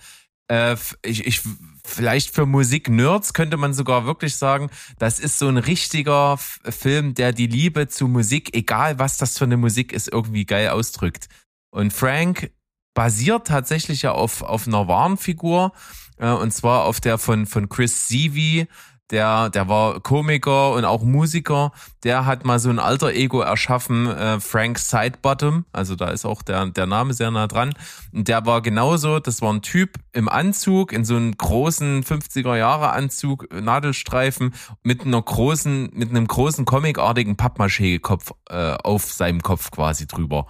[0.49, 1.41] äh, ich, ich,
[1.85, 7.33] vielleicht für Musik-Nerds könnte man sogar wirklich sagen, das ist so ein richtiger Film, der
[7.33, 11.29] die Liebe zu Musik, egal was das für eine Musik ist, irgendwie geil ausdrückt.
[11.71, 12.51] Und Frank
[12.95, 15.73] basiert tatsächlich ja auf, auf einer wahren Figur,
[16.19, 18.67] äh, und zwar auf der von, von Chris Seavey,
[19.11, 21.73] der, der war Komiker und auch Musiker,
[22.05, 26.43] der hat mal so ein alter Ego erschaffen, äh, Frank Sidebottom, also da ist auch
[26.43, 27.75] der, der Name sehr nah dran.
[28.13, 32.57] Und der war genauso, das war ein Typ im Anzug, in so einem großen 50er
[32.57, 39.71] Jahre Anzug, Nadelstreifen, mit einer großen, mit einem großen comicartigen Pappmaché-Kopf äh, auf seinem Kopf
[39.71, 40.47] quasi drüber.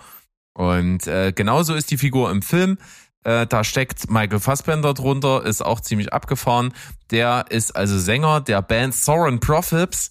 [0.55, 2.79] Und äh, genauso ist die Figur im Film.
[3.25, 6.72] Äh, da steckt Michael Fassbender drunter, ist auch ziemlich abgefahren.
[7.11, 10.11] Der ist also Sänger der Band Soren Prophets,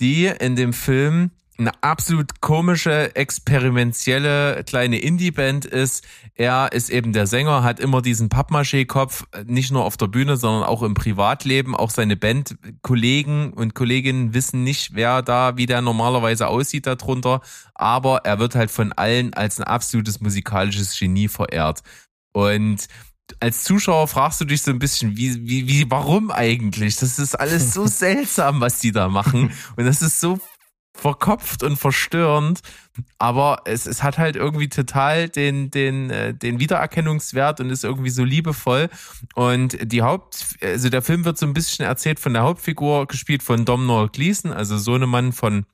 [0.00, 6.04] die in dem Film eine absolut komische, experimentelle kleine Indie-Band ist.
[6.34, 10.64] Er ist eben der Sänger, hat immer diesen Pappmaché-Kopf, nicht nur auf der Bühne, sondern
[10.64, 11.74] auch im Privatleben.
[11.74, 17.40] Auch seine Bandkollegen und Kolleginnen wissen nicht, wer da, wie der normalerweise aussieht darunter.
[17.74, 21.82] Aber er wird halt von allen als ein absolutes musikalisches Genie verehrt.
[22.36, 22.88] Und
[23.40, 26.96] als Zuschauer fragst du dich so ein bisschen, wie, wie, wie, warum eigentlich?
[26.96, 29.52] Das ist alles so seltsam, was die da machen.
[29.76, 30.38] Und das ist so
[30.94, 32.60] verkopft und verstörend,
[33.18, 38.10] aber es, es hat halt irgendwie total den, den, äh, den Wiedererkennungswert und ist irgendwie
[38.10, 38.90] so liebevoll.
[39.34, 43.42] Und die Haupt, also der Film wird so ein bisschen erzählt von der Hauptfigur, gespielt
[43.42, 45.64] von Domhnall Gleeson, also Sohnemann von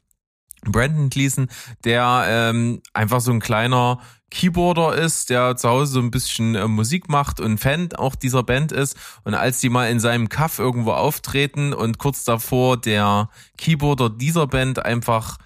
[0.64, 1.48] Brandon Gleason,
[1.84, 3.98] der ähm, einfach so ein kleiner
[4.30, 8.42] Keyboarder ist, der zu Hause so ein bisschen äh, Musik macht und Fan auch dieser
[8.42, 8.96] Band ist.
[9.24, 14.46] Und als die mal in seinem Kaff irgendwo auftreten und kurz davor der Keyboarder dieser
[14.46, 15.36] Band einfach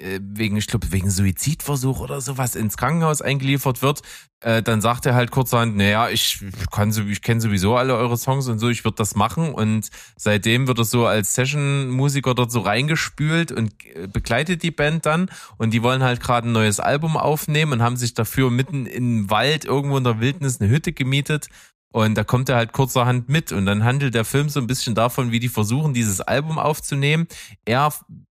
[0.00, 4.02] wegen, ich glaube, wegen Suizidversuch oder sowas ins Krankenhaus eingeliefert wird,
[4.40, 8.16] äh, dann sagt er halt kurzerhand, naja, ich kann so, ich kenne sowieso alle eure
[8.16, 9.54] Songs und so, ich würde das machen.
[9.54, 15.06] Und seitdem wird er so als Session-Musiker dort so reingespült und äh, begleitet die Band
[15.06, 15.30] dann.
[15.58, 19.30] Und die wollen halt gerade ein neues Album aufnehmen und haben sich dafür mitten im
[19.30, 21.48] Wald irgendwo in der Wildnis eine Hütte gemietet
[21.94, 24.96] und da kommt er halt kurzerhand mit und dann handelt der Film so ein bisschen
[24.96, 27.28] davon, wie die versuchen, dieses Album aufzunehmen.
[27.64, 27.92] Er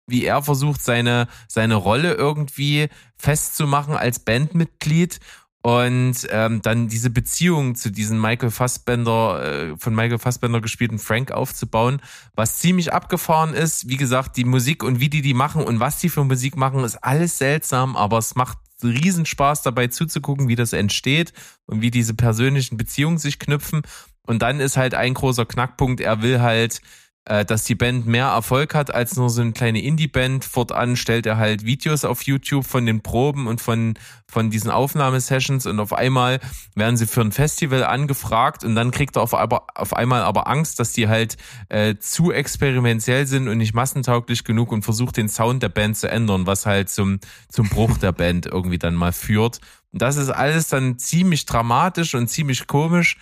[0.06, 5.20] wie er versucht, seine, seine Rolle irgendwie festzumachen als Bandmitglied
[5.66, 11.32] und ähm, dann diese Beziehung zu diesem Michael Fassbender, äh, von Michael Fassbender gespielten Frank
[11.32, 12.00] aufzubauen,
[12.36, 13.88] was ziemlich abgefahren ist.
[13.88, 16.84] Wie gesagt, die Musik und wie die die machen und was die für Musik machen,
[16.84, 21.32] ist alles seltsam, aber es macht Riesenspaß dabei zuzugucken, wie das entsteht
[21.64, 23.82] und wie diese persönlichen Beziehungen sich knüpfen.
[24.22, 26.80] Und dann ist halt ein großer Knackpunkt, er will halt
[27.26, 30.44] dass die Band mehr Erfolg hat als nur so eine kleine Indie-Band.
[30.44, 33.94] Fortan stellt er halt Videos auf YouTube von den Proben und von,
[34.28, 36.38] von diesen Aufnahmesessions und auf einmal
[36.76, 40.78] werden sie für ein Festival angefragt und dann kriegt er auf, auf einmal aber Angst,
[40.78, 41.36] dass die halt
[41.68, 46.08] äh, zu experimentell sind und nicht massentauglich genug und versucht den Sound der Band zu
[46.08, 47.18] ändern, was halt zum,
[47.48, 49.60] zum Bruch der Band irgendwie dann mal führt.
[49.92, 53.16] Und das ist alles dann ziemlich dramatisch und ziemlich komisch.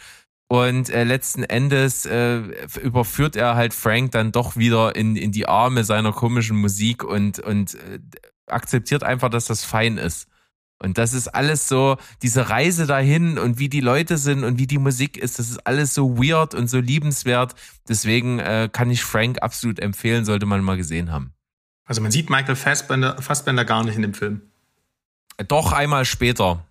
[0.54, 2.38] Und äh, letzten Endes äh,
[2.80, 7.40] überführt er halt Frank dann doch wieder in, in die Arme seiner komischen Musik und,
[7.40, 7.98] und äh,
[8.46, 10.28] akzeptiert einfach, dass das fein ist.
[10.78, 14.68] Und das ist alles so, diese Reise dahin und wie die Leute sind und wie
[14.68, 17.56] die Musik ist, das ist alles so weird und so liebenswert.
[17.88, 21.32] Deswegen äh, kann ich Frank absolut empfehlen, sollte man mal gesehen haben.
[21.84, 24.42] Also man sieht Michael Fassbender, Fassbender gar nicht in dem Film.
[25.48, 26.64] Doch einmal später.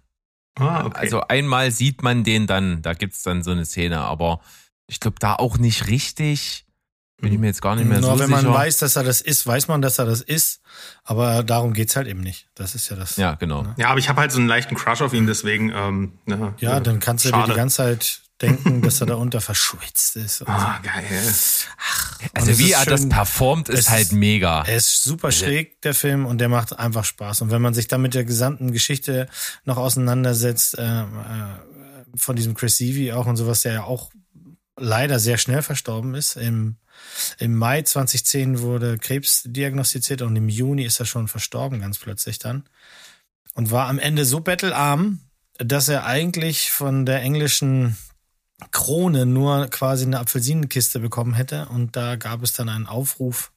[0.59, 0.99] Ah, okay.
[0.99, 4.39] Also einmal sieht man den dann, da gibt's dann so eine Szene, aber
[4.87, 6.65] ich glaube da auch nicht richtig.
[7.21, 8.41] Bin ich mir jetzt gar nicht mehr Nur so wenn sicher.
[8.41, 10.61] man weiß, dass er das ist, weiß man, dass er das ist.
[11.05, 12.49] Aber darum geht's halt eben nicht.
[12.53, 13.15] Das ist ja das.
[13.15, 13.65] ja, genau.
[13.77, 15.71] ja, aber ich habe halt so einen leichten Crush auf ihn, deswegen.
[15.73, 17.51] Ähm, ne, Ja, äh, dann kannst du dir schade.
[17.53, 20.41] die ganze Zeit denken, dass er da unter verschwitzt ist.
[20.41, 20.53] Und so.
[20.53, 21.05] Ah, geil.
[22.33, 24.63] Also es wie er das schön- performt, ist halt mega.
[24.63, 27.41] Er ist super schräg, der Film, und der macht einfach Spaß.
[27.41, 29.27] Und wenn man sich dann mit der gesamten Geschichte
[29.65, 31.05] noch auseinandersetzt, äh, äh,
[32.15, 34.11] von diesem Chris Seavey auch und sowas, der ja auch
[34.77, 36.35] leider sehr schnell verstorben ist.
[36.35, 36.75] Im,
[37.39, 42.39] Im Mai 2010 wurde Krebs diagnostiziert und im Juni ist er schon verstorben, ganz plötzlich
[42.39, 42.63] dann.
[43.55, 45.19] Und war am Ende so bettelarm,
[45.59, 47.97] dass er eigentlich von der englischen
[48.71, 51.67] Krone nur quasi eine Apfelsinenkiste bekommen hätte.
[51.67, 53.51] Und da gab es dann einen Aufruf,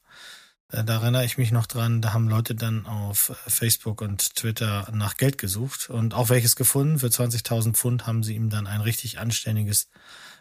[0.71, 4.89] äh, da erinnere ich mich noch dran, da haben Leute dann auf Facebook und Twitter
[4.93, 6.99] nach Geld gesucht und auch welches gefunden.
[6.99, 9.89] Für 20.000 Pfund haben sie ihm dann ein richtig anständiges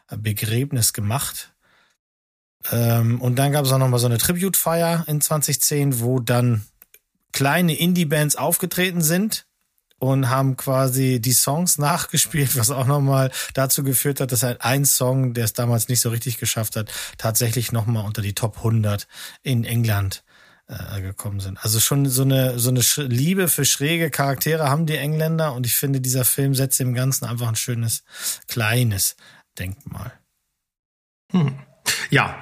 [0.08, 1.52] äh, Begräbnis gemacht.
[2.72, 6.66] Ähm, und dann gab es auch nochmal so eine Tribute-Feier in 2010, wo dann
[7.32, 9.46] kleine Indie-Bands aufgetreten sind
[9.99, 14.84] und haben quasi die Songs nachgespielt, was auch nochmal dazu geführt hat, dass halt ein
[14.84, 19.07] Song, der es damals nicht so richtig geschafft hat, tatsächlich nochmal unter die Top 100
[19.42, 20.22] in England
[20.68, 21.59] äh, gekommen sind.
[21.64, 25.74] Also schon so eine so eine Liebe für schräge Charaktere haben die Engländer und ich
[25.74, 28.03] finde, dieser Film setzt dem Ganzen einfach ein schönes
[28.49, 29.16] kleines
[29.59, 30.12] Denkmal.
[31.32, 31.59] Hm.
[32.11, 32.36] Ja,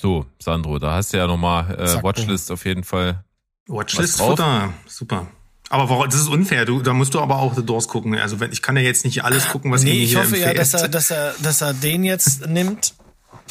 [0.00, 3.22] So, Sandro, da hast du ja nochmal äh, Watchlist auf jeden Fall.
[3.68, 4.30] Watchlist drauf?
[4.30, 5.26] Futter, super.
[5.70, 6.64] Aber warum, das ist unfair.
[6.66, 8.18] Du, da musst du aber auch The Doors gucken.
[8.18, 10.36] Also wenn ich kann ja jetzt nicht alles gucken, was ihr Nee, mir ich hoffe
[10.36, 10.58] ja, empfehlt.
[10.58, 12.94] dass er, dass er, dass er den jetzt nimmt.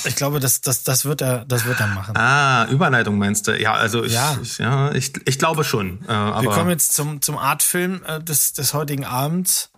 [0.05, 2.15] Ich glaube, das, das, das wird er, das wird er machen.
[2.15, 3.59] Ah, Überleitung meinst du?
[3.59, 4.37] Ja, also ich, Ja.
[4.41, 5.99] ich, ja, ich, ich glaube schon.
[6.07, 9.71] Äh, aber Wir kommen jetzt zum, zum Artfilm äh, des, des heutigen Abends.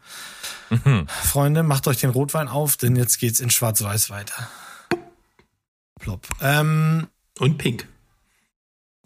[0.69, 1.07] Mhm.
[1.07, 4.47] Freunde, macht euch den Rotwein auf, denn jetzt geht's in Schwarz-Weiß weiter.
[5.99, 6.27] Plopp.
[6.41, 7.07] Ähm,
[7.39, 7.87] und Pink.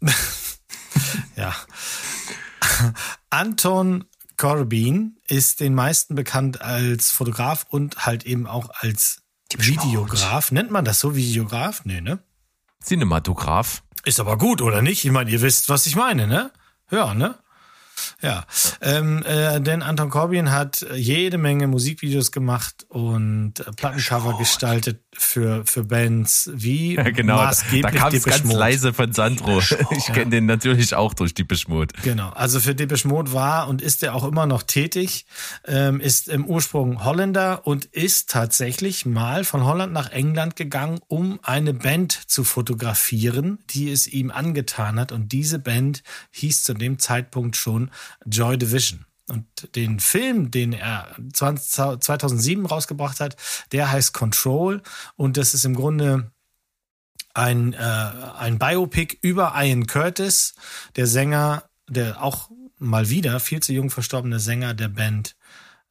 [1.36, 1.54] ja.
[3.30, 4.06] Anton
[4.38, 9.22] Corbin ist den meisten bekannt als Fotograf und halt eben auch als
[9.56, 10.52] Videograf.
[10.52, 11.86] Nennt man das so, Videograf?
[11.86, 12.20] Nee, ne?
[12.84, 13.84] Cinematograph.
[14.04, 15.06] Ist aber gut, oder nicht?
[15.06, 16.52] Ich meine, ihr wisst, was ich meine, ne?
[16.92, 17.36] Ja, ne?
[18.22, 18.46] Ja,
[18.82, 25.64] ähm, äh, denn Anton Corbin hat jede Menge Musikvideos gemacht und äh, Plattencover gestaltet für,
[25.66, 27.36] für Bands wie Ja, genau.
[27.36, 28.60] Da, da maßgeblich kam es ganz Mode.
[28.60, 29.62] leise von Sandro.
[29.92, 31.94] Ich kenne den natürlich auch durch die Beschmut.
[32.04, 35.26] Genau, also für Depeche Mode war und ist er auch immer noch tätig,
[35.66, 41.40] ähm, ist im Ursprung Holländer und ist tatsächlich mal von Holland nach England gegangen, um
[41.44, 45.12] eine Band zu fotografieren, die es ihm angetan hat.
[45.12, 47.85] Und diese Band hieß zu dem Zeitpunkt schon
[48.26, 49.06] Joy Division.
[49.28, 53.36] Und den Film, den er 20, 2007 rausgebracht hat,
[53.72, 54.84] der heißt Control
[55.16, 56.32] und das ist im Grunde
[57.34, 60.54] ein, äh, ein Biopic über Ian Curtis,
[60.96, 65.36] der Sänger, der auch mal wieder viel zu jung verstorbene Sänger der Band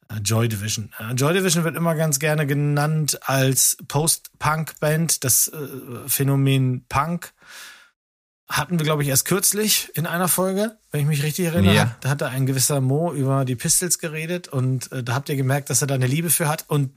[0.09, 0.91] äh, Joy Division.
[0.99, 5.23] Äh, Joy Division wird immer ganz gerne genannt als Post-Punk-Band.
[5.23, 7.33] Das äh, Phänomen Punk
[8.47, 11.73] hatten wir, glaube ich, erst kürzlich in einer Folge, wenn ich mich richtig erinnere.
[11.73, 11.95] Ja.
[12.01, 15.35] Da hat da ein gewisser Mo über die Pistols geredet und äh, da habt ihr
[15.35, 16.65] gemerkt, dass er da eine Liebe für hat.
[16.67, 16.91] Und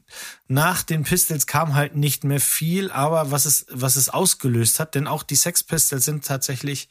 [0.47, 4.95] nach den Pistols kam halt nicht mehr viel, aber was es, was es ausgelöst hat,
[4.95, 6.91] denn auch die Sex Pistols sind tatsächlich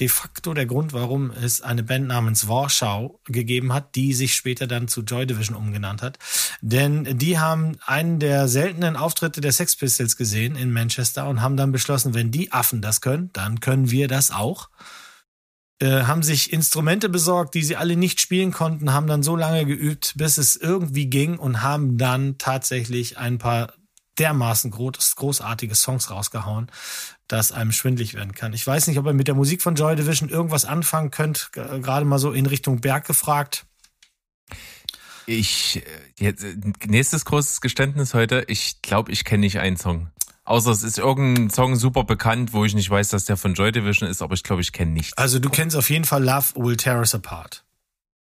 [0.00, 4.66] de facto der Grund, warum es eine Band namens Warschau gegeben hat, die sich später
[4.66, 6.18] dann zu Joy Division umgenannt hat.
[6.60, 11.56] Denn die haben einen der seltenen Auftritte der Sex Pistols gesehen in Manchester und haben
[11.56, 14.68] dann beschlossen, wenn die Affen das können, dann können wir das auch
[15.80, 19.66] äh, haben sich Instrumente besorgt, die sie alle nicht spielen konnten, haben dann so lange
[19.66, 23.72] geübt, bis es irgendwie ging und haben dann tatsächlich ein paar
[24.18, 26.70] dermaßen groß, großartige Songs rausgehauen,
[27.26, 28.52] dass einem schwindlig werden kann.
[28.52, 32.04] Ich weiß nicht, ob ihr mit der Musik von Joy Division irgendwas anfangen könnt, gerade
[32.04, 33.66] mal so in Richtung Berg gefragt.
[35.26, 35.82] Ich, äh,
[36.18, 36.54] jetzt, äh,
[36.86, 38.44] nächstes großes Geständnis heute.
[38.46, 40.10] Ich glaube, ich kenne nicht einen Song.
[40.44, 43.72] Außer es ist irgendein Song super bekannt, wo ich nicht weiß, dass der von Joy
[43.72, 45.16] Division ist, aber ich glaube, ich kenne nichts.
[45.16, 47.64] Also du kennst auf jeden Fall Love Will Tear Us Apart.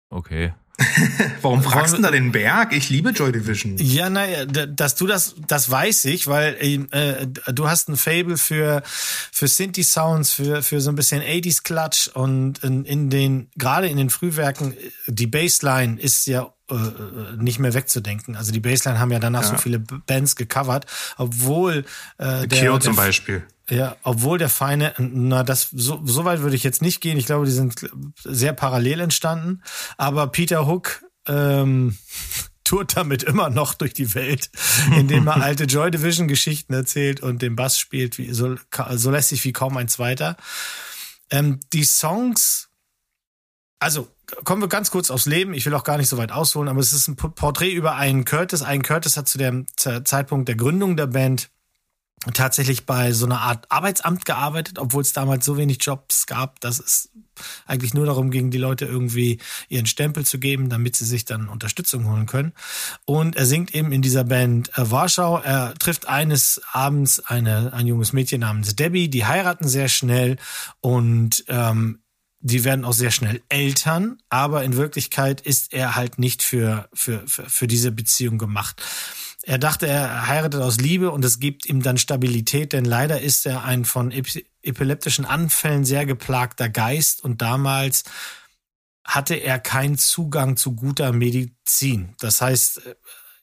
[0.10, 0.54] Okay.
[1.42, 2.74] Warum fragst du da den Berg?
[2.74, 3.78] Ich liebe Joy Division.
[3.78, 6.56] Ja, naja, dass du das, das weiß ich, weil
[6.92, 11.64] äh, du hast ein Fable für für Synthi Sounds, für für so ein bisschen 80s
[11.64, 14.74] Klatsch und in, in den gerade in den Frühwerken
[15.08, 18.36] die Bassline ist ja äh, äh, nicht mehr wegzudenken.
[18.36, 19.50] Also die Bassline haben ja danach ja.
[19.50, 20.86] so viele Bands gecovert,
[21.18, 21.86] obwohl
[22.18, 23.44] äh, der, Cure zum Beispiel.
[23.70, 27.18] Ja, obwohl der Feine, na, das so, so weit würde ich jetzt nicht gehen.
[27.18, 27.90] Ich glaube, die sind
[28.24, 29.62] sehr parallel entstanden.
[29.98, 31.98] Aber Peter Hook ähm,
[32.64, 34.50] tourt damit immer noch durch die Welt,
[34.96, 38.56] indem er alte Joy Division Geschichten erzählt und den Bass spielt, wie, so,
[38.92, 40.38] so lässig wie kaum ein zweiter.
[41.32, 42.69] Ähm, die Songs,
[43.80, 44.08] also
[44.44, 45.54] kommen wir ganz kurz aufs Leben.
[45.54, 48.26] Ich will auch gar nicht so weit ausholen, aber es ist ein Porträt über einen
[48.26, 48.62] Curtis.
[48.62, 51.50] Einen Curtis hat zu dem Zeitpunkt der Gründung der Band
[52.34, 56.80] tatsächlich bei so einer Art Arbeitsamt gearbeitet, obwohl es damals so wenig Jobs gab, dass
[56.80, 57.10] es
[57.66, 61.48] eigentlich nur darum ging, die Leute irgendwie ihren Stempel zu geben, damit sie sich dann
[61.48, 62.52] Unterstützung holen können.
[63.06, 65.38] Und er singt eben in dieser Band äh, Warschau.
[65.38, 70.36] Er trifft eines Abends eine, ein junges Mädchen namens Debbie, die heiraten sehr schnell
[70.82, 72.00] und ähm,
[72.42, 77.28] die werden auch sehr schnell Eltern, aber in Wirklichkeit ist er halt nicht für, für,
[77.28, 78.82] für, für diese Beziehung gemacht.
[79.44, 83.46] Er dachte, er heiratet aus Liebe und es gibt ihm dann Stabilität, denn leider ist
[83.46, 88.04] er ein von epileptischen Anfällen sehr geplagter Geist und damals
[89.04, 92.16] hatte er keinen Zugang zu guter Medizin.
[92.20, 92.82] Das heißt,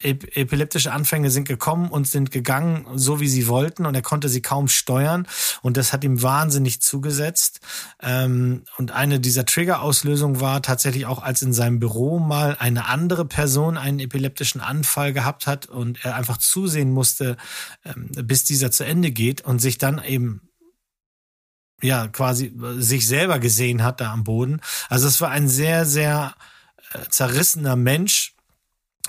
[0.00, 4.42] epileptische Anfänge sind gekommen und sind gegangen, so wie sie wollten, und er konnte sie
[4.42, 5.26] kaum steuern.
[5.62, 7.60] Und das hat ihm wahnsinnig zugesetzt.
[8.02, 13.24] Ähm, und eine dieser Trigger-Auslösungen war tatsächlich auch, als in seinem Büro mal eine andere
[13.24, 17.36] Person einen epileptischen Anfall gehabt hat und er einfach zusehen musste,
[17.84, 20.42] ähm, bis dieser zu Ende geht und sich dann eben
[21.82, 24.60] ja quasi sich selber gesehen hat da am Boden.
[24.88, 26.34] Also es war ein sehr, sehr
[26.92, 28.35] äh, zerrissener Mensch,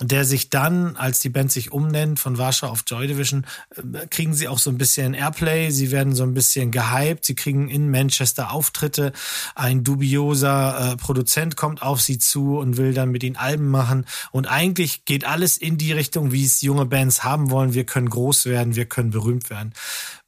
[0.02, 3.46] der sich dann, als die Band sich umnennt von Warschau auf Joy Division,
[3.76, 7.36] äh, kriegen sie auch so ein bisschen Airplay, sie werden so ein bisschen gehypt, sie
[7.36, 9.12] kriegen in Manchester Auftritte,
[9.56, 14.06] ein dubioser äh, Produzent kommt auf sie zu und will dann mit ihnen Alben machen
[14.32, 18.10] und eigentlich geht alles in die Richtung, wie es junge Bands haben wollen, wir können
[18.10, 19.74] groß werden, wir können berühmt werden.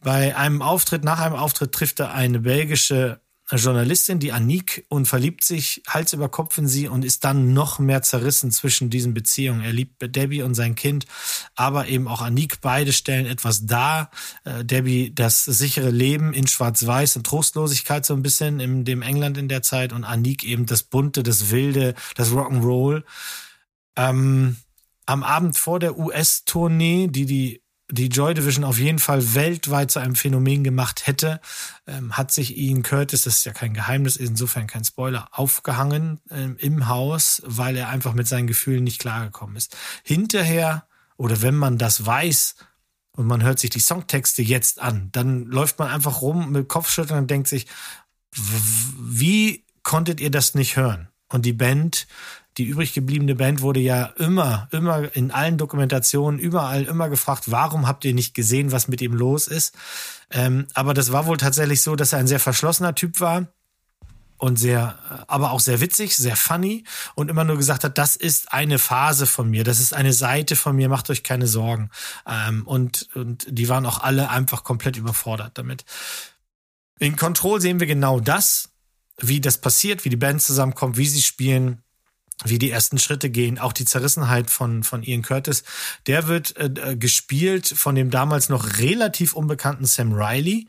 [0.01, 3.19] Bei einem Auftritt, nach einem Auftritt trifft er eine belgische
[3.57, 7.79] Journalistin, die Anik, und verliebt sich Hals über Kopf in sie und ist dann noch
[7.79, 9.61] mehr zerrissen zwischen diesen Beziehungen.
[9.61, 11.05] Er liebt Debbie und sein Kind,
[11.55, 12.61] aber eben auch Anik.
[12.61, 14.11] Beide stellen etwas dar.
[14.43, 19.37] Äh, Debbie das sichere Leben in Schwarz-Weiß und Trostlosigkeit so ein bisschen in dem England
[19.37, 23.03] in der Zeit und Anik eben das Bunte, das Wilde, das Rock'n'Roll.
[23.95, 24.57] Ähm,
[25.05, 27.61] am Abend vor der US-Tournee, die die
[27.91, 31.41] die Joy Division auf jeden Fall weltweit zu einem Phänomen gemacht hätte,
[31.87, 36.55] ähm, hat sich Ian Curtis, das ist ja kein Geheimnis, insofern kein Spoiler, aufgehangen ähm,
[36.59, 39.75] im Haus, weil er einfach mit seinen Gefühlen nicht klargekommen ist.
[40.03, 40.85] Hinterher,
[41.17, 42.55] oder wenn man das weiß
[43.13, 47.19] und man hört sich die Songtexte jetzt an, dann läuft man einfach rum mit Kopfschütteln
[47.19, 47.65] und denkt sich,
[48.31, 51.09] wie konntet ihr das nicht hören?
[51.31, 52.07] Und die Band
[52.57, 57.87] die übrig gebliebene Band wurde ja immer, immer in allen Dokumentationen, überall immer gefragt, warum
[57.87, 59.75] habt ihr nicht gesehen, was mit ihm los ist?
[60.31, 63.47] Ähm, aber das war wohl tatsächlich so, dass er ein sehr verschlossener Typ war
[64.37, 64.97] und sehr,
[65.27, 66.85] aber auch sehr witzig, sehr funny
[67.15, 70.55] und immer nur gesagt hat, das ist eine Phase von mir, das ist eine Seite
[70.55, 71.89] von mir, macht euch keine Sorgen.
[72.27, 75.85] Ähm, und, und die waren auch alle einfach komplett überfordert damit.
[76.99, 78.69] In Control sehen wir genau das,
[79.17, 81.83] wie das passiert, wie die Band zusammenkommt, wie sie spielen
[82.45, 85.63] wie die ersten Schritte gehen, auch die Zerrissenheit von, von Ian Curtis,
[86.07, 90.67] der wird äh, gespielt von dem damals noch relativ unbekannten Sam Riley.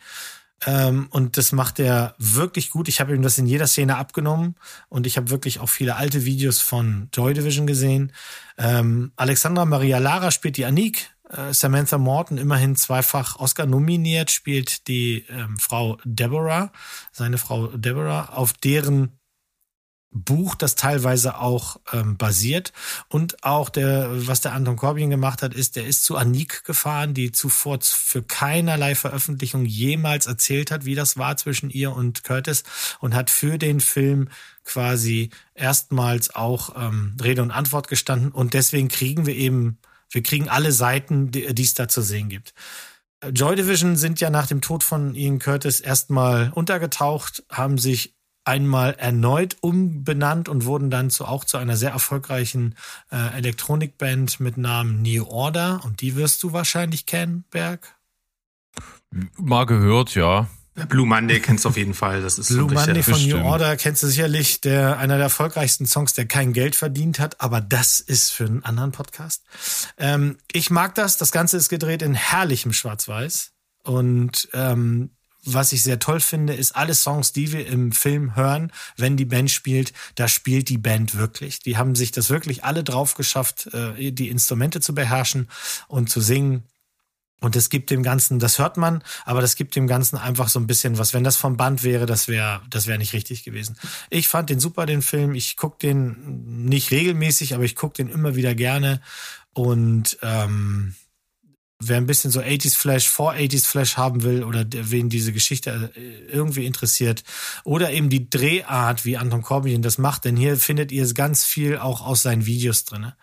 [0.66, 2.89] Ähm, und das macht er wirklich gut.
[2.89, 4.57] Ich habe ihm das in jeder Szene abgenommen
[4.89, 8.12] und ich habe wirklich auch viele alte Videos von Joy Division gesehen.
[8.59, 11.11] Ähm, Alexandra Maria Lara spielt die Anik.
[11.31, 16.73] Äh, Samantha Morton, immerhin zweifach Oscar nominiert, spielt die ähm, Frau Deborah,
[17.12, 19.20] seine Frau Deborah, auf deren
[20.13, 22.73] Buch, das teilweise auch ähm, basiert.
[23.09, 27.15] Und auch der, was der Anton Corbijn gemacht hat, ist, der ist zu Anik gefahren,
[27.15, 32.65] die zuvor für keinerlei Veröffentlichung jemals erzählt hat, wie das war zwischen ihr und Curtis
[32.99, 34.29] und hat für den Film
[34.65, 38.33] quasi erstmals auch ähm, Rede und Antwort gestanden.
[38.33, 39.79] Und deswegen kriegen wir eben,
[40.11, 42.53] wir kriegen alle Seiten, die, es da zu sehen gibt.
[43.33, 48.95] Joy Division sind ja nach dem Tod von Ian Curtis erstmal untergetaucht, haben sich einmal
[48.95, 52.74] erneut umbenannt und wurden dann zu, auch zu einer sehr erfolgreichen
[53.11, 55.80] äh, Elektronikband mit Namen New Order.
[55.84, 57.97] Und die wirst du wahrscheinlich kennen, Berg?
[59.36, 60.49] Mal gehört, ja.
[60.88, 62.22] Blue Monday kennst du auf jeden Fall.
[62.22, 64.61] Das ist Blue so Monday von New Order kennst du sicherlich.
[64.61, 68.64] Der einer der erfolgreichsten Songs, der kein Geld verdient hat, aber das ist für einen
[68.64, 69.45] anderen Podcast.
[69.99, 71.18] Ähm, ich mag das.
[71.18, 75.11] Das Ganze ist gedreht in herrlichem Schwarz-Weiß und ähm,
[75.45, 79.24] was ich sehr toll finde, ist alle Songs, die wir im Film hören, wenn die
[79.24, 81.61] Band spielt, da spielt die Band wirklich.
[81.61, 85.49] Die haben sich das wirklich alle drauf geschafft, äh, die Instrumente zu beherrschen
[85.88, 86.64] und zu singen.
[87.41, 90.61] Und es gibt dem Ganzen, das hört man, aber das gibt dem Ganzen einfach so
[90.61, 91.14] ein bisschen was.
[91.14, 93.78] Wenn das vom Band wäre, das wäre, das wäre nicht richtig gewesen.
[94.11, 95.34] Ich fand den super, den Film.
[95.34, 99.01] Ich guck den nicht regelmäßig, aber ich guck den immer wieder gerne.
[99.55, 100.95] Und ähm,
[101.81, 105.91] wer ein bisschen so 80s Flash, vor 80s Flash haben will oder wen diese Geschichte
[105.95, 107.24] äh, irgendwie interessiert
[107.64, 111.78] oder eben die Drehart, wie Anton Corbijn das macht, denn hier findet ihr ganz viel
[111.78, 113.16] auch aus seinen Videos drinne.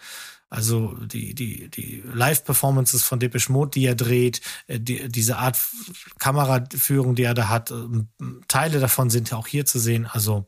[0.50, 5.58] Also die, die, die Live-Performances von Depeche Mode, die er dreht, äh, die, diese Art
[6.20, 8.08] Kameraführung, die er da hat, ähm,
[8.48, 10.06] Teile davon sind ja auch hier zu sehen.
[10.06, 10.48] Also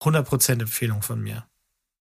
[0.00, 1.46] 100% Empfehlung von mir.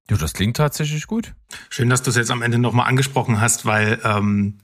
[0.09, 1.33] Ja, das klingt tatsächlich gut.
[1.69, 4.57] Schön, dass du es jetzt am Ende nochmal angesprochen hast, weil ähm,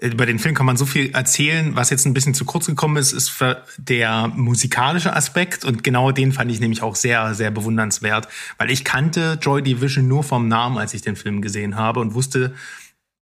[0.00, 1.76] über den Film kann man so viel erzählen.
[1.76, 3.32] Was jetzt ein bisschen zu kurz gekommen ist, ist
[3.76, 5.64] der musikalische Aspekt.
[5.64, 8.28] Und genau den fand ich nämlich auch sehr, sehr bewundernswert.
[8.56, 12.14] Weil ich kannte Joy Division nur vom Namen, als ich den Film gesehen habe und
[12.14, 12.54] wusste,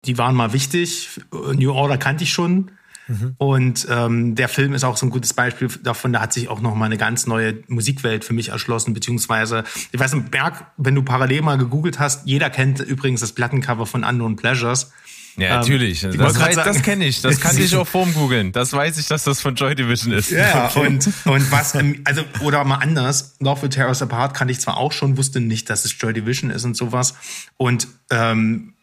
[0.05, 1.21] die waren mal wichtig.
[1.33, 2.71] New Order kannte ich schon.
[3.09, 3.35] Mhm.
[3.39, 6.61] Und ähm, der Film ist auch so ein gutes Beispiel davon, da hat sich auch
[6.61, 10.95] noch mal eine ganz neue Musikwelt für mich erschlossen, beziehungsweise, ich weiß im Berg, wenn
[10.95, 14.93] du parallel mal gegoogelt hast, jeder kennt übrigens das Plattencover von Unknown Pleasures.
[15.37, 16.01] Ja, ähm, natürlich.
[16.01, 17.23] Das, das, das kenne ich.
[17.23, 18.53] Das kann ich auch vorm googeln.
[18.53, 20.31] Das weiß ich, dass das von Joy Division ist.
[20.31, 20.87] Ja, okay.
[20.87, 24.93] und, und was, also, oder mal anders, Love with Terrors Apart kannte ich zwar auch
[24.93, 27.15] schon, wusste nicht, dass es Joy Division ist und sowas.
[27.57, 28.75] Und ähm,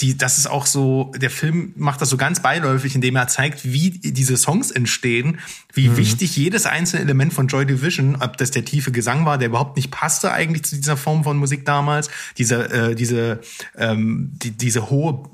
[0.00, 3.64] die, das ist auch so, der Film macht das so ganz beiläufig, indem er zeigt,
[3.64, 5.38] wie diese Songs entstehen,
[5.74, 5.96] wie mhm.
[5.98, 9.76] wichtig jedes einzelne Element von Joy Division, ob das der tiefe Gesang war, der überhaupt
[9.76, 12.08] nicht passte eigentlich zu dieser Form von Musik damals,
[12.38, 13.40] diese, äh, diese,
[13.76, 15.24] ähm, die, diese hohe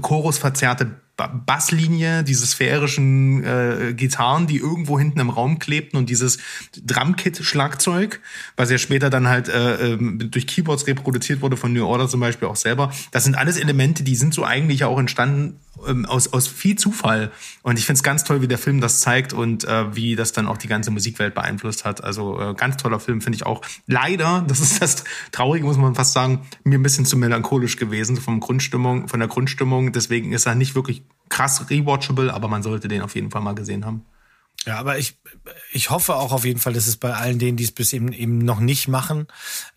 [0.00, 6.38] Chorusverzerrte Basslinie, diese sphärischen äh, Gitarren, die irgendwo hinten im Raum klebten und dieses
[6.76, 8.20] Drumkit-Schlagzeug,
[8.56, 12.20] was ja später dann halt äh, ähm, durch Keyboards reproduziert wurde von New Order zum
[12.20, 12.92] Beispiel auch selber.
[13.10, 17.30] Das sind alles Elemente, die sind so eigentlich auch entstanden ähm, aus, aus viel Zufall.
[17.62, 20.32] Und ich finde es ganz toll, wie der Film das zeigt und äh, wie das
[20.32, 22.04] dann auch die ganze Musikwelt beeinflusst hat.
[22.04, 23.62] Also äh, ganz toller Film, finde ich auch.
[23.86, 28.16] Leider, das ist das Traurige, muss man fast sagen, mir ein bisschen zu melancholisch gewesen
[28.16, 29.92] vom Grundstimmung, von der Grundstimmung.
[29.92, 33.54] Deswegen ist er nicht wirklich krass rewatchable, aber man sollte den auf jeden Fall mal
[33.54, 34.04] gesehen haben.
[34.66, 35.18] Ja, aber ich,
[35.72, 38.12] ich hoffe auch auf jeden Fall, dass es bei allen denen, die es bis eben,
[38.12, 39.26] eben noch nicht machen,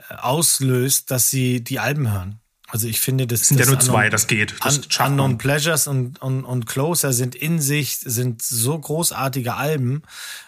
[0.09, 2.39] äh, auslöst, dass sie die Alben hören.
[2.75, 4.53] Also ich finde, das, das sind das ja nur zwei, das geht.
[4.61, 10.01] Das Un Unknown Pleasures und, und, und Closer sind in sich, sind so großartige Alben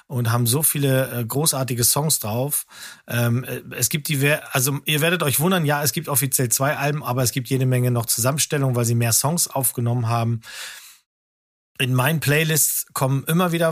[0.07, 2.65] und haben so viele äh, großartige Songs drauf.
[3.07, 6.75] Ähm, äh, es gibt die, also ihr werdet euch wundern, ja, es gibt offiziell zwei
[6.75, 10.41] Alben, aber es gibt jede Menge noch Zusammenstellungen, weil sie mehr Songs aufgenommen haben.
[11.79, 13.69] In meinen Playlists kommen immer wieder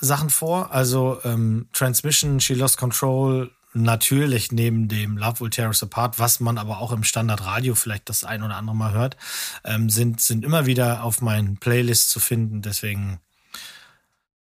[0.00, 5.68] äh, Sachen vor, also ähm, Transmission, She Lost Control, natürlich neben dem Love Will Tear
[5.68, 9.16] Us Apart, was man aber auch im Standardradio vielleicht das ein oder andere Mal hört,
[9.64, 12.62] ähm, sind, sind immer wieder auf meinen Playlists zu finden.
[12.62, 13.20] Deswegen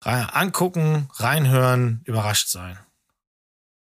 [0.02, 2.78] rein, angucken, reinhören, überrascht sein.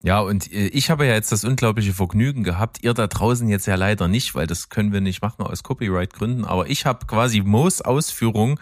[0.02, 3.66] Ja, und äh, ich habe ja jetzt das unglaubliche Vergnügen gehabt, ihr da draußen jetzt
[3.66, 7.42] ja leider nicht, weil das können wir nicht machen aus Copyright-Gründen, aber ich habe quasi
[7.42, 8.58] Moos Ausführung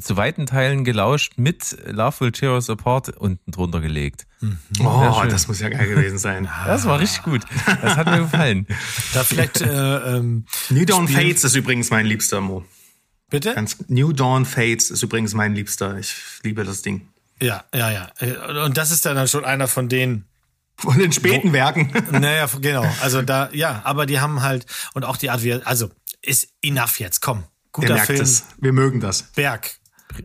[0.00, 4.26] zu weiten Teilen gelauscht mit Love Will Tear Us Apart unten drunter gelegt.
[4.40, 4.58] Mhm.
[4.80, 6.48] Oh, das muss ja geil gewesen sein.
[6.66, 7.42] Das war richtig gut.
[7.82, 8.66] Das hat mir gefallen.
[9.14, 12.64] Da vielleicht äh, ähm, New Dawn Fates ist übrigens mein liebster Mo.
[13.30, 13.54] Bitte?
[13.54, 15.98] Ganz, New Dawn Fates ist übrigens mein liebster.
[15.98, 17.08] Ich liebe das Ding.
[17.40, 18.64] Ja, ja, ja.
[18.64, 20.26] Und das ist dann schon einer von denen.
[20.76, 21.92] Von den späten Wo, Werken.
[22.12, 22.84] Naja, genau.
[23.02, 25.90] Also da, ja, aber die haben halt, und auch die Art, wie, also
[26.22, 27.44] ist enough jetzt, komm.
[27.72, 28.20] Guter Film.
[28.20, 28.44] Es.
[28.58, 29.22] Wir mögen das.
[29.34, 29.76] Berg,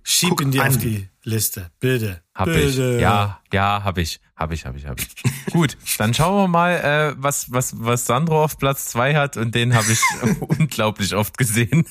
[0.04, 0.70] Schieb Guck ihn dir an.
[0.70, 1.72] auf die Liste.
[1.80, 2.22] Bitte.
[2.34, 2.96] Hab Bitte.
[2.96, 3.02] ich.
[3.02, 4.20] Ja, ja, hab ich.
[4.36, 5.08] Hab ich, hab ich, hab ich.
[5.52, 9.56] Gut, dann schauen wir mal, äh, was, was, was Sandro auf Platz zwei hat und
[9.56, 10.00] den habe ich
[10.60, 11.86] unglaublich oft gesehen.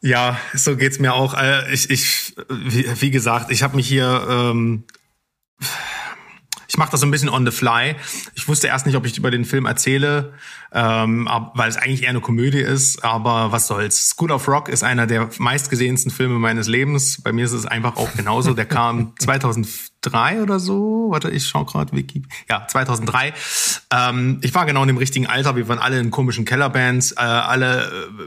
[0.00, 1.34] Ja, so geht's mir auch.
[1.34, 4.84] Äh, ich, ich, wie, wie gesagt, ich habe mich hier ähm,
[6.70, 7.96] ich mache das so ein bisschen on the fly.
[8.36, 10.34] Ich wusste erst nicht, ob ich über den Film erzähle,
[10.72, 14.10] ähm, weil es eigentlich eher eine Komödie ist, aber was soll's.
[14.10, 17.20] School of Rock ist einer der meistgesehensten Filme meines Lebens.
[17.22, 18.54] Bei mir ist es einfach auch genauso.
[18.54, 19.14] Der kam
[20.02, 21.08] 2003 oder so.
[21.10, 22.22] Warte, ich schau gerade Wiki.
[22.48, 23.32] Ja, 2003.
[23.92, 25.56] Ähm, ich war genau in dem richtigen Alter.
[25.56, 27.12] Wir waren alle in komischen Kellerbands.
[27.12, 27.84] Äh, alle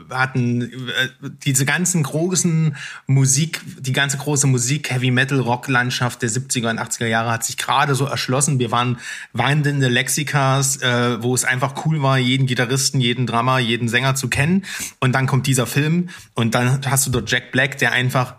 [0.09, 2.76] äh, hatten äh, diese ganzen großen
[3.07, 7.43] Musik, die ganze große Musik, Heavy Metal, Rock Landschaft der 70er und 80er Jahre hat
[7.43, 8.59] sich gerade so erschlossen.
[8.59, 8.99] Wir waren
[9.34, 14.30] weinende Lexikas, äh, wo es einfach cool war, jeden Gitarristen, jeden Drummer, jeden Sänger zu
[14.30, 14.65] kennen.
[14.99, 18.36] Und dann kommt dieser Film und dann hast du dort Jack Black, der einfach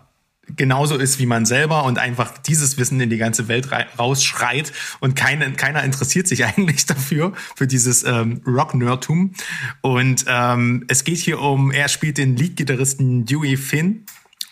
[0.55, 5.15] genauso ist wie man selber und einfach dieses Wissen in die ganze Welt rausschreit und
[5.15, 9.33] keine, keiner interessiert sich eigentlich dafür, für dieses ähm, Rock-Nerdtum.
[9.81, 14.05] Und ähm, es geht hier um, er spielt den Lead-Gitarristen Dewey Finn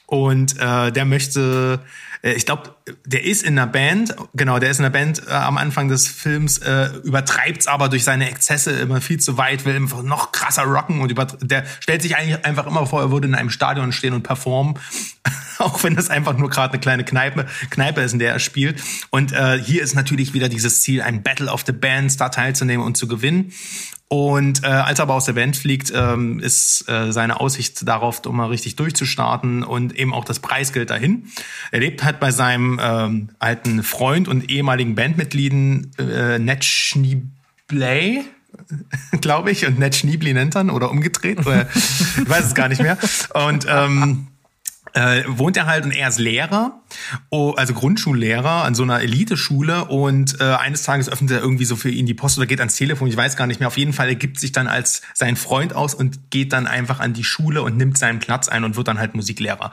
[0.05, 1.83] und äh, der möchte
[2.31, 2.73] ich glaube,
[3.05, 6.07] der ist in einer Band, genau, der ist in einer Band äh, am Anfang des
[6.07, 10.63] Films, äh, übertreibt's aber durch seine Exzesse immer viel zu weit, will einfach noch krasser
[10.63, 14.13] rocken und der stellt sich eigentlich einfach immer vor, er würde in einem Stadion stehen
[14.13, 14.79] und performen,
[15.57, 18.81] auch wenn das einfach nur gerade eine kleine Kneipe, Kneipe ist, in der er spielt.
[19.09, 22.85] Und äh, hier ist natürlich wieder dieses Ziel, ein Battle of the Bands da teilzunehmen
[22.85, 23.51] und zu gewinnen.
[24.13, 28.23] Und äh, als er aber aus der Band fliegt, ähm, ist äh, seine Aussicht darauf,
[28.27, 31.31] um mal richtig durchzustarten und eben auch das Preisgeld dahin.
[31.71, 38.25] Er lebt halt bei seinem ähm, alten Freund und ehemaligen Bandmitglieden äh, Ned Schneebley,
[39.21, 41.39] glaube ich, und Ned Schneebly nennt er oder umgedreht.
[41.45, 42.97] Oder, ich weiß es gar nicht mehr.
[43.33, 44.27] Und ähm,
[44.93, 46.79] äh, wohnt er halt und er ist Lehrer,
[47.29, 51.75] oh, also Grundschullehrer an so einer Eliteschule und äh, eines Tages öffnet er irgendwie so
[51.75, 53.67] für ihn die Post oder geht ans Telefon, ich weiß gar nicht mehr.
[53.67, 56.99] Auf jeden Fall er gibt sich dann als sein Freund aus und geht dann einfach
[56.99, 59.71] an die Schule und nimmt seinen Platz ein und wird dann halt Musiklehrer.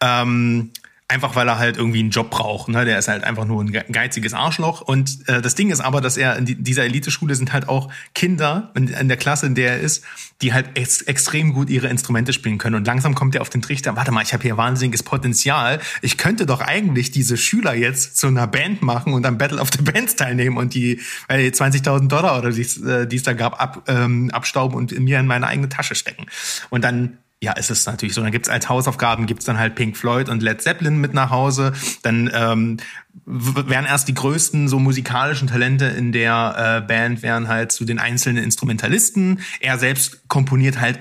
[0.00, 0.72] Ähm,
[1.10, 2.68] Einfach weil er halt irgendwie einen Job braucht.
[2.68, 2.84] Ne?
[2.84, 4.80] Der ist halt einfach nur ein geiziges Arschloch.
[4.80, 7.92] Und äh, das Ding ist aber, dass er in die, dieser Eliteschule sind halt auch
[8.14, 10.04] Kinder in, in, der Klasse, in der er ist,
[10.40, 12.76] die halt ex extrem gut ihre Instrumente spielen können.
[12.76, 15.80] Und langsam kommt er auf den Trichter, warte mal, ich habe hier wahnsinniges Potenzial.
[16.00, 19.70] Ich könnte doch eigentlich diese Schüler jetzt zu einer Band machen und am Battle of
[19.76, 23.82] the Bands teilnehmen und die äh, 20.000 Dollar oder die äh, es da gab, ab,
[23.88, 26.26] ähm, abstauben und mir in meine eigene Tasche stecken.
[26.68, 28.20] Und dann ja, ist es natürlich so.
[28.20, 31.72] Dann gibt's als Hausaufgaben gibt's dann halt Pink Floyd und Led Zeppelin mit nach Hause.
[32.02, 32.76] Dann ähm,
[33.24, 37.98] wären erst die größten so musikalischen Talente in der äh, Band wären halt zu den
[37.98, 39.40] einzelnen Instrumentalisten.
[39.60, 40.98] Er selbst komponiert halt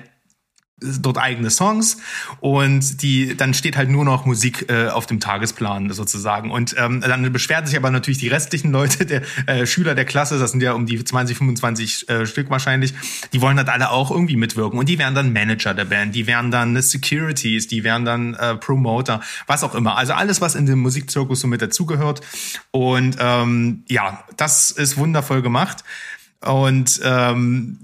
[0.82, 1.98] dort eigene Songs
[2.40, 6.52] und die dann steht halt nur noch Musik äh, auf dem Tagesplan sozusagen.
[6.52, 10.40] Und ähm, dann beschweren sich aber natürlich die restlichen Leute der äh, Schüler der Klasse
[10.40, 12.94] das sind ja um die 20 25 äh, Stück wahrscheinlich
[13.34, 14.80] die wollen halt alle auch irgendwie mitwirken.
[14.80, 18.56] Und die wären dann Manager der Band die wären dann Securities die wären dann äh,
[18.56, 19.98] Promoter was auch immer.
[19.98, 22.22] Also alles was in dem Musikzirkus so mit dazugehört.
[22.72, 25.84] Und ähm, ja das ist wundervoll gemacht.
[26.42, 27.80] Und ähm,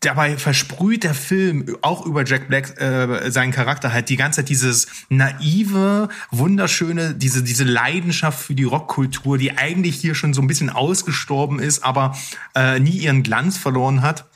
[0.00, 4.48] dabei versprüht der Film auch über Jack Black äh, seinen Charakter halt die ganze Zeit
[4.48, 10.46] dieses naive, wunderschöne, diese diese Leidenschaft für die Rockkultur, die eigentlich hier schon so ein
[10.46, 12.16] bisschen ausgestorben ist, aber
[12.54, 14.26] äh, nie ihren Glanz verloren hat.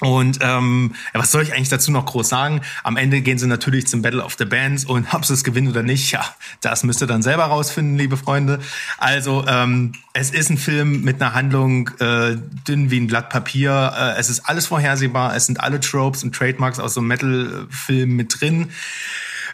[0.00, 2.62] Und ähm, was soll ich eigentlich dazu noch groß sagen?
[2.82, 5.68] Am Ende gehen sie natürlich zum Battle of the Bands und ob sie es gewinnen
[5.68, 6.24] oder nicht, ja,
[6.60, 8.60] das müsst ihr dann selber rausfinden, liebe Freunde.
[8.98, 12.36] Also ähm, es ist ein Film mit einer Handlung äh,
[12.66, 13.92] dünn wie ein Blatt Papier.
[13.96, 15.36] Äh, es ist alles vorhersehbar.
[15.36, 18.70] Es sind alle Tropes und Trademarks aus so einem Metal-Film mit drin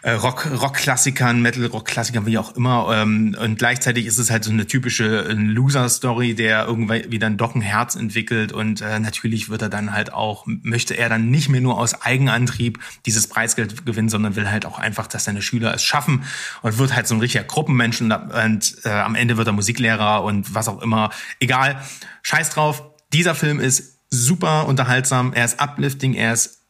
[0.07, 2.87] äh, Rock, Rock-Klassikern, Metal-Rock-Klassikern, wie auch immer.
[2.93, 7.55] Ähm, und gleichzeitig ist es halt so eine typische äh, Loser-Story, der irgendwie dann doch
[7.55, 8.53] ein Herz entwickelt.
[8.53, 12.03] Und äh, natürlich wird er dann halt auch, möchte er dann nicht mehr nur aus
[12.03, 16.23] Eigenantrieb dieses Preisgeld gewinnen, sondern will halt auch einfach, dass seine Schüler es schaffen
[16.61, 20.23] und wird halt so ein richtiger Gruppenmensch und, und äh, am Ende wird er Musiklehrer
[20.23, 21.09] und was auch immer.
[21.41, 21.81] Egal,
[22.21, 22.81] scheiß drauf.
[23.11, 26.61] Dieser Film ist super unterhaltsam, er ist uplifting, er ist,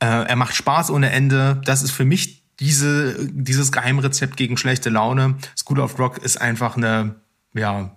[0.00, 1.60] äh, er macht Spaß ohne Ende.
[1.62, 5.36] Das ist für mich diese, dieses Geheimrezept gegen schlechte Laune.
[5.56, 7.16] School of Rock ist einfach eine,
[7.54, 7.90] ja,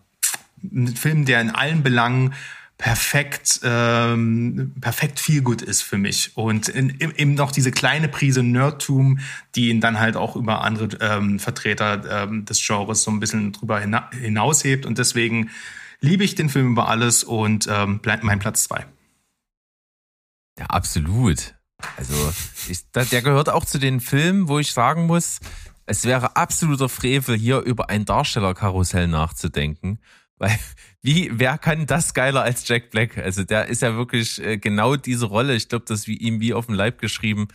[0.64, 2.34] ein Film, der in allen Belangen
[2.80, 6.32] perfekt, ähm, perfekt viel gut ist für mich.
[6.36, 9.20] Und in, eben noch diese kleine Prise Nerdtum,
[9.56, 13.52] die ihn dann halt auch über andere ähm, Vertreter ähm, des Genres so ein bisschen
[13.52, 14.86] drüber hina hinaushebt.
[14.86, 15.50] Und deswegen
[16.00, 18.86] liebe ich den Film über alles und ähm, bleibt mein Platz zwei.
[20.58, 21.54] Ja, absolut.
[21.98, 22.34] Also,
[22.68, 25.40] ich, der gehört auch zu den Filmen, wo ich sagen muss,
[25.86, 30.00] es wäre absoluter Frevel, hier über ein Darstellerkarussell nachzudenken.
[30.38, 30.58] Weil,
[31.02, 33.18] wie, wer kann das geiler als Jack Black?
[33.18, 35.56] Also, der ist ja wirklich äh, genau diese Rolle.
[35.56, 37.48] Ich glaube, das ist wie ihm wie auf dem Leib geschrieben.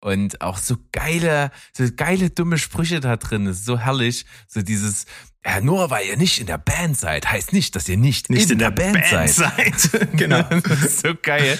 [0.00, 3.46] Und auch so geile, so geile dumme Sprüche da drin.
[3.46, 4.26] Das ist so herrlich.
[4.46, 5.06] So dieses,
[5.48, 8.46] ja, nur weil ihr nicht in der Band seid, heißt nicht, dass ihr nicht, nicht
[8.46, 9.80] in, in der, der, Band, Band seid.
[9.80, 10.12] seid.
[10.16, 10.42] genau.
[10.42, 11.58] das ist so geil.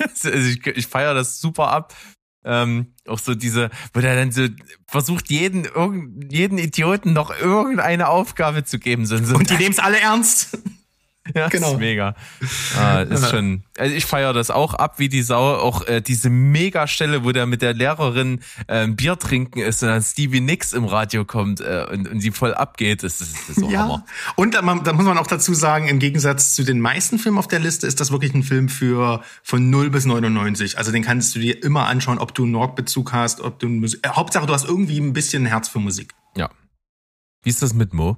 [0.00, 1.94] Also ich, ich feiere das super ab.
[2.44, 4.48] Ähm, auch so diese, wo der dann so
[4.86, 5.66] versucht, jeden,
[6.28, 9.06] jeden Idioten noch irgendeine Aufgabe zu geben.
[9.06, 10.58] So, so Und die nehmen es alle ernst.
[11.34, 11.72] Ja, genau.
[11.72, 12.16] ist mega.
[12.76, 13.62] Ah, ist schon.
[13.78, 15.54] Also ich feiere das auch ab wie die Sau.
[15.54, 20.02] Auch äh, diese Mega-Stelle, wo der mit der Lehrerin äh, Bier trinken ist und dann
[20.02, 23.04] Stevie Nicks im Radio kommt äh, und, und sie voll abgeht.
[23.04, 23.80] Das ist, das ist so ja.
[23.80, 24.04] Hammer.
[24.34, 27.48] Und da, da muss man auch dazu sagen, im Gegensatz zu den meisten Filmen auf
[27.48, 30.76] der Liste ist das wirklich ein Film für von 0 bis 99.
[30.78, 34.00] Also den kannst du dir immer anschauen, ob du einen Nord-Bezug hast, ob du Musik.
[34.04, 36.14] Äh, Hauptsache, du hast irgendwie ein bisschen ein Herz für Musik.
[36.36, 36.50] Ja.
[37.44, 38.16] Wie ist das mit Mo?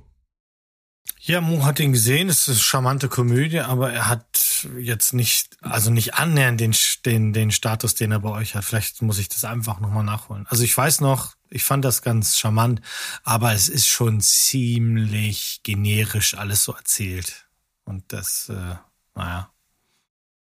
[1.20, 5.56] Ja, Mo hat ihn gesehen, es ist eine charmante Komödie, aber er hat jetzt nicht,
[5.62, 6.74] also nicht annähernd den,
[7.06, 8.64] den, den Status, den er bei euch hat.
[8.64, 10.46] Vielleicht muss ich das einfach nochmal nachholen.
[10.48, 12.82] Also ich weiß noch, ich fand das ganz charmant,
[13.22, 17.46] aber es ist schon ziemlich generisch alles so erzählt.
[17.84, 18.74] Und das, äh,
[19.14, 19.50] naja.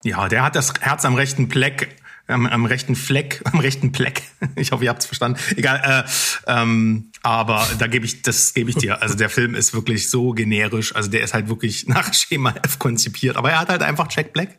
[0.05, 1.97] Ja, der hat das Herz am rechten Pleck
[2.27, 4.23] am, am rechten Fleck, am rechten Pleck.
[4.57, 5.39] Ich hoffe, ihr habt es verstanden.
[5.57, 6.05] Egal.
[6.47, 9.03] Äh, ähm, aber da gebe ich, das gebe ich dir.
[9.03, 10.95] Also der Film ist wirklich so generisch.
[10.95, 13.37] Also der ist halt wirklich nach Schema F konzipiert.
[13.37, 14.57] Aber er hat halt einfach Jack Black.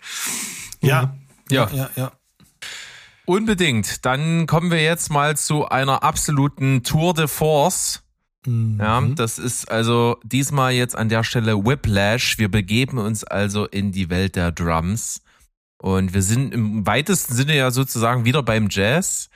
[0.82, 1.16] Ja.
[1.50, 1.70] Ja.
[1.74, 2.12] Ja, ja.
[3.26, 4.06] Unbedingt.
[4.06, 8.04] Dann kommen wir jetzt mal zu einer absoluten Tour de Force.
[8.46, 8.78] Mhm.
[8.80, 12.38] Ja, das ist also diesmal jetzt an der Stelle Whiplash.
[12.38, 15.22] Wir begeben uns also in die Welt der Drums.
[15.80, 19.30] Und wir sind im weitesten Sinne ja sozusagen wieder beim Jazz,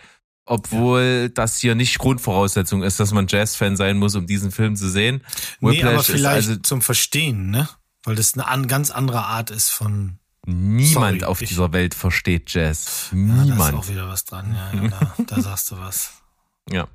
[0.46, 1.30] obwohl ja.
[1.30, 5.24] das hier nicht Grundvoraussetzung ist, dass man Jazz-Fan sein muss, um diesen Film zu sehen.
[5.60, 7.70] Nee, aber vielleicht also zum Verstehen, ne?
[8.04, 13.10] Weil das eine ganz andere Art ist von Niemand Sorry, auf dieser Welt versteht Jazz.
[13.12, 13.48] Niemand.
[13.48, 14.56] Ja, da ist auch wieder was dran.
[14.56, 16.14] Ja, ja da, da sagst du was.
[16.70, 16.88] Ja.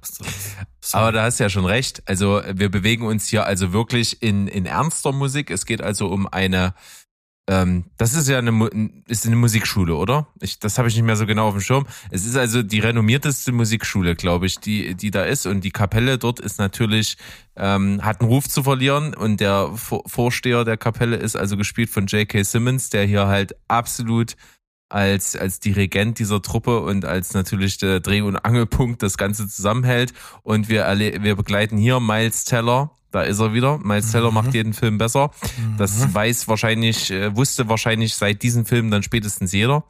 [0.93, 2.03] Aber da hast du ja schon recht.
[2.07, 5.51] Also wir bewegen uns hier also wirklich in, in ernster Musik.
[5.51, 6.75] Es geht also um eine
[7.49, 10.27] ähm, das ist ja eine, ist eine Musikschule, oder?
[10.41, 11.87] Ich, das habe ich nicht mehr so genau auf dem Schirm.
[12.11, 15.47] Es ist also die renommierteste Musikschule, glaube ich, die, die da ist.
[15.47, 17.17] Und die Kapelle dort ist natürlich,
[17.55, 19.15] ähm, hat einen Ruf zu verlieren.
[19.15, 22.43] Und der Vorsteher der Kapelle ist also gespielt von J.K.
[22.43, 24.35] Simmons, der hier halt absolut
[24.89, 30.13] als, als Dirigent dieser Truppe und als natürlich der Dreh- und Angelpunkt das Ganze zusammenhält.
[30.43, 33.79] Und wir, wir begleiten hier Miles Teller, da ist er wieder.
[33.79, 34.35] Miles Teller mhm.
[34.35, 35.31] macht jeden Film besser.
[35.57, 35.79] Mhm.
[35.79, 39.85] Das weiß wahrscheinlich, äh, wusste wahrscheinlich seit diesem Film dann spätestens jeder.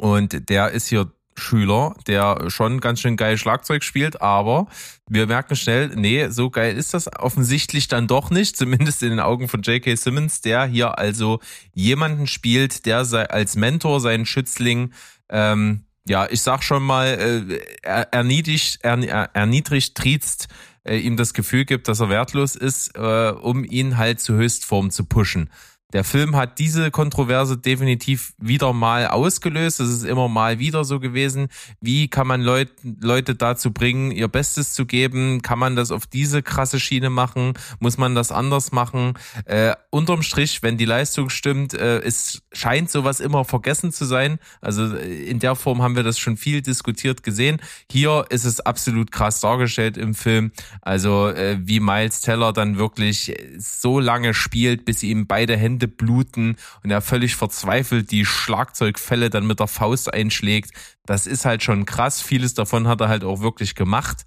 [0.00, 4.66] Und der ist hier Schüler, der schon ganz schön geil Schlagzeug spielt, aber
[5.08, 9.20] wir merken schnell, nee, so geil ist das offensichtlich dann doch nicht, zumindest in den
[9.20, 9.96] Augen von J.K.
[9.96, 11.40] Simmons, der hier also
[11.72, 12.98] jemanden spielt, der
[13.30, 14.92] als Mentor seinen Schützling
[15.28, 20.48] ähm, ja, ich sag schon mal, äh, erniedrigt, erniedrigt, triezt,
[20.84, 24.90] äh, ihm das Gefühl gibt, dass er wertlos ist, äh, um ihn halt zu Höchstform
[24.90, 25.50] zu pushen.
[25.92, 29.80] Der Film hat diese Kontroverse definitiv wieder mal ausgelöst.
[29.80, 31.48] Es ist immer mal wieder so gewesen.
[31.80, 35.42] Wie kann man Leut, Leute dazu bringen, ihr Bestes zu geben?
[35.42, 37.52] Kann man das auf diese krasse Schiene machen?
[37.78, 39.14] Muss man das anders machen?
[39.44, 44.38] Äh, unterm Strich, wenn die Leistung stimmt, äh, es scheint sowas immer vergessen zu sein.
[44.60, 47.58] Also äh, in der Form haben wir das schon viel diskutiert gesehen.
[47.90, 50.52] Hier ist es absolut krass dargestellt im Film.
[50.80, 55.88] Also äh, wie Miles Teller dann wirklich so lange spielt, bis ihm beide Hände Hände
[55.88, 60.70] bluten und er völlig verzweifelt die Schlagzeugfälle dann mit der Faust einschlägt.
[61.06, 62.22] Das ist halt schon krass.
[62.22, 64.24] Vieles davon hat er halt auch wirklich gemacht.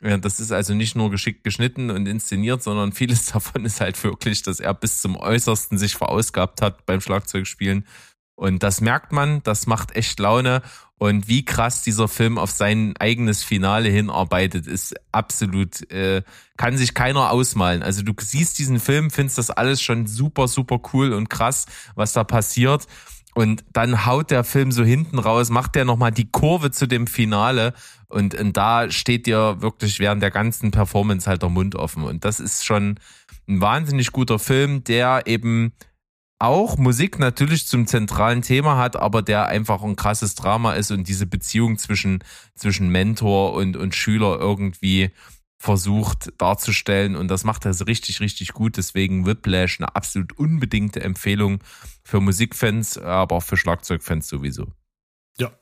[0.00, 4.42] Das ist also nicht nur geschickt geschnitten und inszeniert, sondern vieles davon ist halt wirklich,
[4.42, 7.86] dass er bis zum Äußersten sich verausgabt hat beim Schlagzeugspielen.
[8.36, 10.62] Und das merkt man, das macht echt Laune.
[10.98, 16.22] Und wie krass dieser Film auf sein eigenes Finale hinarbeitet, ist absolut, äh,
[16.56, 17.82] kann sich keiner ausmalen.
[17.82, 21.66] Also du siehst diesen Film, findest das alles schon super, super cool und krass,
[21.96, 22.86] was da passiert.
[23.34, 27.08] Und dann haut der Film so hinten raus, macht der nochmal die Kurve zu dem
[27.08, 27.74] Finale.
[28.06, 32.04] Und, und da steht dir wirklich während der ganzen Performance halt der Mund offen.
[32.04, 33.00] Und das ist schon
[33.48, 35.72] ein wahnsinnig guter Film, der eben
[36.44, 41.08] auch Musik natürlich zum zentralen Thema hat, aber der einfach ein krasses Drama ist und
[41.08, 42.22] diese Beziehung zwischen,
[42.54, 45.10] zwischen Mentor und, und Schüler irgendwie
[45.58, 48.76] versucht darzustellen und das macht er so richtig, richtig gut.
[48.76, 51.60] Deswegen Whiplash eine absolut unbedingte Empfehlung
[52.02, 54.66] für Musikfans, aber auch für Schlagzeugfans sowieso.
[55.38, 55.52] Ja,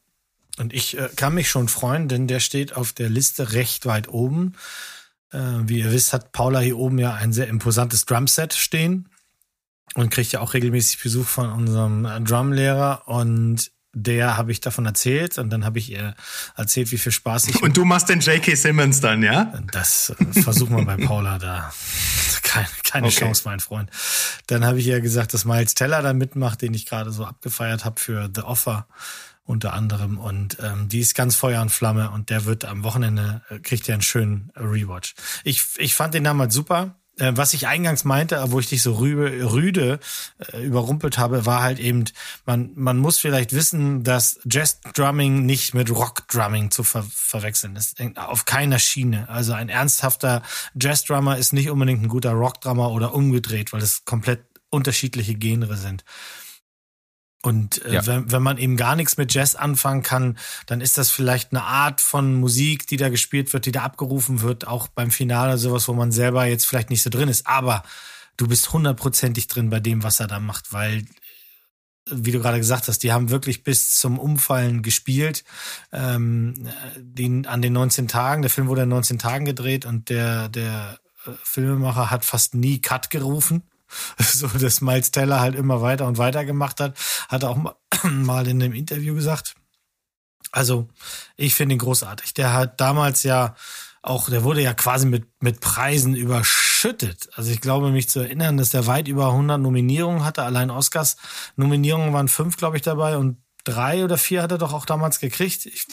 [0.58, 4.08] und ich äh, kann mich schon freuen, denn der steht auf der Liste recht weit
[4.08, 4.54] oben.
[5.30, 9.08] Äh, wie ihr wisst, hat Paula hier oben ja ein sehr imposantes Drumset stehen
[9.94, 14.86] und kriegt ja auch regelmäßig Besuch von unserem äh, Drumlehrer und der habe ich davon
[14.86, 16.14] erzählt und dann habe ich ihr
[16.56, 17.62] erzählt, wie viel Spaß ich.
[17.62, 18.54] Und du machst den J.K.
[18.54, 19.52] Simmons dann, ja?
[19.70, 21.72] Das äh, versuchen wir bei Paula da.
[22.42, 23.16] Keine, keine okay.
[23.16, 23.90] Chance, mein Freund.
[24.46, 27.84] Dann habe ich ihr gesagt, dass Miles Teller da mitmacht, den ich gerade so abgefeiert
[27.84, 28.86] habe für The Offer
[29.44, 30.18] unter anderem.
[30.18, 33.86] Und ähm, die ist ganz Feuer und Flamme und der wird am Wochenende, äh, kriegt
[33.88, 35.14] ja einen schönen Rewatch.
[35.44, 38.94] Ich, ich fand den damals super äh, was ich eingangs meinte, wo ich dich so
[38.94, 40.00] rübe, rüde
[40.52, 42.04] äh, überrumpelt habe, war halt eben,
[42.46, 47.96] man, man muss vielleicht wissen, dass Jazz-Drumming nicht mit Rock-Drumming zu ver verwechseln ist.
[48.16, 49.28] Auf keiner Schiene.
[49.28, 50.42] Also ein ernsthafter
[50.80, 56.04] Jazz-Drummer ist nicht unbedingt ein guter Rock-Drummer oder umgedreht, weil es komplett unterschiedliche Genre sind.
[57.42, 58.06] Und äh, Ja.
[58.06, 61.64] wenn, wenn man eben gar nichts mit Jazz anfangen kann, dann ist das vielleicht eine
[61.64, 65.88] Art von Musik, die da gespielt wird, die da abgerufen wird, auch beim Finale sowas,
[65.88, 67.46] wo man selber jetzt vielleicht nicht so drin ist.
[67.48, 67.82] Aber
[68.36, 71.04] du bist hundertprozentig drin bei dem, was er da macht, weil
[72.10, 75.44] wie du gerade gesagt hast, die haben wirklich bis zum Umfallen gespielt.
[75.92, 80.48] Ähm, den, an den 19 Tagen, der Film wurde in 19 Tagen gedreht und der,
[80.48, 83.62] der äh, Filmemacher hat fast nie Cut gerufen.
[84.18, 86.96] So, dass Miles Teller halt immer weiter und weiter gemacht hat.
[87.28, 87.74] Hat er auch
[88.04, 89.54] mal- in einem Interview gesagt.
[90.50, 90.88] Also,
[91.36, 92.34] ich finde ihn großartig.
[92.34, 93.54] Der hat damals ja
[94.02, 97.30] auch, der wurde ja quasi mit, mit Preisen überschüttet.
[97.34, 100.42] Also ich glaube mich zu erinnern, dass der weit über 100 Nominierungen hatte.
[100.42, 101.16] Allein Oscars
[101.56, 105.20] Nominierungen waren fünf, glaube ich, dabei und drei oder vier hat er doch auch damals
[105.20, 105.66] gekriegt.
[105.66, 105.86] Ich,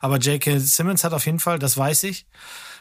[0.00, 0.58] aber J.K.
[0.58, 2.26] Simmons hat auf jeden Fall, das weiß ich.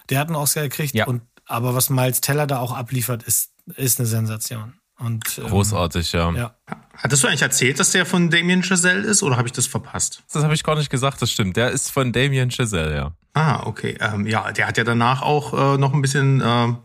[0.09, 0.93] Der hat einen Oscar gekriegt.
[0.93, 1.05] Ja.
[1.07, 4.73] Und, aber was Miles Teller da auch abliefert, ist, ist eine Sensation.
[4.99, 6.31] Und, ähm, Großartig, ja.
[6.31, 6.55] Ja.
[6.95, 10.23] Hattest du eigentlich erzählt, dass der von Damien Chazelle ist oder habe ich das verpasst?
[10.33, 11.55] Das habe ich gar nicht gesagt, das stimmt.
[11.55, 13.15] Der ist von Damien Chazelle, ja.
[13.33, 13.95] Ah, okay.
[13.99, 16.79] Ähm, ja, der hat ja danach auch äh, noch ein bisschen, ähm,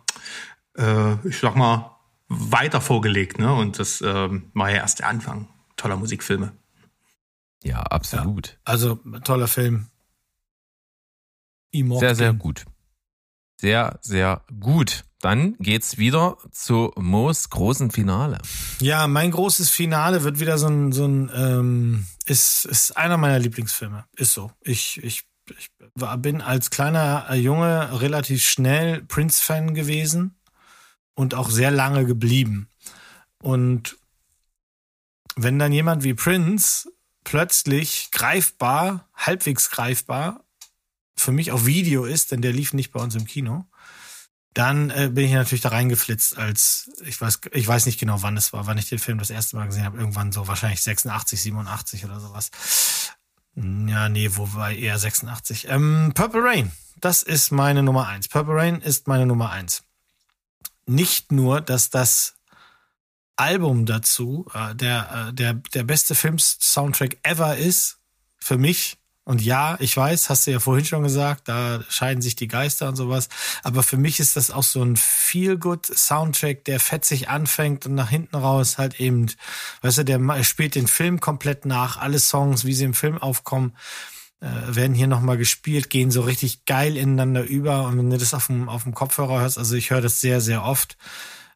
[0.76, 1.96] äh, ich sag mal,
[2.28, 3.52] weiter vorgelegt, ne?
[3.54, 6.52] Und das ähm, war ja erst der Anfang toller Musikfilme.
[7.62, 8.58] Ja, absolut.
[8.64, 9.86] Also toller Film.
[11.70, 12.08] Immortal.
[12.08, 12.64] Sehr, sehr gut.
[13.56, 15.04] Sehr, sehr gut.
[15.22, 18.38] Dann geht's wieder zu Moos großen Finale.
[18.80, 23.38] Ja, mein großes Finale wird wieder so ein, so ein ähm, ist, ist einer meiner
[23.38, 24.04] Lieblingsfilme.
[24.16, 24.50] Ist so.
[24.62, 25.22] Ich, ich,
[25.56, 30.34] ich war, bin als kleiner Junge relativ schnell Prince-Fan gewesen
[31.14, 32.68] und auch sehr lange geblieben.
[33.40, 33.96] Und
[35.36, 36.90] wenn dann jemand wie Prince
[37.22, 40.44] plötzlich greifbar, halbwegs greifbar,
[41.16, 43.66] für mich auf Video ist, denn der lief nicht bei uns im Kino,
[44.54, 48.36] dann äh, bin ich natürlich da reingeflitzt als, ich weiß, ich weiß nicht genau, wann
[48.36, 49.98] es war, wann ich den Film das erste Mal gesehen habe.
[49.98, 52.50] Irgendwann so wahrscheinlich 86, 87 oder sowas.
[53.54, 55.68] Ja, nee, wobei eher 86.
[55.68, 58.28] Ähm, Purple Rain, das ist meine Nummer eins.
[58.28, 59.82] Purple Rain ist meine Nummer eins.
[60.86, 62.34] Nicht nur, dass das
[63.36, 67.98] Album dazu äh, der, äh, der, der beste Films-Soundtrack ever ist,
[68.38, 68.98] für mich.
[69.24, 72.88] Und ja, ich weiß, hast du ja vorhin schon gesagt, da scheiden sich die Geister
[72.88, 73.28] und sowas.
[73.62, 78.34] Aber für mich ist das auch so ein Feel-Good-Soundtrack, der fetzig anfängt und nach hinten
[78.34, 79.30] raus halt eben,
[79.82, 81.98] weißt du, der spielt den Film komplett nach.
[81.98, 83.76] Alle Songs, wie sie im Film aufkommen,
[84.40, 87.84] äh, werden hier nochmal gespielt, gehen so richtig geil ineinander über.
[87.84, 90.40] Und wenn du das auf dem, auf dem Kopfhörer hörst, also ich höre das sehr,
[90.40, 90.96] sehr oft.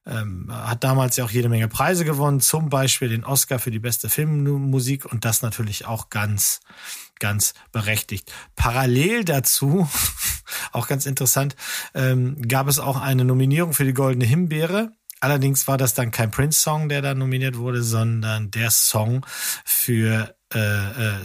[0.07, 3.81] Ähm, hat damals ja auch jede Menge Preise gewonnen, zum Beispiel den Oscar für die
[3.81, 6.61] beste Filmmusik und das natürlich auch ganz,
[7.21, 8.33] ganz berechtigt.
[8.55, 9.89] Parallel dazu,
[10.73, 11.57] auch ganz interessant,
[11.95, 14.93] ähm, gab es auch eine Nominierung für die Goldene Himbeere.
[15.21, 19.25] Allerdings war das dann kein Prince-Song, der da nominiert wurde, sondern der Song
[19.65, 21.19] für äh, äh,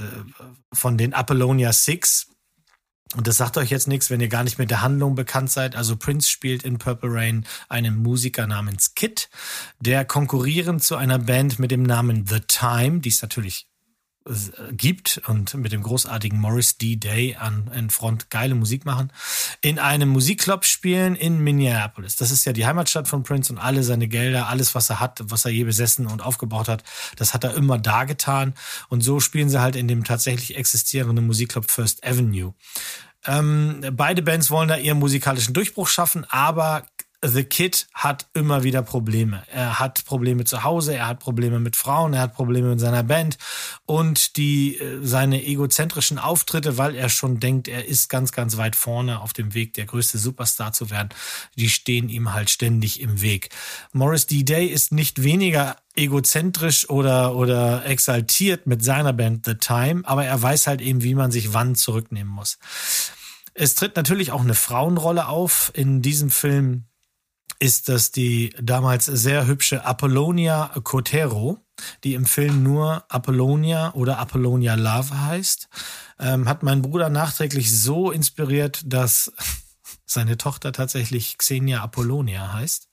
[0.73, 2.27] von den Apollonia Six.
[3.15, 5.76] Und das sagt euch jetzt nichts, wenn ihr gar nicht mit der Handlung bekannt seid.
[5.76, 9.30] Also Prince spielt in Purple Rain einen Musiker namens Kid,
[9.80, 13.68] der konkurrierend zu einer Band mit dem Namen The Time, die es natürlich
[14.72, 16.95] gibt und mit dem großartigen Morris D.
[16.95, 19.11] Day an, an Front geile Musik machen,
[19.61, 22.18] in einem Musikclub spielen in Minneapolis.
[22.18, 25.22] Das ist ja die Heimatstadt von Prince und alle seine Gelder, alles, was er hat,
[25.23, 26.84] was er je besessen und aufgebaut hat,
[27.15, 28.53] das hat er immer da getan.
[28.89, 32.53] Und so spielen sie halt in dem tatsächlich existierenden Musikclub First Avenue.
[33.26, 36.84] Ähm, beide Bands wollen da ihren musikalischen Durchbruch schaffen, aber
[37.23, 39.43] The Kid hat immer wieder Probleme.
[39.53, 43.03] Er hat Probleme zu Hause, er hat Probleme mit Frauen, er hat Probleme mit seiner
[43.03, 43.38] Band
[43.85, 48.76] und die äh, seine egozentrischen Auftritte, weil er schon denkt, er ist ganz, ganz weit
[48.76, 51.10] vorne auf dem Weg, der größte Superstar zu werden,
[51.56, 53.49] die stehen ihm halt ständig im Weg.
[53.93, 54.43] Morris D.
[54.43, 60.41] Day ist nicht weniger egozentrisch oder, oder exaltiert mit seiner Band The Time, aber er
[60.41, 62.57] weiß halt eben, wie man sich wann zurücknehmen muss.
[63.53, 65.72] Es tritt natürlich auch eine Frauenrolle auf.
[65.76, 66.85] In diesem Film
[67.60, 71.60] ist das die damals sehr hübsche Apollonia Cotero,
[72.03, 75.69] die im Film nur Apollonia oder Apollonia Love heißt.
[76.19, 79.32] Ähm, hat mein Bruder nachträglich so inspiriert, dass
[80.06, 82.90] seine Tochter tatsächlich Xenia Apollonia heißt.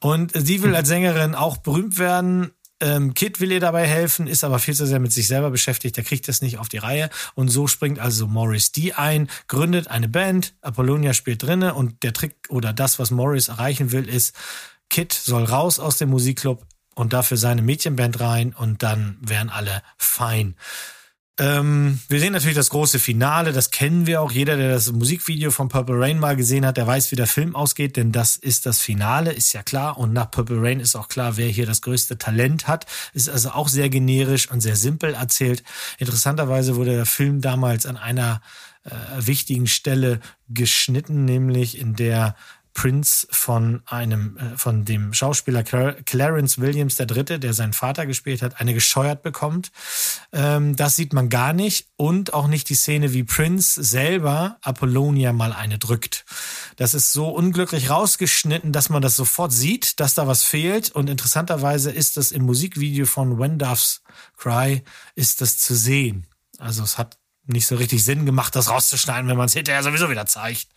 [0.00, 2.52] Und sie will als Sängerin auch berühmt werden.
[2.80, 5.96] Ähm, Kid will ihr dabei helfen, ist aber viel zu sehr mit sich selber beschäftigt,
[5.96, 7.10] der kriegt das nicht auf die Reihe.
[7.34, 12.12] Und so springt also Morris D ein, gründet eine Band, Apollonia spielt drinne und der
[12.12, 14.34] Trick oder das, was Morris erreichen will, ist,
[14.90, 16.64] Kid soll raus aus dem Musikclub
[16.94, 20.56] und dafür seine Mädchenband rein und dann wären alle fein.
[21.40, 24.32] Ähm, wir sehen natürlich das große Finale, das kennen wir auch.
[24.32, 27.54] Jeder, der das Musikvideo von Purple Rain mal gesehen hat, der weiß, wie der Film
[27.54, 29.98] ausgeht, denn das ist das Finale, ist ja klar.
[29.98, 32.86] Und nach Purple Rain ist auch klar, wer hier das größte Talent hat.
[33.12, 35.62] Ist also auch sehr generisch und sehr simpel erzählt.
[35.98, 38.40] Interessanterweise wurde der Film damals an einer
[38.84, 42.34] äh, wichtigen Stelle geschnitten, nämlich in der
[42.78, 48.60] Prince von einem, äh, von dem Schauspieler Clarence Williams Dritte, der seinen Vater gespielt hat,
[48.60, 49.72] eine gescheuert bekommt.
[50.32, 55.32] Ähm, das sieht man gar nicht und auch nicht die Szene, wie Prince selber Apollonia
[55.32, 56.24] mal eine drückt.
[56.76, 61.10] Das ist so unglücklich rausgeschnitten, dass man das sofort sieht, dass da was fehlt und
[61.10, 64.02] interessanterweise ist das im Musikvideo von When Doves
[64.36, 64.84] Cry
[65.16, 66.28] ist das zu sehen.
[66.58, 70.10] Also es hat nicht so richtig Sinn gemacht, das rauszuschneiden, wenn man es hinterher sowieso
[70.10, 70.68] wieder zeigt.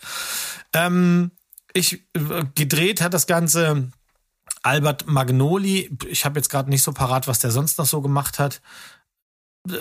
[0.74, 1.32] Ähm,
[1.74, 3.92] ich äh, gedreht hat das Ganze
[4.64, 5.98] Albert Magnoli.
[6.08, 8.62] Ich habe jetzt gerade nicht so parat, was der sonst noch so gemacht hat.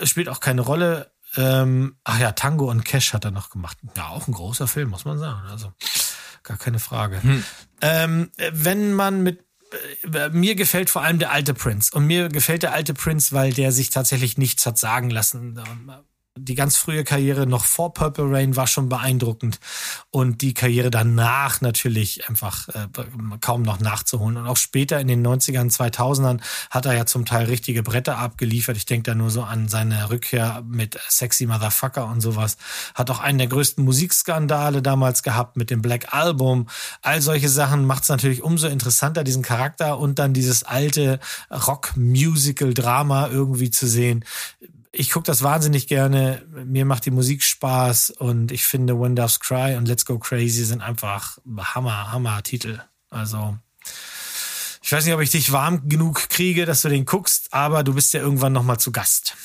[0.03, 1.11] Spielt auch keine Rolle.
[1.35, 3.77] Ähm, ach ja, Tango und Cash hat er noch gemacht.
[3.95, 5.47] Ja, auch ein großer Film, muss man sagen.
[5.49, 5.71] Also
[6.43, 7.21] gar keine Frage.
[7.23, 7.43] Hm.
[7.81, 9.45] Ähm, wenn man mit
[10.13, 11.95] äh, mir gefällt vor allem der alte Prince.
[11.95, 15.59] Und mir gefällt der alte Prince, weil der sich tatsächlich nichts hat sagen lassen
[16.37, 19.59] die ganz frühe Karriere noch vor Purple Rain war schon beeindruckend
[20.11, 22.87] und die Karriere danach natürlich einfach äh,
[23.41, 24.37] kaum noch nachzuholen.
[24.37, 26.39] Und auch später in den 90ern, 2000ern
[26.69, 28.77] hat er ja zum Teil richtige Bretter abgeliefert.
[28.77, 32.55] Ich denke da nur so an seine Rückkehr mit Sexy Motherfucker und sowas.
[32.95, 36.67] Hat auch einen der größten Musikskandale damals gehabt mit dem Black Album.
[37.01, 41.19] All solche Sachen macht es natürlich umso interessanter, diesen Charakter und dann dieses alte
[41.51, 44.23] Rock-Musical-Drama irgendwie zu sehen
[44.91, 46.45] ich gucke das wahnsinnig gerne.
[46.65, 50.65] Mir macht die Musik Spaß und ich finde When Doves Cry und Let's Go Crazy
[50.65, 52.81] sind einfach Hammer, Hammer Titel.
[53.09, 53.57] Also
[54.81, 57.93] ich weiß nicht, ob ich dich warm genug kriege, dass du den guckst, aber du
[57.93, 59.37] bist ja irgendwann noch mal zu Gast.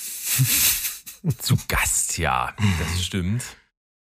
[1.39, 3.45] zu Gast, ja, das stimmt.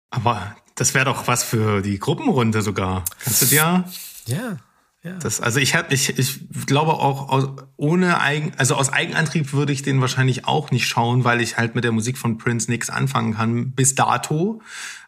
[0.09, 3.05] Aber das wäre doch was für die Gruppenrunde sogar.
[3.23, 3.85] Kannst du dir?
[4.25, 4.57] Ja.
[5.03, 5.13] Ja.
[5.13, 7.47] Das, also ich hab, ich, ich glaube auch aus,
[7.77, 11.73] ohne Eigen, also aus Eigenantrieb würde ich den wahrscheinlich auch nicht schauen, weil ich halt
[11.73, 14.61] mit der Musik von Prince nichts anfangen kann bis dato.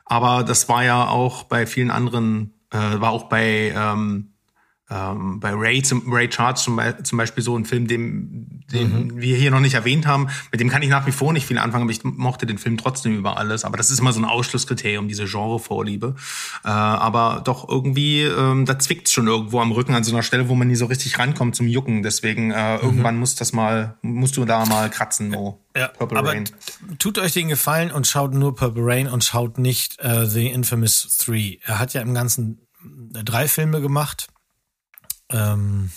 [0.06, 4.34] Aber das war ja auch bei vielen anderen, äh, war auch bei ähm,
[4.92, 9.22] ähm, bei Ray, zum, Ray Charles zum, zum Beispiel so ein Film, den, den mhm.
[9.22, 11.58] wir hier noch nicht erwähnt haben, mit dem kann ich nach wie vor nicht viel
[11.58, 13.64] anfangen, aber ich mochte den Film trotzdem über alles.
[13.64, 16.16] Aber das ist immer so ein Ausschlusskriterium, diese Genrevorliebe.
[16.66, 20.50] Äh, aber doch irgendwie, ähm, da zwickt schon irgendwo am Rücken an so einer Stelle,
[20.50, 22.04] wo man nie so richtig rankommt zum Jucken.
[22.04, 22.84] Deswegen äh, mhm.
[22.84, 25.64] irgendwann muss das mal, musst du da mal kratzen, Mo.
[25.76, 26.50] Ja, Purple aber Rain.
[27.00, 31.18] tut euch den Gefallen und schaut nur Purple Rain und schaut nicht äh, The Infamous
[31.18, 31.60] Three.
[31.64, 32.68] Er hat ja im Ganzen
[33.16, 34.28] äh, drei Filme gemacht.
[35.32, 35.92] Ähm,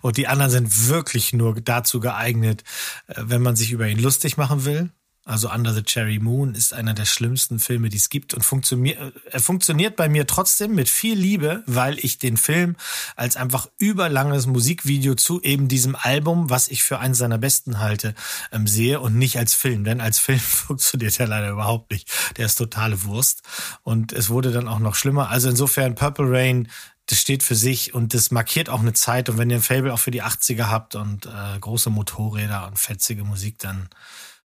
[0.00, 2.64] und die anderen sind wirklich nur dazu geeignet,
[3.06, 4.90] äh, wenn man sich über ihn lustig machen will.
[5.24, 8.98] Also Under the Cherry Moon ist einer der schlimmsten Filme, die es gibt und funktioniert,
[8.98, 12.74] äh, er funktioniert bei mir trotzdem mit viel Liebe, weil ich den Film
[13.14, 18.16] als einfach überlanges Musikvideo zu eben diesem Album, was ich für eines seiner besten halte,
[18.50, 22.10] ähm, sehe und nicht als Film, denn als Film funktioniert er leider überhaupt nicht.
[22.36, 23.42] Der ist totale Wurst
[23.84, 25.30] und es wurde dann auch noch schlimmer.
[25.30, 26.68] Also insofern Purple Rain
[27.12, 29.28] das steht für sich und das markiert auch eine Zeit.
[29.28, 32.78] Und wenn ihr ein Fable auch für die 80er habt und äh, große Motorräder und
[32.78, 33.90] fetzige Musik, dann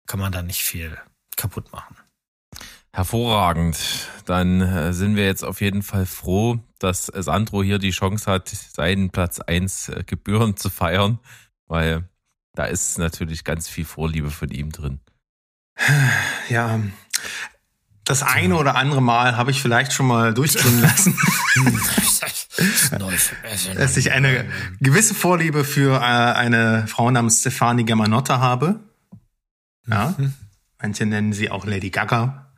[0.06, 0.98] kann man da nicht viel
[1.38, 1.96] kaputt machen.
[2.92, 3.78] Hervorragend.
[4.26, 8.50] Dann äh, sind wir jetzt auf jeden Fall froh, dass Sandro hier die Chance hat,
[8.50, 11.20] seinen Platz 1 äh, Gebühren zu feiern,
[11.68, 12.10] weil
[12.54, 15.00] da ist natürlich ganz viel Vorliebe von ihm drin.
[16.50, 16.82] Ja,
[18.04, 21.18] das eine oder andere Mal habe ich vielleicht schon mal durchklingen lassen.
[23.76, 24.46] dass ich eine
[24.80, 28.80] gewisse Vorliebe für äh, eine Frau namens Stefani Germanotta habe.
[29.88, 30.16] Ja.
[30.18, 30.34] Mhm.
[30.82, 32.52] Manche nennen sie auch Lady Gaga.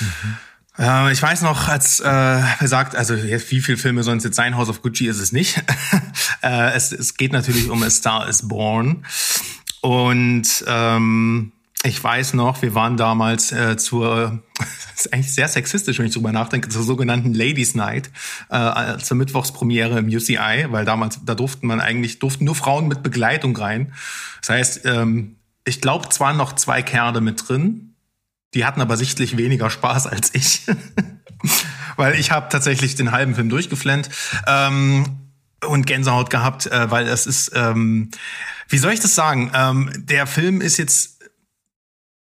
[0.00, 0.36] Mhm.
[0.78, 4.36] Äh, ich weiß noch, als äh, gesagt, also jetzt, wie viele Filme sollen es jetzt
[4.36, 4.56] sein?
[4.56, 5.62] House of Gucci ist es nicht.
[6.42, 9.04] äh, es, es geht natürlich um A Star is Born.
[9.82, 11.52] Und ähm,
[11.82, 14.68] ich weiß noch, wir waren damals äh, zur, das
[15.06, 18.10] ist eigentlich sehr sexistisch, wenn ich drüber nachdenke, zur sogenannten Ladies Night,
[18.50, 23.02] äh, zur Mittwochspremiere im UCI, weil damals, da durften man eigentlich, durften nur Frauen mit
[23.02, 23.94] Begleitung rein.
[24.40, 27.94] Das heißt, ähm, ich glaube zwar noch zwei Kerle mit drin,
[28.52, 30.66] die hatten aber sichtlich weniger Spaß als ich.
[31.96, 34.10] weil ich habe tatsächlich den halben Film durchgeflennt
[34.46, 35.04] ähm,
[35.66, 38.10] und Gänsehaut gehabt, äh, weil es ist, ähm,
[38.68, 39.50] wie soll ich das sagen?
[39.54, 41.19] Ähm, der Film ist jetzt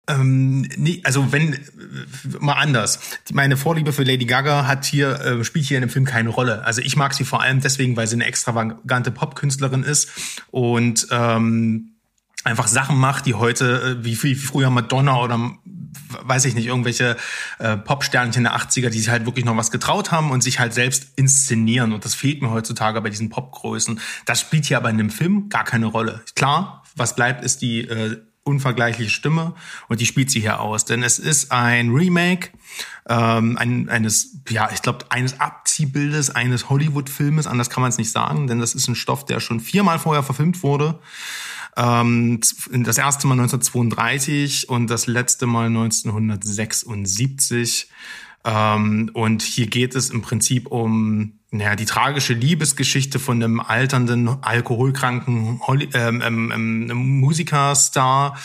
[0.07, 1.59] ähm, nee, also wenn
[2.39, 3.01] mal anders.
[3.33, 6.65] Meine Vorliebe für Lady Gaga hat hier äh, spielt hier in dem Film keine Rolle.
[6.65, 10.11] Also ich mag sie vor allem deswegen, weil sie eine extravagante Popkünstlerin ist
[10.51, 11.95] und ähm,
[12.45, 15.53] einfach Sachen macht, die heute, äh, wie, wie früher Madonna oder
[16.23, 17.17] weiß ich nicht, irgendwelche
[17.59, 20.75] äh, Popsternchen der 80er, die sich halt wirklich noch was getraut haben und sich halt
[20.75, 21.93] selbst inszenieren.
[21.93, 24.01] Und das fehlt mir heutzutage bei diesen Popgrößen.
[24.27, 26.23] Das spielt hier aber in dem Film gar keine Rolle.
[26.37, 29.55] Klar, was bleibt, ist die äh, unvergleichliche Stimme
[29.89, 30.85] und die spielt sie hier aus.
[30.85, 32.51] Denn es ist ein Remake
[33.07, 38.11] ähm, ein, eines, ja, ich glaube, eines Abziehbildes eines Hollywood-Filmes, anders kann man es nicht
[38.11, 40.99] sagen, denn das ist ein Stoff, der schon viermal vorher verfilmt wurde.
[41.77, 42.41] Ähm,
[42.71, 47.89] das erste Mal 1932 und das letzte Mal 1976.
[48.45, 54.43] Ähm, und hier geht es im Prinzip um naja, die tragische Liebesgeschichte von einem alternden,
[54.43, 58.37] alkoholkranken Holly, ähm, ähm, ähm, Musikerstar,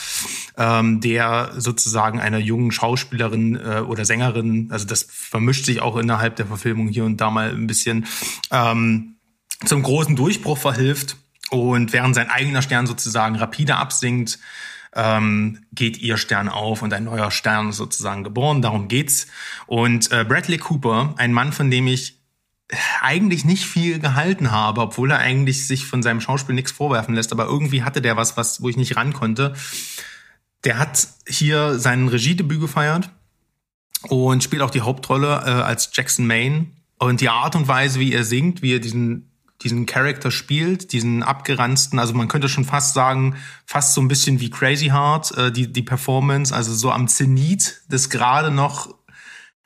[0.58, 6.36] ähm, der sozusagen einer jungen Schauspielerin äh, oder Sängerin, also das vermischt sich auch innerhalb
[6.36, 8.06] der Verfilmung hier und da mal ein bisschen,
[8.52, 9.16] ähm,
[9.66, 11.18] zum großen Durchbruch verhilft.
[11.50, 14.38] Und während sein eigener Stern sozusagen rapide absinkt,
[14.96, 18.62] ähm, geht ihr Stern auf und ein neuer Stern ist sozusagen geboren.
[18.62, 19.28] Darum geht's.
[19.68, 22.20] Und äh, Bradley Cooper, ein Mann, von dem ich
[23.02, 27.32] eigentlich nicht viel gehalten habe, obwohl er eigentlich sich von seinem Schauspiel nichts vorwerfen lässt,
[27.32, 29.56] aber irgendwie hatte der was, was wo ich nicht ran konnte.
[30.64, 33.10] Der hat hier sein Regiedebüt gefeiert
[34.10, 36.68] und spielt auch die Hauptrolle äh, als Jackson Maine
[37.00, 39.29] und die Art und Weise, wie er singt, wie er diesen
[39.62, 44.40] diesen Charakter spielt, diesen abgeranzten, also man könnte schon fast sagen, fast so ein bisschen
[44.40, 48.96] wie Crazy Heart, äh, die, die Performance, also so am Zenit des gerade noch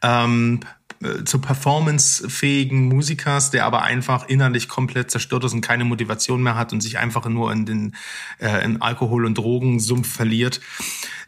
[0.02, 0.61] ähm,
[1.03, 6.56] äh, zu performancefähigen Musikers, der aber einfach innerlich komplett zerstört ist und keine Motivation mehr
[6.56, 7.95] hat und sich einfach nur in den
[8.40, 10.60] äh, in Alkohol- und Drogensumpf verliert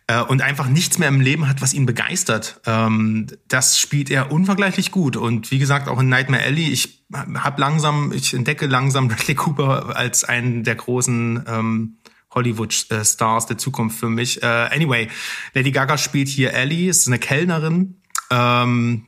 [0.08, 2.62] äh, und einfach nichts mehr im Leben hat, was ihn begeistert.
[2.66, 6.70] Ähm, das spielt er unvergleichlich gut und wie gesagt auch in Nightmare Alley.
[6.70, 11.98] Ich habe langsam, ich entdecke langsam Bradley Cooper als einen der großen ähm,
[12.32, 14.44] Hollywood-Stars der Zukunft für mich.
[14.44, 15.08] Äh, anyway,
[15.54, 18.02] Lady Gaga spielt hier Ellie, ist eine Kellnerin.
[18.30, 19.08] Ähm,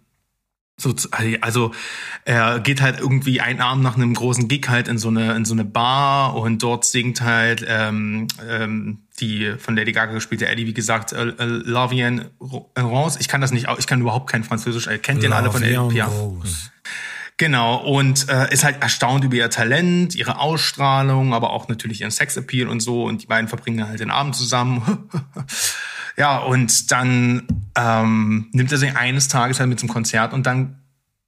[0.80, 0.94] so,
[1.42, 1.72] also
[2.24, 5.44] er geht halt irgendwie einen Abend nach einem großen Gig halt in so eine in
[5.44, 10.68] so eine Bar und dort singt halt ähm, ähm, die von Lady Gaga gespielte Eddie,
[10.68, 12.26] wie gesagt, äh, äh, Lavien
[12.80, 13.18] Rose.
[13.20, 14.86] Ich kann das nicht, ich kann überhaupt kein Französisch.
[14.86, 16.04] Er kennt den alle von Eddie.
[17.40, 22.10] Genau, und äh, ist halt erstaunt über ihr Talent, ihre Ausstrahlung, aber auch natürlich ihren
[22.10, 23.04] Sexappeal und so.
[23.04, 25.10] Und die beiden verbringen halt den Abend zusammen.
[26.20, 27.44] Ja, und dann
[27.76, 30.82] ähm, nimmt er sie eines Tages halt mit zum Konzert und dann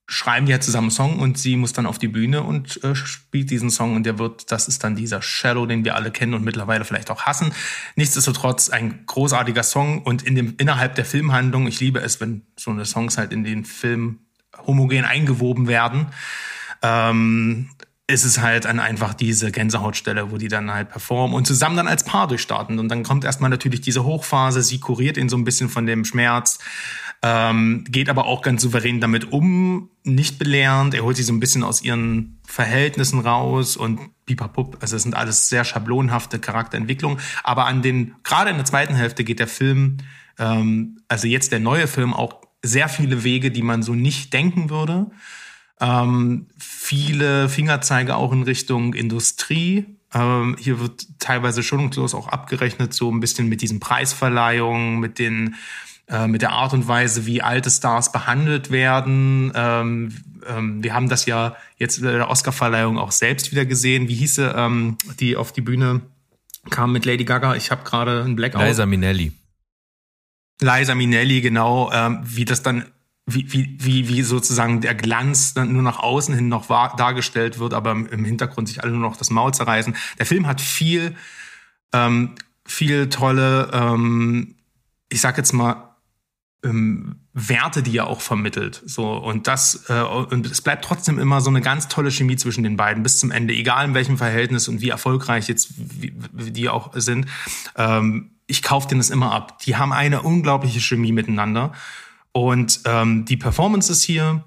[0.08, 2.96] schreiben die halt zusammen einen Song und sie muss dann auf die Bühne und äh,
[2.96, 6.34] spielt diesen Song und der wird, das ist dann dieser Shadow, den wir alle kennen
[6.34, 7.54] und mittlerweile vielleicht auch hassen.
[7.96, 12.72] Nichtsdestotrotz ein großartiger Song und in dem, innerhalb der Filmhandlung, ich liebe es, wenn so
[12.72, 14.22] eine Songs halt in den Film
[14.70, 16.08] homogen eingewoben werden.
[16.82, 17.70] Ähm,
[18.10, 21.88] ist es halt dann einfach diese Gänsehautstelle, wo die dann halt performen und zusammen dann
[21.88, 22.80] als Paar durchstarten.
[22.80, 26.06] Und dann kommt erstmal natürlich diese Hochphase, sie kuriert ihn so ein bisschen von dem
[26.06, 26.58] Schmerz,
[27.22, 30.96] ähm, geht aber auch ganz souverän damit um, nicht belehrend.
[30.96, 34.78] Er holt sie so ein bisschen aus ihren Verhältnissen raus und pipapup.
[34.82, 37.20] Also es sind alles sehr schablonhafte Charakterentwicklungen.
[37.44, 39.98] Aber an den, gerade in der zweiten Hälfte geht der Film,
[40.40, 44.70] ähm, also jetzt der neue Film auch sehr viele Wege, die man so nicht denken
[44.70, 45.08] würde.
[45.80, 49.86] Ähm, viele Fingerzeige auch in Richtung Industrie.
[50.14, 55.56] Ähm, hier wird teilweise schonungslos auch abgerechnet, so ein bisschen mit diesen Preisverleihungen, mit den
[56.10, 59.52] äh, mit der Art und Weise, wie alte Stars behandelt werden.
[59.56, 60.16] Ähm,
[60.48, 64.08] ähm, wir haben das ja jetzt in der Oscarverleihung auch selbst wieder gesehen.
[64.08, 66.02] Wie hieße ähm, die auf die Bühne
[66.72, 67.56] kam mit Lady Gaga?
[67.56, 68.64] Ich habe gerade einen Blackout.
[68.64, 69.34] Liza Minnelli.
[70.62, 72.86] Liza Minnelli, genau, ähm, wie das dann
[73.34, 77.60] wie, wie, wie, wie sozusagen der Glanz dann nur nach außen hin noch war, dargestellt
[77.60, 79.96] wird, aber im Hintergrund sich alle nur noch das Maul zerreißen.
[80.18, 81.16] Der Film hat viel,
[81.94, 84.56] ähm, viel tolle, ähm,
[85.10, 85.96] ich sag jetzt mal,
[86.64, 88.82] ähm, Werte, die er auch vermittelt.
[88.86, 92.64] So und das äh, und es bleibt trotzdem immer so eine ganz tolle Chemie zwischen
[92.64, 96.52] den beiden bis zum Ende, egal in welchem Verhältnis und wie erfolgreich jetzt wie, wie
[96.52, 97.28] die auch sind.
[97.78, 99.60] Ähm, ich kaufe denen das immer ab.
[99.60, 101.72] Die haben eine unglaubliche Chemie miteinander
[102.32, 104.44] und ähm, die Performances hier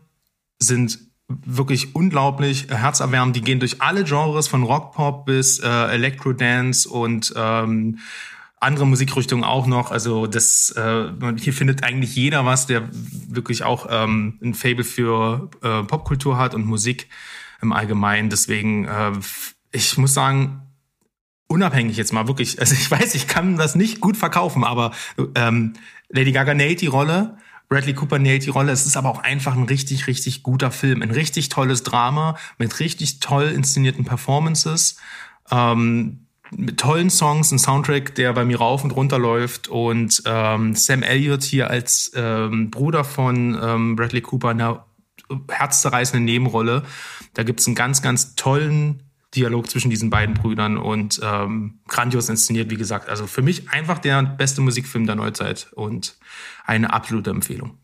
[0.59, 0.99] sind
[1.29, 3.37] wirklich unglaublich herzerwärmend.
[3.37, 7.99] Die gehen durch alle Genres von Rockpop bis äh, Electro-Dance und ähm,
[8.61, 9.91] andere Musikrichtungen auch noch.
[9.91, 15.51] Also das äh, hier findet eigentlich jeder was, der wirklich auch ähm, ein Fable für
[15.63, 17.09] äh, Popkultur hat und Musik
[17.61, 18.31] im Allgemeinen.
[18.31, 19.13] Deswegen, äh,
[19.73, 20.62] ich muss sagen,
[21.49, 22.61] unabhängig jetzt mal wirklich.
[22.61, 24.93] Also ich weiß, ich kann das nicht gut verkaufen, aber
[25.35, 25.75] ähm,
[26.09, 27.37] Lady Gaga näht die Rolle.
[27.69, 28.71] Bradley Cooper näht die Rolle.
[28.71, 31.01] Es ist aber auch einfach ein richtig, richtig guter Film.
[31.01, 34.99] Ein richtig tolles Drama mit richtig toll inszenierten Performances.
[35.51, 40.75] Ähm, mit tollen Songs, ein Soundtrack, der bei mir rauf und runter läuft und ähm,
[40.75, 44.85] Sam Elliott hier als ähm, Bruder von ähm, Bradley Cooper in einer
[45.51, 46.83] herzzerreißenden Nebenrolle.
[47.33, 49.03] Da gibt's einen ganz, ganz tollen
[49.35, 53.09] Dialog zwischen diesen beiden Brüdern und ähm, grandios inszeniert, wie gesagt.
[53.09, 56.17] Also für mich einfach der beste Musikfilm der Neuzeit und
[56.65, 57.79] eine absolute Empfehlung.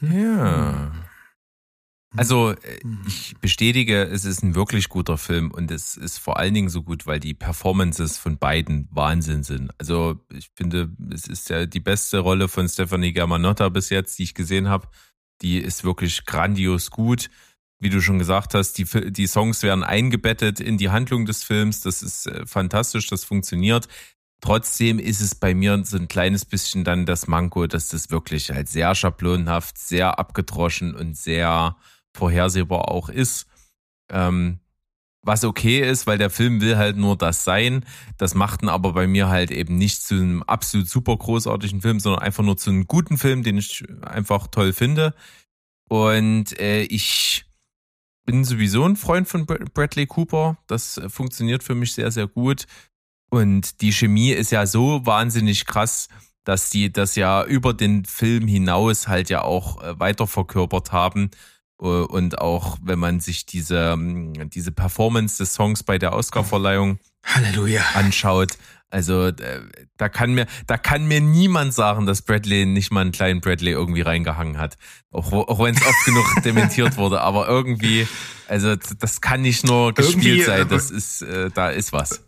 [0.00, 0.92] Ja.
[2.16, 6.54] Also äh, ich bestätige, es ist ein wirklich guter Film und es ist vor allen
[6.54, 9.70] Dingen so gut, weil die Performances von beiden Wahnsinn sind.
[9.78, 14.24] Also ich finde, es ist ja die beste Rolle von Stephanie Germanotta bis jetzt, die
[14.24, 14.88] ich gesehen habe.
[15.42, 17.30] Die ist wirklich grandios gut.
[17.80, 21.80] Wie du schon gesagt hast, die, die Songs werden eingebettet in die Handlung des Films.
[21.80, 23.88] Das ist äh, fantastisch, das funktioniert.
[24.42, 28.50] Trotzdem ist es bei mir so ein kleines bisschen dann das Manko, dass das wirklich
[28.50, 31.76] halt sehr schablonenhaft, sehr abgedroschen und sehr
[32.14, 33.46] vorhersehbar auch ist.
[34.10, 34.60] Ähm,
[35.22, 37.84] was okay ist, weil der Film will halt nur das sein.
[38.16, 42.00] Das macht ihn aber bei mir halt eben nicht zu einem absolut super großartigen Film,
[42.00, 45.14] sondern einfach nur zu einem guten Film, den ich einfach toll finde.
[45.88, 47.44] Und äh, ich
[48.30, 50.56] bin sowieso ein Freund von Bradley Cooper.
[50.68, 52.66] Das äh, funktioniert für mich sehr, sehr gut.
[53.28, 56.06] Und die Chemie ist ja so wahnsinnig krass,
[56.44, 61.32] dass die das ja über den Film hinaus halt ja auch äh, weiter verkörpert haben.
[61.82, 67.00] Äh, und auch wenn man sich diese, ähm, diese Performance des Songs bei der Oscarverleihung
[67.24, 67.82] Halleluja.
[67.94, 68.58] anschaut,
[68.90, 69.60] also äh,
[69.96, 73.72] da kann mir, da kann mir niemand sagen, dass Bradley nicht mal einen kleinen Bradley
[73.72, 74.76] irgendwie reingehangen hat.
[75.12, 77.20] Auch, auch wenn es oft genug dementiert wurde.
[77.20, 78.06] Aber irgendwie,
[78.48, 80.68] also das kann nicht nur gespielt irgendwie, sein.
[80.68, 82.24] Das ist, äh, da ist was.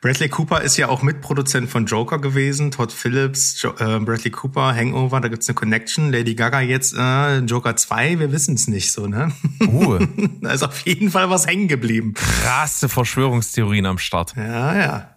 [0.00, 4.72] Bradley Cooper ist ja auch Mitproduzent von Joker gewesen, Todd Phillips, jo äh, Bradley Cooper,
[4.72, 6.12] Hangover, da gibt's eine Connection.
[6.12, 9.32] Lady Gaga jetzt äh, Joker 2, wir wissen es nicht so, ne?
[9.60, 9.98] Uh.
[10.40, 12.14] da ist auf jeden Fall was hängen geblieben.
[12.14, 14.34] Krasse Verschwörungstheorien am Start.
[14.36, 15.16] Ja, ja.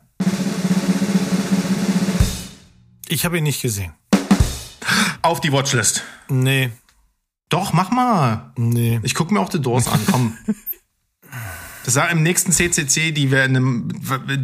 [3.08, 3.94] Ich habe ihn nicht gesehen.
[5.22, 6.04] Auf die Watchlist.
[6.28, 6.72] Nee.
[7.50, 8.52] Doch, mach mal.
[8.58, 9.00] Nee.
[9.04, 10.38] Ich guck mir auch The Doors an, komm.
[11.86, 13.90] Das war im nächsten CCC, die wir, in einem,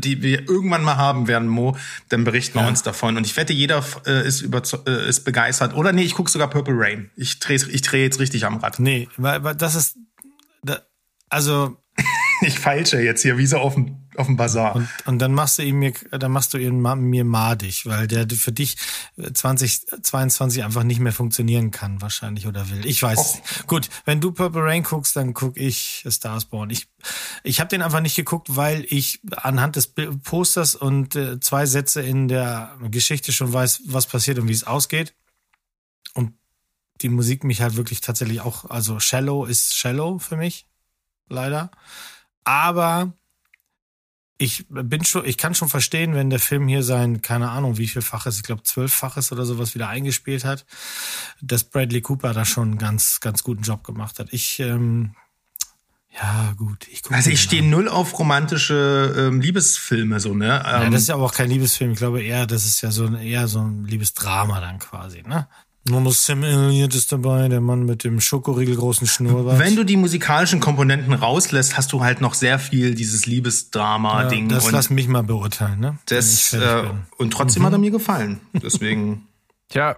[0.02, 1.78] die wir irgendwann mal haben werden, Mo,
[2.10, 2.68] dann berichten wir ja.
[2.68, 3.18] uns davon.
[3.18, 5.76] Und ich wette, jeder äh, ist, über, äh, ist begeistert.
[5.76, 7.12] Oder nee, ich gucke sogar Purple Rain.
[7.16, 8.80] Ich drehe ich dreh jetzt richtig am Rad.
[8.80, 9.98] Nee, weil, weil das ist,
[10.64, 10.80] da,
[11.30, 11.78] also
[12.42, 14.76] ich feilsche jetzt hier wie so auf dem, auf dem Bazar.
[14.76, 18.28] Und, und dann machst du ihn mir, dann machst du ihn mir madig, weil der
[18.30, 18.76] für dich
[19.16, 22.86] 2022 einfach nicht mehr funktionieren kann, wahrscheinlich oder will.
[22.86, 23.36] Ich weiß.
[23.38, 23.64] Oh.
[23.68, 26.72] Gut, wenn du Purple Rain guckst, dann guck ich Stars Born.
[26.72, 26.88] Ich,
[27.44, 32.02] ich habe den einfach nicht geguckt, weil ich anhand des Posters und äh, zwei Sätze
[32.02, 35.14] in der Geschichte schon weiß, was passiert und wie es ausgeht.
[36.16, 36.34] Und
[37.02, 40.66] die Musik mich halt wirklich tatsächlich auch, also Shallow ist Shallow für mich,
[41.30, 41.70] leider.
[42.44, 43.14] Aber
[44.38, 47.88] ich bin schon, ich kann schon verstehen, wenn der Film hier sein, keine Ahnung, wie
[47.88, 50.66] vielfaches, ich glaube zwölffaches oder sowas wieder eingespielt hat,
[51.42, 54.28] dass Bradley Cooper da schon einen ganz, ganz guten Job gemacht hat.
[54.32, 55.16] Ich, ähm,
[56.14, 56.88] ja, gut.
[56.88, 60.64] Ich also ich stehe null auf romantische ähm, Liebesfilme, so, ne?
[60.66, 61.92] Ähm, ja, das ist ja aber auch kein Liebesfilm.
[61.92, 65.48] Ich glaube eher, das ist ja so ein, eher so ein Liebesdrama dann quasi, ne?
[65.90, 69.60] Nur Sam Elliott ist dabei, der Mann mit dem schokoriegelgroßen Schnurrbart.
[69.60, 74.50] Wenn du die musikalischen Komponenten rauslässt, hast du halt noch sehr viel dieses Liebesdrama-Ding.
[74.50, 75.98] Ja, das lass mich mal beurteilen, ne?
[76.06, 76.84] Das, äh,
[77.18, 77.66] und trotzdem mhm.
[77.68, 78.40] hat er mir gefallen.
[78.54, 79.28] Deswegen.
[79.70, 79.98] Tja.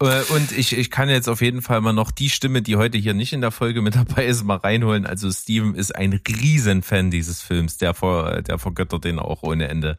[0.00, 2.98] Äh, und ich, ich kann jetzt auf jeden Fall mal noch die Stimme, die heute
[2.98, 5.06] hier nicht in der Folge mit dabei ist, mal reinholen.
[5.06, 7.78] Also Steven ist ein Riesenfan dieses Films.
[7.78, 9.98] Der, ver, der vergöttert den auch ohne Ende.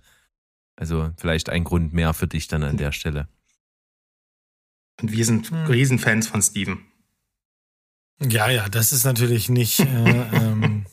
[0.75, 3.27] Also vielleicht ein Grund mehr für dich dann an der Stelle.
[5.01, 5.65] Und wir sind hm.
[5.65, 6.85] Riesenfans von Steven.
[8.21, 9.83] Ja, ja, das ist natürlich nicht, äh,
[10.33, 10.85] ähm,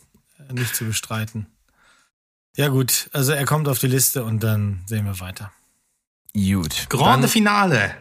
[0.52, 1.46] nicht zu bestreiten.
[2.56, 5.52] Ja, gut, also er kommt auf die Liste und dann sehen wir weiter.
[6.34, 6.86] Gut.
[6.88, 7.94] Grande Finale.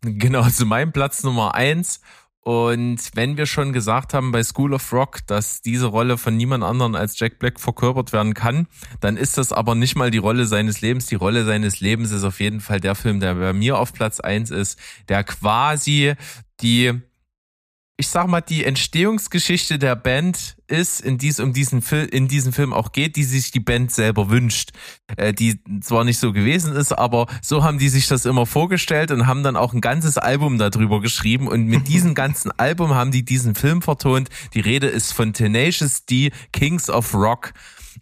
[0.00, 2.00] Genau, zu meinem Platz Nummer eins
[2.44, 6.64] und wenn wir schon gesagt haben bei School of Rock, dass diese Rolle von niemand
[6.64, 8.66] anderen als Jack Black verkörpert werden kann,
[9.00, 11.06] dann ist das aber nicht mal die Rolle seines Lebens.
[11.06, 14.18] Die Rolle seines Lebens ist auf jeden Fall der Film, der bei mir auf Platz
[14.18, 14.76] eins ist,
[15.08, 16.14] der quasi
[16.60, 17.00] die
[17.98, 22.52] ich sag mal, die Entstehungsgeschichte der Band ist, in dies, um diesen Film, in diesem
[22.52, 24.70] Film auch geht, die sich die Band selber wünscht.
[25.16, 29.10] Äh, die zwar nicht so gewesen ist, aber so haben die sich das immer vorgestellt
[29.10, 33.12] und haben dann auch ein ganzes Album darüber geschrieben und mit diesem ganzen Album haben
[33.12, 34.30] die diesen Film vertont.
[34.54, 37.52] Die Rede ist von Tenacious D, Kings of Rock.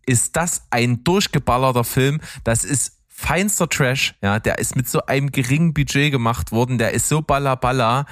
[0.07, 2.21] Ist das ein durchgeballerter Film?
[2.45, 6.93] Das ist feinster Trash, ja, der ist mit so einem geringen Budget gemacht worden, der
[6.93, 8.07] ist so balla balla,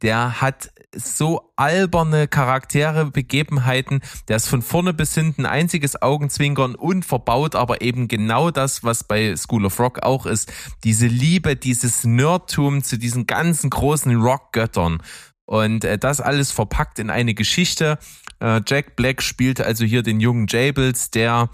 [0.00, 4.00] der hat so alberne Charaktere, Begebenheiten.
[4.28, 9.04] Der ist von vorne bis hinten einziges Augenzwinkern und verbaut aber eben genau das, was
[9.04, 10.52] bei School of Rock auch ist.
[10.84, 15.02] Diese Liebe, dieses Nerdtum zu diesen ganzen großen Rockgöttern.
[15.46, 17.98] Und äh, das alles verpackt in eine Geschichte.
[18.40, 21.50] Äh, Jack Black spielt also hier den jungen Jables, der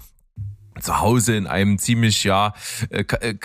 [0.79, 2.53] zu Hause in einem ziemlich ja
[2.89, 3.35] äh, äh,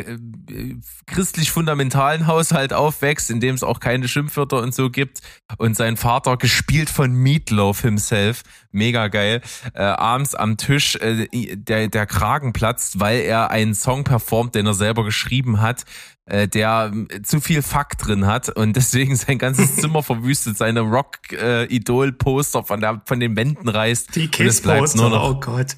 [1.07, 5.21] christlich fundamentalen Haushalt aufwächst, in dem es auch keine Schimpfwörter und so gibt
[5.59, 9.43] und sein Vater gespielt von Meatloaf himself, mega geil,
[9.75, 11.27] äh, abends am Tisch äh,
[11.57, 15.85] der der Kragen platzt, weil er einen Song performt, den er selber geschrieben hat,
[16.27, 20.81] äh, der äh, zu viel Fakt drin hat und deswegen sein ganzes Zimmer verwüstet, seine
[20.81, 24.15] Rock-Idol-Poster von, der, von den Wänden reißt.
[24.17, 25.77] Die Kiss-Poster, oh Gott.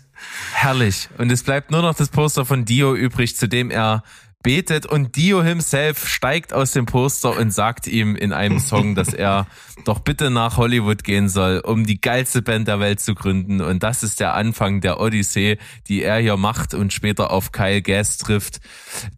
[0.53, 1.09] Herrlich.
[1.19, 4.03] Und es bleibt nur noch das Poster von Dio übrig, zu dem er
[4.43, 9.12] betet und Dio himself steigt aus dem Poster und sagt ihm in einem Song, dass
[9.12, 9.47] er
[9.85, 13.61] doch bitte nach Hollywood gehen soll, um die geilste Band der Welt zu gründen.
[13.61, 15.59] Und das ist der Anfang der Odyssee,
[15.89, 18.61] die er hier macht und später auf Kyle Gass trifft,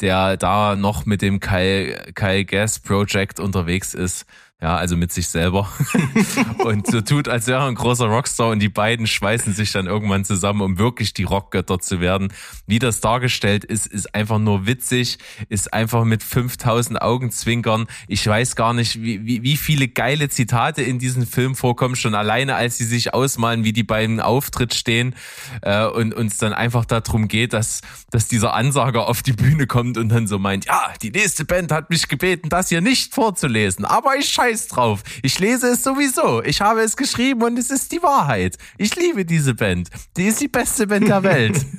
[0.01, 4.25] der da noch mit dem Kyle, Kyle Gass Project unterwegs ist.
[4.63, 5.71] Ja, also mit sich selber.
[6.59, 9.87] und so tut, als wäre er ein großer Rockstar und die beiden schweißen sich dann
[9.87, 12.31] irgendwann zusammen, um wirklich die Rockgötter zu werden.
[12.67, 15.17] Wie das dargestellt ist, ist einfach nur witzig,
[15.49, 17.87] ist einfach mit 5000 Augenzwinkern.
[18.07, 22.15] Ich weiß gar nicht, wie, wie, wie viele geile Zitate in diesem Film vorkommen, schon
[22.15, 25.15] alleine als sie sich ausmalen, wie die beiden Auftritt stehen
[25.63, 27.81] äh, und uns dann einfach darum geht, dass,
[28.11, 31.73] dass dieser Ansager auf die Bühne kommt und dann so meint, ja, die nächste Band
[31.73, 35.03] hat mich gebeten, das hier nicht vorzulesen, aber ich scheiße scheiß drauf.
[35.23, 36.43] Ich lese es sowieso.
[36.43, 38.57] Ich habe es geschrieben und es ist die Wahrheit.
[38.79, 39.89] Ich liebe diese Band.
[40.17, 41.65] Die ist die beste Band der Welt.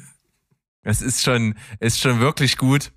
[0.83, 2.91] Es ist schon, ist schon wirklich gut.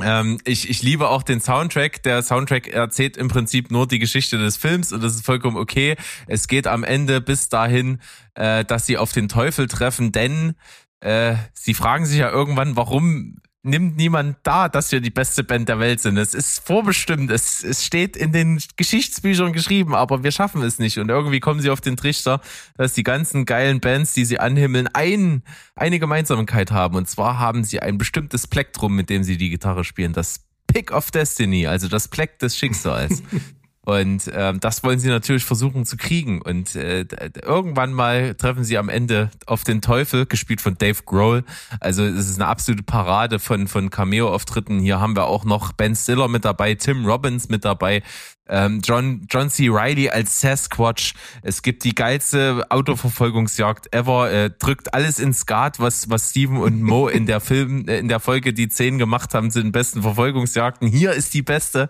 [0.00, 2.02] Ähm, ich, ich liebe auch den Soundtrack.
[2.04, 5.96] Der Soundtrack erzählt im Prinzip nur die Geschichte des Films und das ist vollkommen okay.
[6.26, 8.00] Es geht am Ende bis dahin,
[8.32, 10.54] äh, dass sie auf den Teufel treffen, denn
[11.00, 15.68] äh, sie fragen sich ja irgendwann, warum nimmt niemand da, dass wir die beste Band
[15.68, 16.16] der Welt sind.
[16.16, 20.98] Es ist vorbestimmt, es, es steht in den Geschichtsbüchern geschrieben, aber wir schaffen es nicht.
[20.98, 22.40] Und irgendwie kommen sie auf den Trichter,
[22.76, 25.42] dass die ganzen geilen Bands, die sie anhimmeln, ein,
[25.74, 26.96] eine Gemeinsamkeit haben.
[26.96, 30.12] Und zwar haben sie ein bestimmtes Plektrum, mit dem sie die Gitarre spielen.
[30.12, 33.22] Das Pick of Destiny, also das Pleck des Schicksals.
[33.86, 36.42] Und ähm, das wollen sie natürlich versuchen zu kriegen.
[36.42, 37.06] Und äh,
[37.40, 41.44] irgendwann mal treffen sie am Ende auf den Teufel, gespielt von Dave Grohl.
[41.78, 44.80] Also es ist eine absolute Parade von, von Cameo-Auftritten.
[44.80, 48.02] Hier haben wir auch noch Ben Stiller mit dabei, Tim Robbins mit dabei,
[48.48, 49.68] ähm, John, John C.
[49.68, 51.14] Riley als Sasquatch.
[51.42, 54.32] Es gibt die geilste Autoverfolgungsjagd ever.
[54.32, 58.08] Äh, drückt alles ins Skat, was, was Steven und Mo in der Film, äh, in
[58.08, 60.88] der Folge die zehn gemacht haben, sind besten Verfolgungsjagden.
[60.88, 61.88] Hier ist die beste.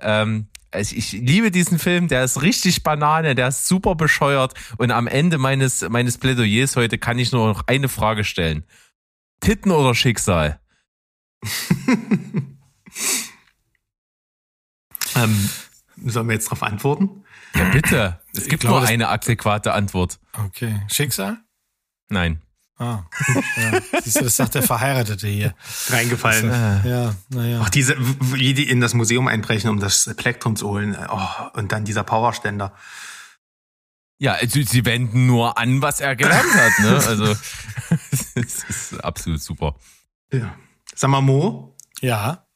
[0.00, 4.90] Ähm, also ich liebe diesen Film, der ist richtig Banane, der ist super bescheuert und
[4.90, 8.64] am Ende meines, meines Plädoyers heute kann ich nur noch eine Frage stellen.
[9.40, 10.60] Titten oder Schicksal?
[15.16, 15.48] ähm,
[16.04, 17.24] sollen wir jetzt darauf antworten?
[17.54, 18.20] Ja, bitte.
[18.34, 20.20] Es gibt glaube, nur eine adäquate Antwort.
[20.46, 20.82] Okay.
[20.88, 21.38] Schicksal?
[22.08, 22.42] Nein.
[22.80, 23.04] Ah,
[23.58, 24.00] ja.
[24.02, 25.54] Siehst du, das sagt der Verheiratete hier.
[25.90, 26.48] Reingefallen.
[26.48, 27.60] Das, ja, naja.
[27.60, 30.96] Auch diese, wie die in das Museum einbrechen, um das Plektrum zu holen.
[31.10, 32.72] Oh, und dann dieser Powerständer.
[34.18, 36.90] Ja, sie, sie wenden nur an, was er gelernt hat, ne?
[37.06, 37.24] Also,
[38.34, 39.76] es ist absolut super.
[40.32, 40.54] Ja.
[40.94, 41.76] Sag mal, Mo.
[42.00, 42.46] Ja.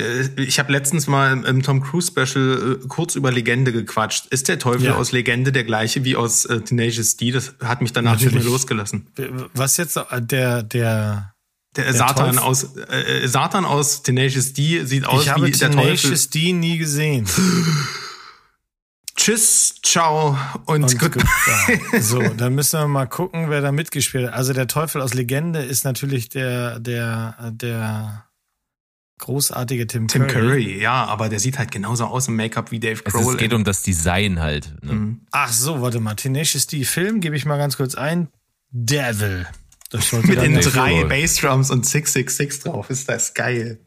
[0.00, 4.26] Äh, ich habe letztens mal im Tom Cruise Special äh, kurz über Legende gequatscht.
[4.26, 4.96] Ist der Teufel ja.
[4.96, 7.30] aus Legende der gleiche wie aus äh, Tenacious D?
[7.32, 8.34] Das hat mich danach Natürlich.
[8.34, 9.08] nicht mehr losgelassen.
[9.54, 11.32] Was jetzt der der
[11.76, 12.38] der, der Satan Teufel?
[12.38, 15.54] aus äh, Satan aus Tenacious D sieht aus ich wie der Teufel.
[15.54, 17.26] Ich habe Tenacious D nie gesehen.
[19.16, 21.24] Tschüss, ciao und, und goodbye.
[22.00, 24.34] So, dann müssen wir mal gucken, wer da mitgespielt hat.
[24.34, 28.27] Also der Teufel aus Legende ist natürlich der der der
[29.18, 30.32] großartige Tim, Tim Curry.
[30.32, 33.20] Tim Curry, ja, aber der sieht halt genauso aus im Make-up wie Dave Grohl.
[33.20, 34.72] Also es geht um das Design halt.
[34.82, 34.92] Ne?
[34.92, 35.20] Mhm.
[35.30, 36.14] Ach so, warte mal.
[36.14, 38.28] Tenacious D Film gebe ich mal ganz kurz ein.
[38.70, 39.46] Devil.
[39.90, 42.90] Das Mit den drei Bassdrums und 666 drauf.
[42.90, 43.80] Ist das geil.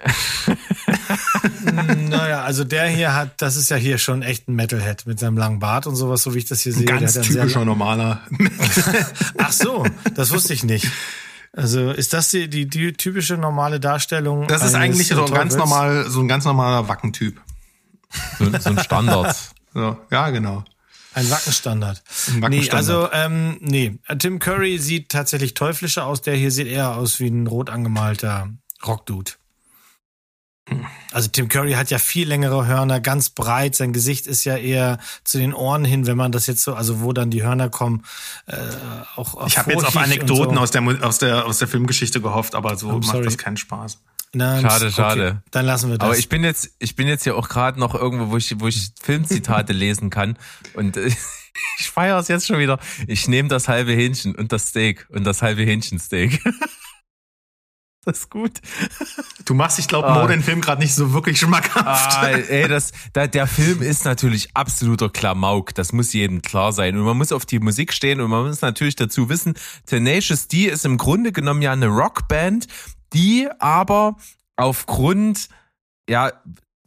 [2.09, 5.37] naja, also der hier hat, das ist ja hier schon echt ein Metalhead mit seinem
[5.37, 6.89] langen Bart und sowas, so wie ich das hier sehe.
[6.89, 8.23] Ein ganz typischer normaler.
[9.37, 9.85] Ach so,
[10.15, 10.87] das wusste ich nicht.
[11.53, 14.47] Also ist das die, die, die typische normale Darstellung?
[14.47, 17.41] Das ist eigentlich so ein ganz normal, so ein ganz normaler Wackentyp.
[18.39, 19.35] So, so ein Standard.
[19.73, 20.63] so, ja, genau.
[21.13, 22.03] Ein Wackenstandard.
[22.29, 22.51] Ein Wackenstandard.
[22.51, 26.21] Nee, also ähm, nee, Tim Curry sieht tatsächlich teuflischer aus.
[26.21, 28.49] Der hier sieht eher aus wie ein rot angemalter
[28.85, 29.31] Rockdude.
[31.11, 33.75] Also Tim Curry hat ja viel längere Hörner, ganz breit.
[33.75, 37.01] Sein Gesicht ist ja eher zu den Ohren hin, wenn man das jetzt so, also
[37.01, 38.03] wo dann die Hörner kommen,
[38.47, 38.55] äh,
[39.15, 40.61] auch, auch Ich habe jetzt auf Anekdoten so.
[40.61, 43.99] aus der aus der aus der Filmgeschichte gehofft, aber so macht das keinen Spaß.
[44.33, 44.95] Nein, schade, okay.
[44.95, 45.43] schade.
[45.51, 46.07] Dann lassen wir das.
[46.07, 48.67] Aber ich bin jetzt, ich bin jetzt ja auch gerade noch irgendwo, wo ich, wo
[48.67, 50.37] ich Filmzitate lesen kann
[50.73, 51.07] und äh,
[51.79, 52.79] ich feiere es jetzt schon wieder.
[53.07, 56.41] Ich nehme das halbe Hähnchen und das Steak und das halbe Hähnchensteak.
[58.05, 58.59] Das ist gut.
[59.45, 60.27] Du machst, ich glaube, Mo ah.
[60.27, 62.17] den Film gerade nicht so wirklich schmackhaft.
[62.17, 65.75] Ah, ey, das, da, der Film ist natürlich absoluter Klamauk.
[65.75, 66.97] Das muss jedem klar sein.
[66.97, 69.53] Und man muss auf die Musik stehen und man muss natürlich dazu wissen,
[69.85, 72.67] Tenacious D ist im Grunde genommen ja eine Rockband,
[73.13, 74.15] die aber
[74.55, 75.49] aufgrund,
[76.09, 76.31] ja,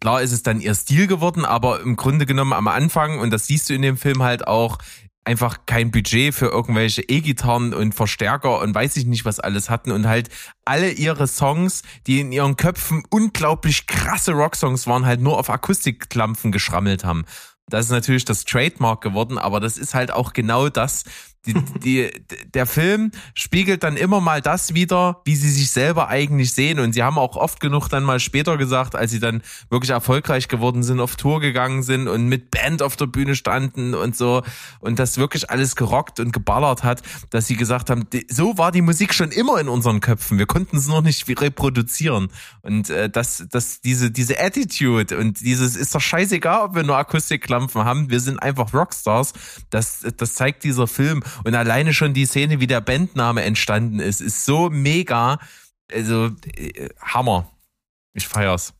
[0.01, 3.47] klar ist es dann ihr Stil geworden, aber im Grunde genommen am Anfang, und das
[3.47, 4.79] siehst du in dem Film halt auch,
[5.25, 9.91] einfach kein Budget für irgendwelche E-Gitarren und Verstärker und weiß ich nicht was alles hatten
[9.91, 10.29] und halt
[10.65, 16.53] alle ihre Songs, die in ihren Köpfen unglaublich krasse Rocksongs waren, halt nur auf Akustikklampfen
[16.53, 17.25] geschrammelt haben.
[17.69, 21.05] Das ist natürlich das Trademark geworden, aber das ist halt auch genau das,
[21.47, 22.11] die, die,
[22.53, 26.79] der Film spiegelt dann immer mal das wieder, wie sie sich selber eigentlich sehen.
[26.79, 30.49] Und sie haben auch oft genug dann mal später gesagt, als sie dann wirklich erfolgreich
[30.49, 34.43] geworden sind, auf Tour gegangen sind und mit Band auf der Bühne standen und so
[34.81, 38.83] und das wirklich alles gerockt und geballert hat, dass sie gesagt haben, so war die
[38.83, 40.39] Musik schon immer in unseren Köpfen.
[40.39, 42.29] Wir konnten es noch nicht reproduzieren.
[42.63, 46.97] Und äh, das, das, diese, diese Attitude und dieses ist doch scheißegal, ob wir nur
[46.97, 48.11] Akustikklampfen haben.
[48.11, 49.33] Wir sind einfach Rockstars.
[49.71, 51.23] Das, das zeigt dieser Film.
[51.43, 55.39] Und alleine schon die Szene, wie der Bandname entstanden ist, ist so mega.
[55.93, 57.51] Also, äh, Hammer.
[58.13, 58.75] Ich feier's.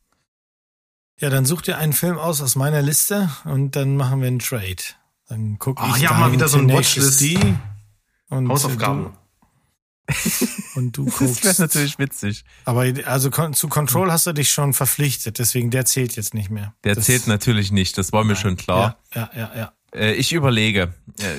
[1.19, 4.39] Ja, dann such dir einen Film aus aus meiner Liste und dann machen wir einen
[4.39, 4.83] Trade.
[5.27, 7.23] Dann guck Ach, ich ja, mal wieder so ein Watchlist.
[8.29, 9.13] Und Hausaufgaben.
[9.13, 9.17] Du,
[10.75, 11.43] und du guckst.
[11.43, 12.43] Das wäre natürlich witzig.
[12.65, 16.73] Aber also zu Control hast du dich schon verpflichtet, deswegen der zählt jetzt nicht mehr.
[16.83, 18.97] Der das, zählt natürlich nicht, das war mir schon klar.
[19.13, 19.55] Ja, ja, ja.
[19.55, 19.73] ja.
[19.95, 20.93] Äh, ich überlege.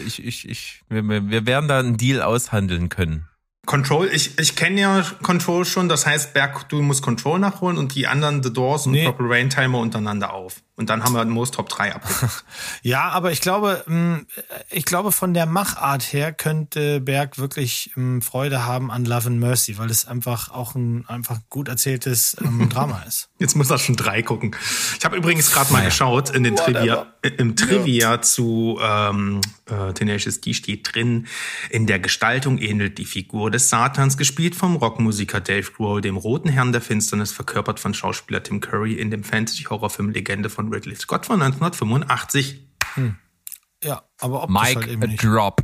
[0.06, 3.28] Ich, ich, ich, wir, wir werden da einen Deal aushandeln können.
[3.66, 7.94] Control, ich, ich kenne ja Control schon, das heißt, Berg, du musst Control nachholen und
[7.94, 9.04] die anderen The Doors und nee.
[9.04, 10.62] Purple Rain Timer untereinander auf.
[10.76, 12.02] Und dann haben wir Most Top 3 ab.
[12.82, 14.26] ja, aber ich glaube, hm,
[14.70, 19.40] ich glaube, von der Machart her könnte Berg wirklich hm, Freude haben an Love and
[19.40, 23.30] Mercy, weil es einfach auch ein einfach gut erzähltes ähm, Drama ist.
[23.38, 24.54] Jetzt muss er schon drei gucken.
[24.98, 28.20] Ich habe übrigens gerade mal geschaut in den Trivia, im Trivia ja.
[28.20, 31.26] zu ähm, äh, Tenacious D steht drin,
[31.70, 36.48] in der Gestaltung ähnelt die Figur des Satans, gespielt vom Rockmusiker Dave Grohl, dem roten
[36.48, 41.26] Herrn der Finsternis, verkörpert von Schauspieler Tim Curry in dem Fantasy-Horrorfilm Legende von Ridley Scott
[41.26, 42.68] von 1985.
[42.94, 43.16] Hm.
[43.82, 45.22] Ja, aber ob Mike halt eben nicht.
[45.22, 45.62] Drop.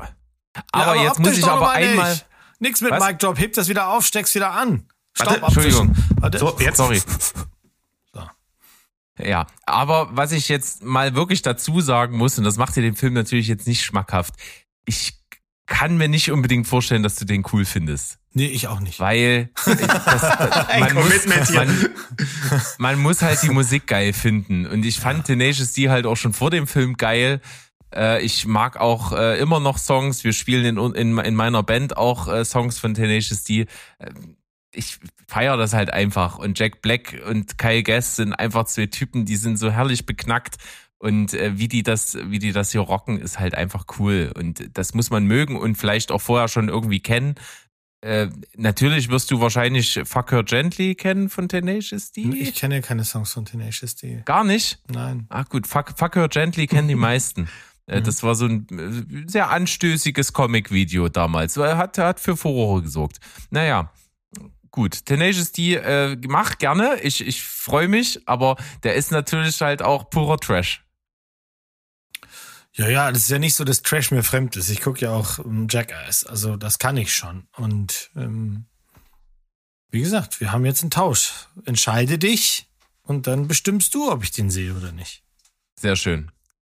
[0.72, 2.20] Aber, ja, aber jetzt muss ich aber einmal.
[2.58, 3.02] Nix mit Was?
[3.04, 4.86] Mike Drop, heb das wieder auf, steck's wieder an.
[5.16, 5.94] Warte, Entschuldigung.
[6.20, 6.38] Warte.
[6.38, 6.76] So, jetzt.
[6.76, 7.02] Sorry.
[9.18, 12.96] Ja, aber was ich jetzt mal wirklich dazu sagen muss, und das macht dir den
[12.96, 14.34] Film natürlich jetzt nicht schmackhaft,
[14.84, 15.18] ich
[15.66, 18.18] kann mir nicht unbedingt vorstellen, dass du den cool findest.
[18.34, 18.98] Nee, ich auch nicht.
[18.98, 21.90] Weil das, das, man, muss, man,
[22.78, 24.66] man, muss halt die Musik geil finden.
[24.66, 25.34] Und ich fand ja.
[25.34, 27.40] Tenacious D halt auch schon vor dem Film geil.
[27.94, 30.24] Äh, ich mag auch äh, immer noch Songs.
[30.24, 33.66] Wir spielen in, in, in meiner Band auch äh, Songs von Tenacious D.
[34.74, 34.98] Ich
[35.28, 36.38] feiere das halt einfach.
[36.38, 40.56] Und Jack Black und Kyle Gass sind einfach zwei Typen, die sind so herrlich beknackt.
[41.02, 44.32] Und äh, wie die das, wie die das hier rocken, ist halt einfach cool.
[44.36, 47.34] Und das muss man mögen und vielleicht auch vorher schon irgendwie kennen.
[48.02, 52.22] Äh, natürlich wirst du wahrscheinlich Fuck Her Gently kennen von Tenacious D.
[52.22, 54.22] Ich kenne keine Songs von Tenacious D.
[54.24, 54.80] Gar nicht?
[54.92, 55.26] Nein.
[55.28, 57.48] Ach gut, Fuck, Fuck Her Gently kennen die meisten.
[57.86, 58.04] Äh, mhm.
[58.04, 61.56] Das war so ein äh, sehr anstößiges Comic-Video damals.
[61.56, 63.18] Er hat, hat für Furore gesorgt.
[63.50, 63.92] Naja,
[64.72, 65.06] gut.
[65.06, 66.98] Tenacious D äh, mach gerne.
[67.02, 70.81] Ich, ich freue mich, aber der ist natürlich halt auch purer Trash.
[72.74, 74.70] Ja, ja, das ist ja nicht so, dass Trash mir fremd ist.
[74.70, 77.46] Ich gucke ja auch um, ähm, Jackass, also das kann ich schon.
[77.56, 78.64] Und ähm,
[79.90, 81.48] wie gesagt, wir haben jetzt einen Tausch.
[81.66, 82.66] Entscheide dich
[83.02, 85.22] und dann bestimmst du, ob ich den sehe oder nicht.
[85.78, 86.30] Sehr schön.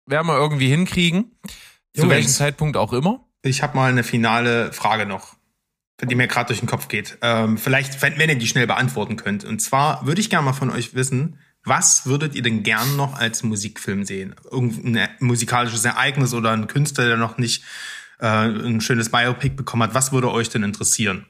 [0.06, 1.36] Werden wir irgendwie hinkriegen.
[1.94, 3.28] Zu welchem Zeitpunkt auch immer.
[3.42, 5.36] Ich habe mal eine finale Frage noch,
[6.00, 7.18] die mir gerade durch den Kopf geht.
[7.20, 9.44] Ähm, vielleicht, wenn ihr die schnell beantworten könnt.
[9.44, 13.14] Und zwar würde ich gerne mal von euch wissen, was würdet ihr denn gern noch
[13.14, 14.34] als Musikfilm sehen?
[14.50, 17.62] Irgendein musikalisches Ereignis oder ein Künstler, der noch nicht
[18.18, 19.94] äh, ein schönes Biopic bekommen hat.
[19.94, 21.26] Was würde euch denn interessieren?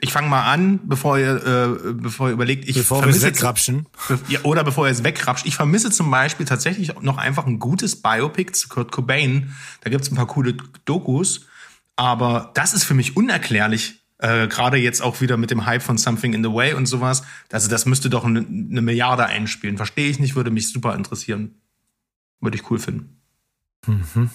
[0.00, 2.68] Ich fange mal an, bevor ihr, äh, bevor ihr überlegt.
[2.68, 3.86] Ich bevor wir es wegrapschen.
[4.28, 5.46] Ja, oder bevor ihr es wegrapscht.
[5.46, 9.54] Ich vermisse zum Beispiel tatsächlich noch einfach ein gutes Biopic zu Kurt Cobain.
[9.82, 11.46] Da gibt's ein paar coole Dokus.
[11.94, 15.98] Aber das ist für mich unerklärlich, Äh, Gerade jetzt auch wieder mit dem Hype von
[15.98, 17.24] Something in the Way und sowas.
[17.50, 19.76] Also das müsste doch eine, eine Milliarde einspielen.
[19.76, 21.56] Verstehe ich nicht, würde mich super interessieren.
[22.40, 23.20] Würde ich cool finden.
[23.84, 24.30] Mhm.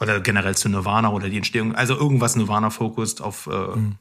[0.00, 1.74] Oder generell zu Nirvana oder die Entstehung.
[1.74, 3.96] Also irgendwas Nirvana-fokussed auf äh, mhm.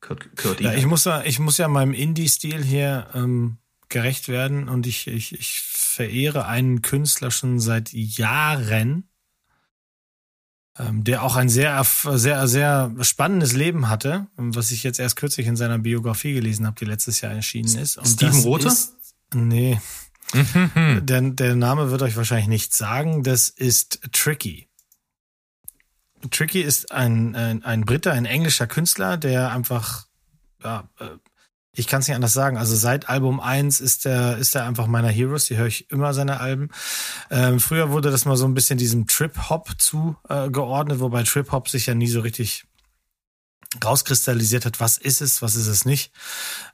[0.00, 3.56] Kurt, Kurt ja, ich muss ja, ich muss ja meinem Indie-Stil hier ähm,
[3.88, 9.09] gerecht werden und ich, ich, ich verehre einen Künstler schon seit Jahren,
[10.78, 15.56] der auch ein sehr, sehr, sehr spannendes Leben hatte, was ich jetzt erst kürzlich in
[15.56, 17.98] seiner Biografie gelesen habe, die letztes Jahr erschienen ist.
[17.98, 18.68] Und Steven Rote?
[18.68, 18.94] Ist,
[19.34, 19.80] nee.
[20.32, 23.24] der, der Name wird euch wahrscheinlich nichts sagen.
[23.24, 24.68] Das ist Tricky.
[26.30, 30.06] Tricky ist ein, ein, ein Brite, ein englischer Künstler, der einfach,
[30.62, 31.06] ja, äh,
[31.74, 32.56] ich kann es nicht anders sagen.
[32.56, 35.46] Also seit Album 1 ist er ist er einfach meiner Heroes.
[35.46, 36.68] Die höre ich immer seine Alben.
[37.30, 41.86] Ähm, früher wurde das mal so ein bisschen diesem Trip-Hop zugeordnet, äh, wobei Trip-Hop sich
[41.86, 42.64] ja nie so richtig
[43.84, 46.12] rauskristallisiert hat, was ist es, was ist es nicht.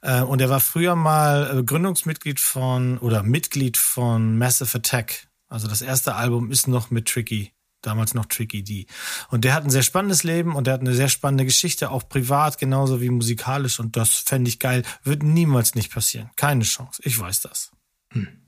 [0.01, 5.29] Äh, und er war früher mal äh, Gründungsmitglied von oder Mitglied von Massive Attack.
[5.49, 7.53] Also das erste Album ist noch mit Tricky
[7.87, 8.87] damals noch Tricky D.
[9.29, 12.09] Und der hat ein sehr spannendes Leben und der hat eine sehr spannende Geschichte, auch
[12.09, 13.81] privat genauso wie musikalisch.
[13.81, 14.83] Und das fände ich geil.
[15.03, 16.31] Wird niemals nicht passieren.
[16.37, 17.01] Keine Chance.
[17.05, 17.73] Ich weiß das.
[18.13, 18.47] Hm.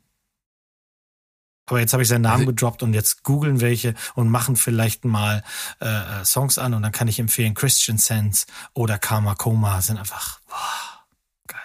[1.69, 5.05] Aber jetzt habe ich seinen Namen also, gedroppt und jetzt googeln welche und machen vielleicht
[5.05, 5.45] mal
[5.81, 9.99] äh, äh, Songs an und dann kann ich empfehlen Christian Sense oder Karma Koma sind
[9.99, 11.07] einfach boah,
[11.47, 11.61] geil.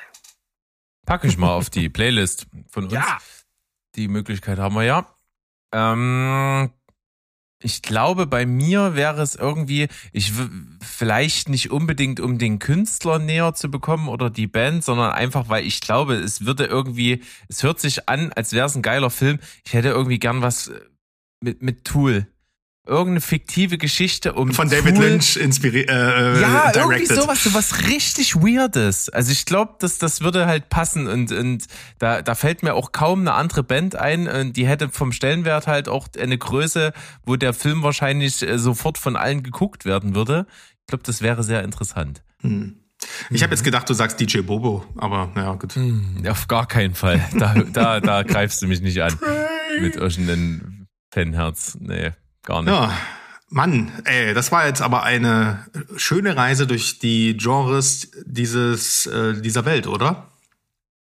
[1.06, 2.94] Packe ich mal auf die Playlist von uns.
[2.94, 3.18] Ja.
[3.96, 5.08] Die Möglichkeit haben wir ja.
[5.72, 6.70] Ähm,
[7.64, 10.34] ich glaube, bei mir wäre es irgendwie, ich
[10.82, 15.66] vielleicht nicht unbedingt, um den Künstler näher zu bekommen oder die Band, sondern einfach, weil
[15.66, 19.40] ich glaube, es würde irgendwie, es hört sich an, als wäre es ein geiler Film.
[19.66, 20.72] Ich hätte irgendwie gern was
[21.42, 22.28] mit, mit Tool
[22.86, 26.76] irgendeine fiktive Geschichte um von David cool, Lynch inspiriert äh, ja directed.
[26.76, 31.66] irgendwie sowas sowas richtig weirdes also ich glaube dass das würde halt passen und und
[32.00, 35.66] da da fällt mir auch kaum eine andere Band ein und die hätte vom Stellenwert
[35.66, 36.92] halt auch eine Größe
[37.26, 40.46] wo der Film wahrscheinlich äh, sofort von allen geguckt werden würde
[40.82, 42.80] ich glaube das wäre sehr interessant hm.
[43.30, 45.76] Ich habe jetzt gedacht, du sagst DJ Bobo, aber naja, gut.
[45.76, 47.22] Hm, auf gar keinen Fall.
[47.34, 49.20] Da, da, da greifst du mich nicht an.
[49.82, 51.78] Mit irgendeinem Fanherz.
[51.82, 52.74] Nee gar nicht.
[52.74, 52.96] Ja.
[53.50, 59.66] Mann, ey, das war jetzt aber eine schöne Reise durch die Genres dieses, äh, dieser
[59.66, 60.32] Welt, oder?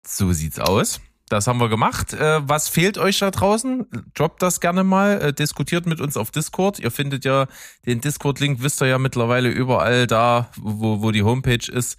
[0.06, 1.00] So sieht's aus.
[1.30, 2.14] Das haben wir gemacht.
[2.14, 3.88] Äh, was fehlt euch da draußen?
[4.14, 6.78] Droppt das gerne mal, äh, diskutiert mit uns auf Discord.
[6.78, 7.48] Ihr findet ja
[7.88, 11.98] den Discord-Link, wisst ihr ja mittlerweile überall da, wo, wo die Homepage ist.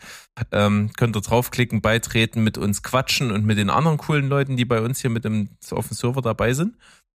[0.52, 4.64] Ähm, könnt ihr draufklicken, beitreten, mit uns quatschen und mit den anderen coolen Leuten, die
[4.64, 6.76] bei uns hier mit dem, auf dem Server dabei sind.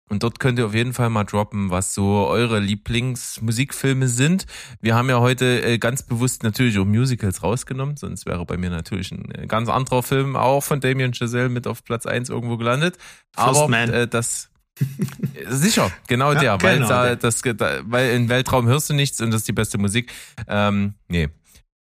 [0.08, 4.46] Und dort könnt ihr auf jeden Fall mal droppen, was so eure Lieblingsmusikfilme sind.
[4.80, 8.70] Wir haben ja heute äh, ganz bewusst natürlich auch Musicals rausgenommen, sonst wäre bei mir
[8.70, 12.56] natürlich ein äh, ganz anderer Film auch von Damien Chazelle mit auf Platz eins irgendwo
[12.56, 12.96] gelandet.
[13.34, 13.90] First Aber Man.
[13.90, 14.50] Äh, das
[15.48, 19.20] sicher, genau ja, der, weil genau da, das, da, weil in Weltraum hörst du nichts
[19.20, 20.12] und das ist die beste Musik.
[20.46, 21.28] Ähm, nee,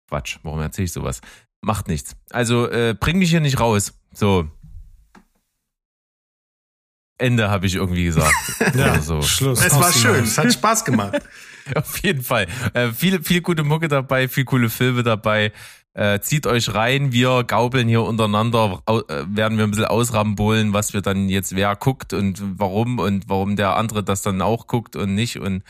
[0.08, 1.20] Quatsch, warum erzähle ich sowas?
[1.62, 2.14] Macht nichts.
[2.30, 3.94] Also äh, bring mich hier nicht raus.
[4.12, 4.48] So,
[7.18, 8.34] Ende habe ich irgendwie gesagt.
[8.74, 9.26] ja, also so.
[9.26, 9.64] Schluss.
[9.64, 11.22] Es war schön, es hat Spaß gemacht.
[11.74, 12.46] Auf jeden Fall.
[12.74, 15.52] Äh, viel, viel gute Mucke dabei, viel coole Filme dabei.
[15.94, 20.92] Äh, zieht euch rein, wir gaubeln hier untereinander, äh, werden wir ein bisschen ausrambolen, was
[20.92, 24.96] wir dann jetzt wer guckt und warum und warum der andere das dann auch guckt
[24.96, 25.62] und nicht und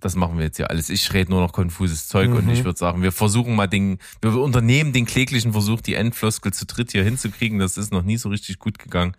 [0.00, 0.90] das machen wir jetzt hier alles.
[0.90, 2.36] Ich rede nur noch konfuses Zeug mhm.
[2.36, 6.52] und ich würde sagen, wir versuchen mal den, wir unternehmen den kläglichen Versuch, die Endfloskel
[6.52, 7.58] zu dritt hier hinzukriegen.
[7.58, 9.16] Das ist noch nie so richtig gut gegangen.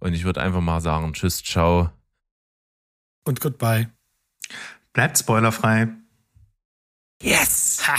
[0.00, 1.90] Und ich würde einfach mal sagen, tschüss, ciao.
[3.24, 3.90] Und goodbye.
[4.92, 5.88] Bleibt spoilerfrei.
[7.22, 7.82] Yes!
[7.86, 7.96] Ha!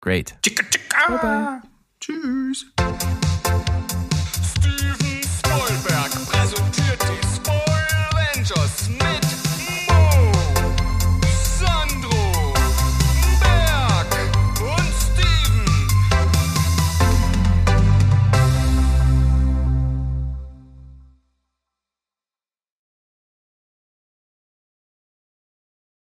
[0.00, 0.36] Great.
[0.42, 1.08] Chicka, chicka.
[1.08, 1.70] Bye bye.
[2.00, 2.72] Tschüss.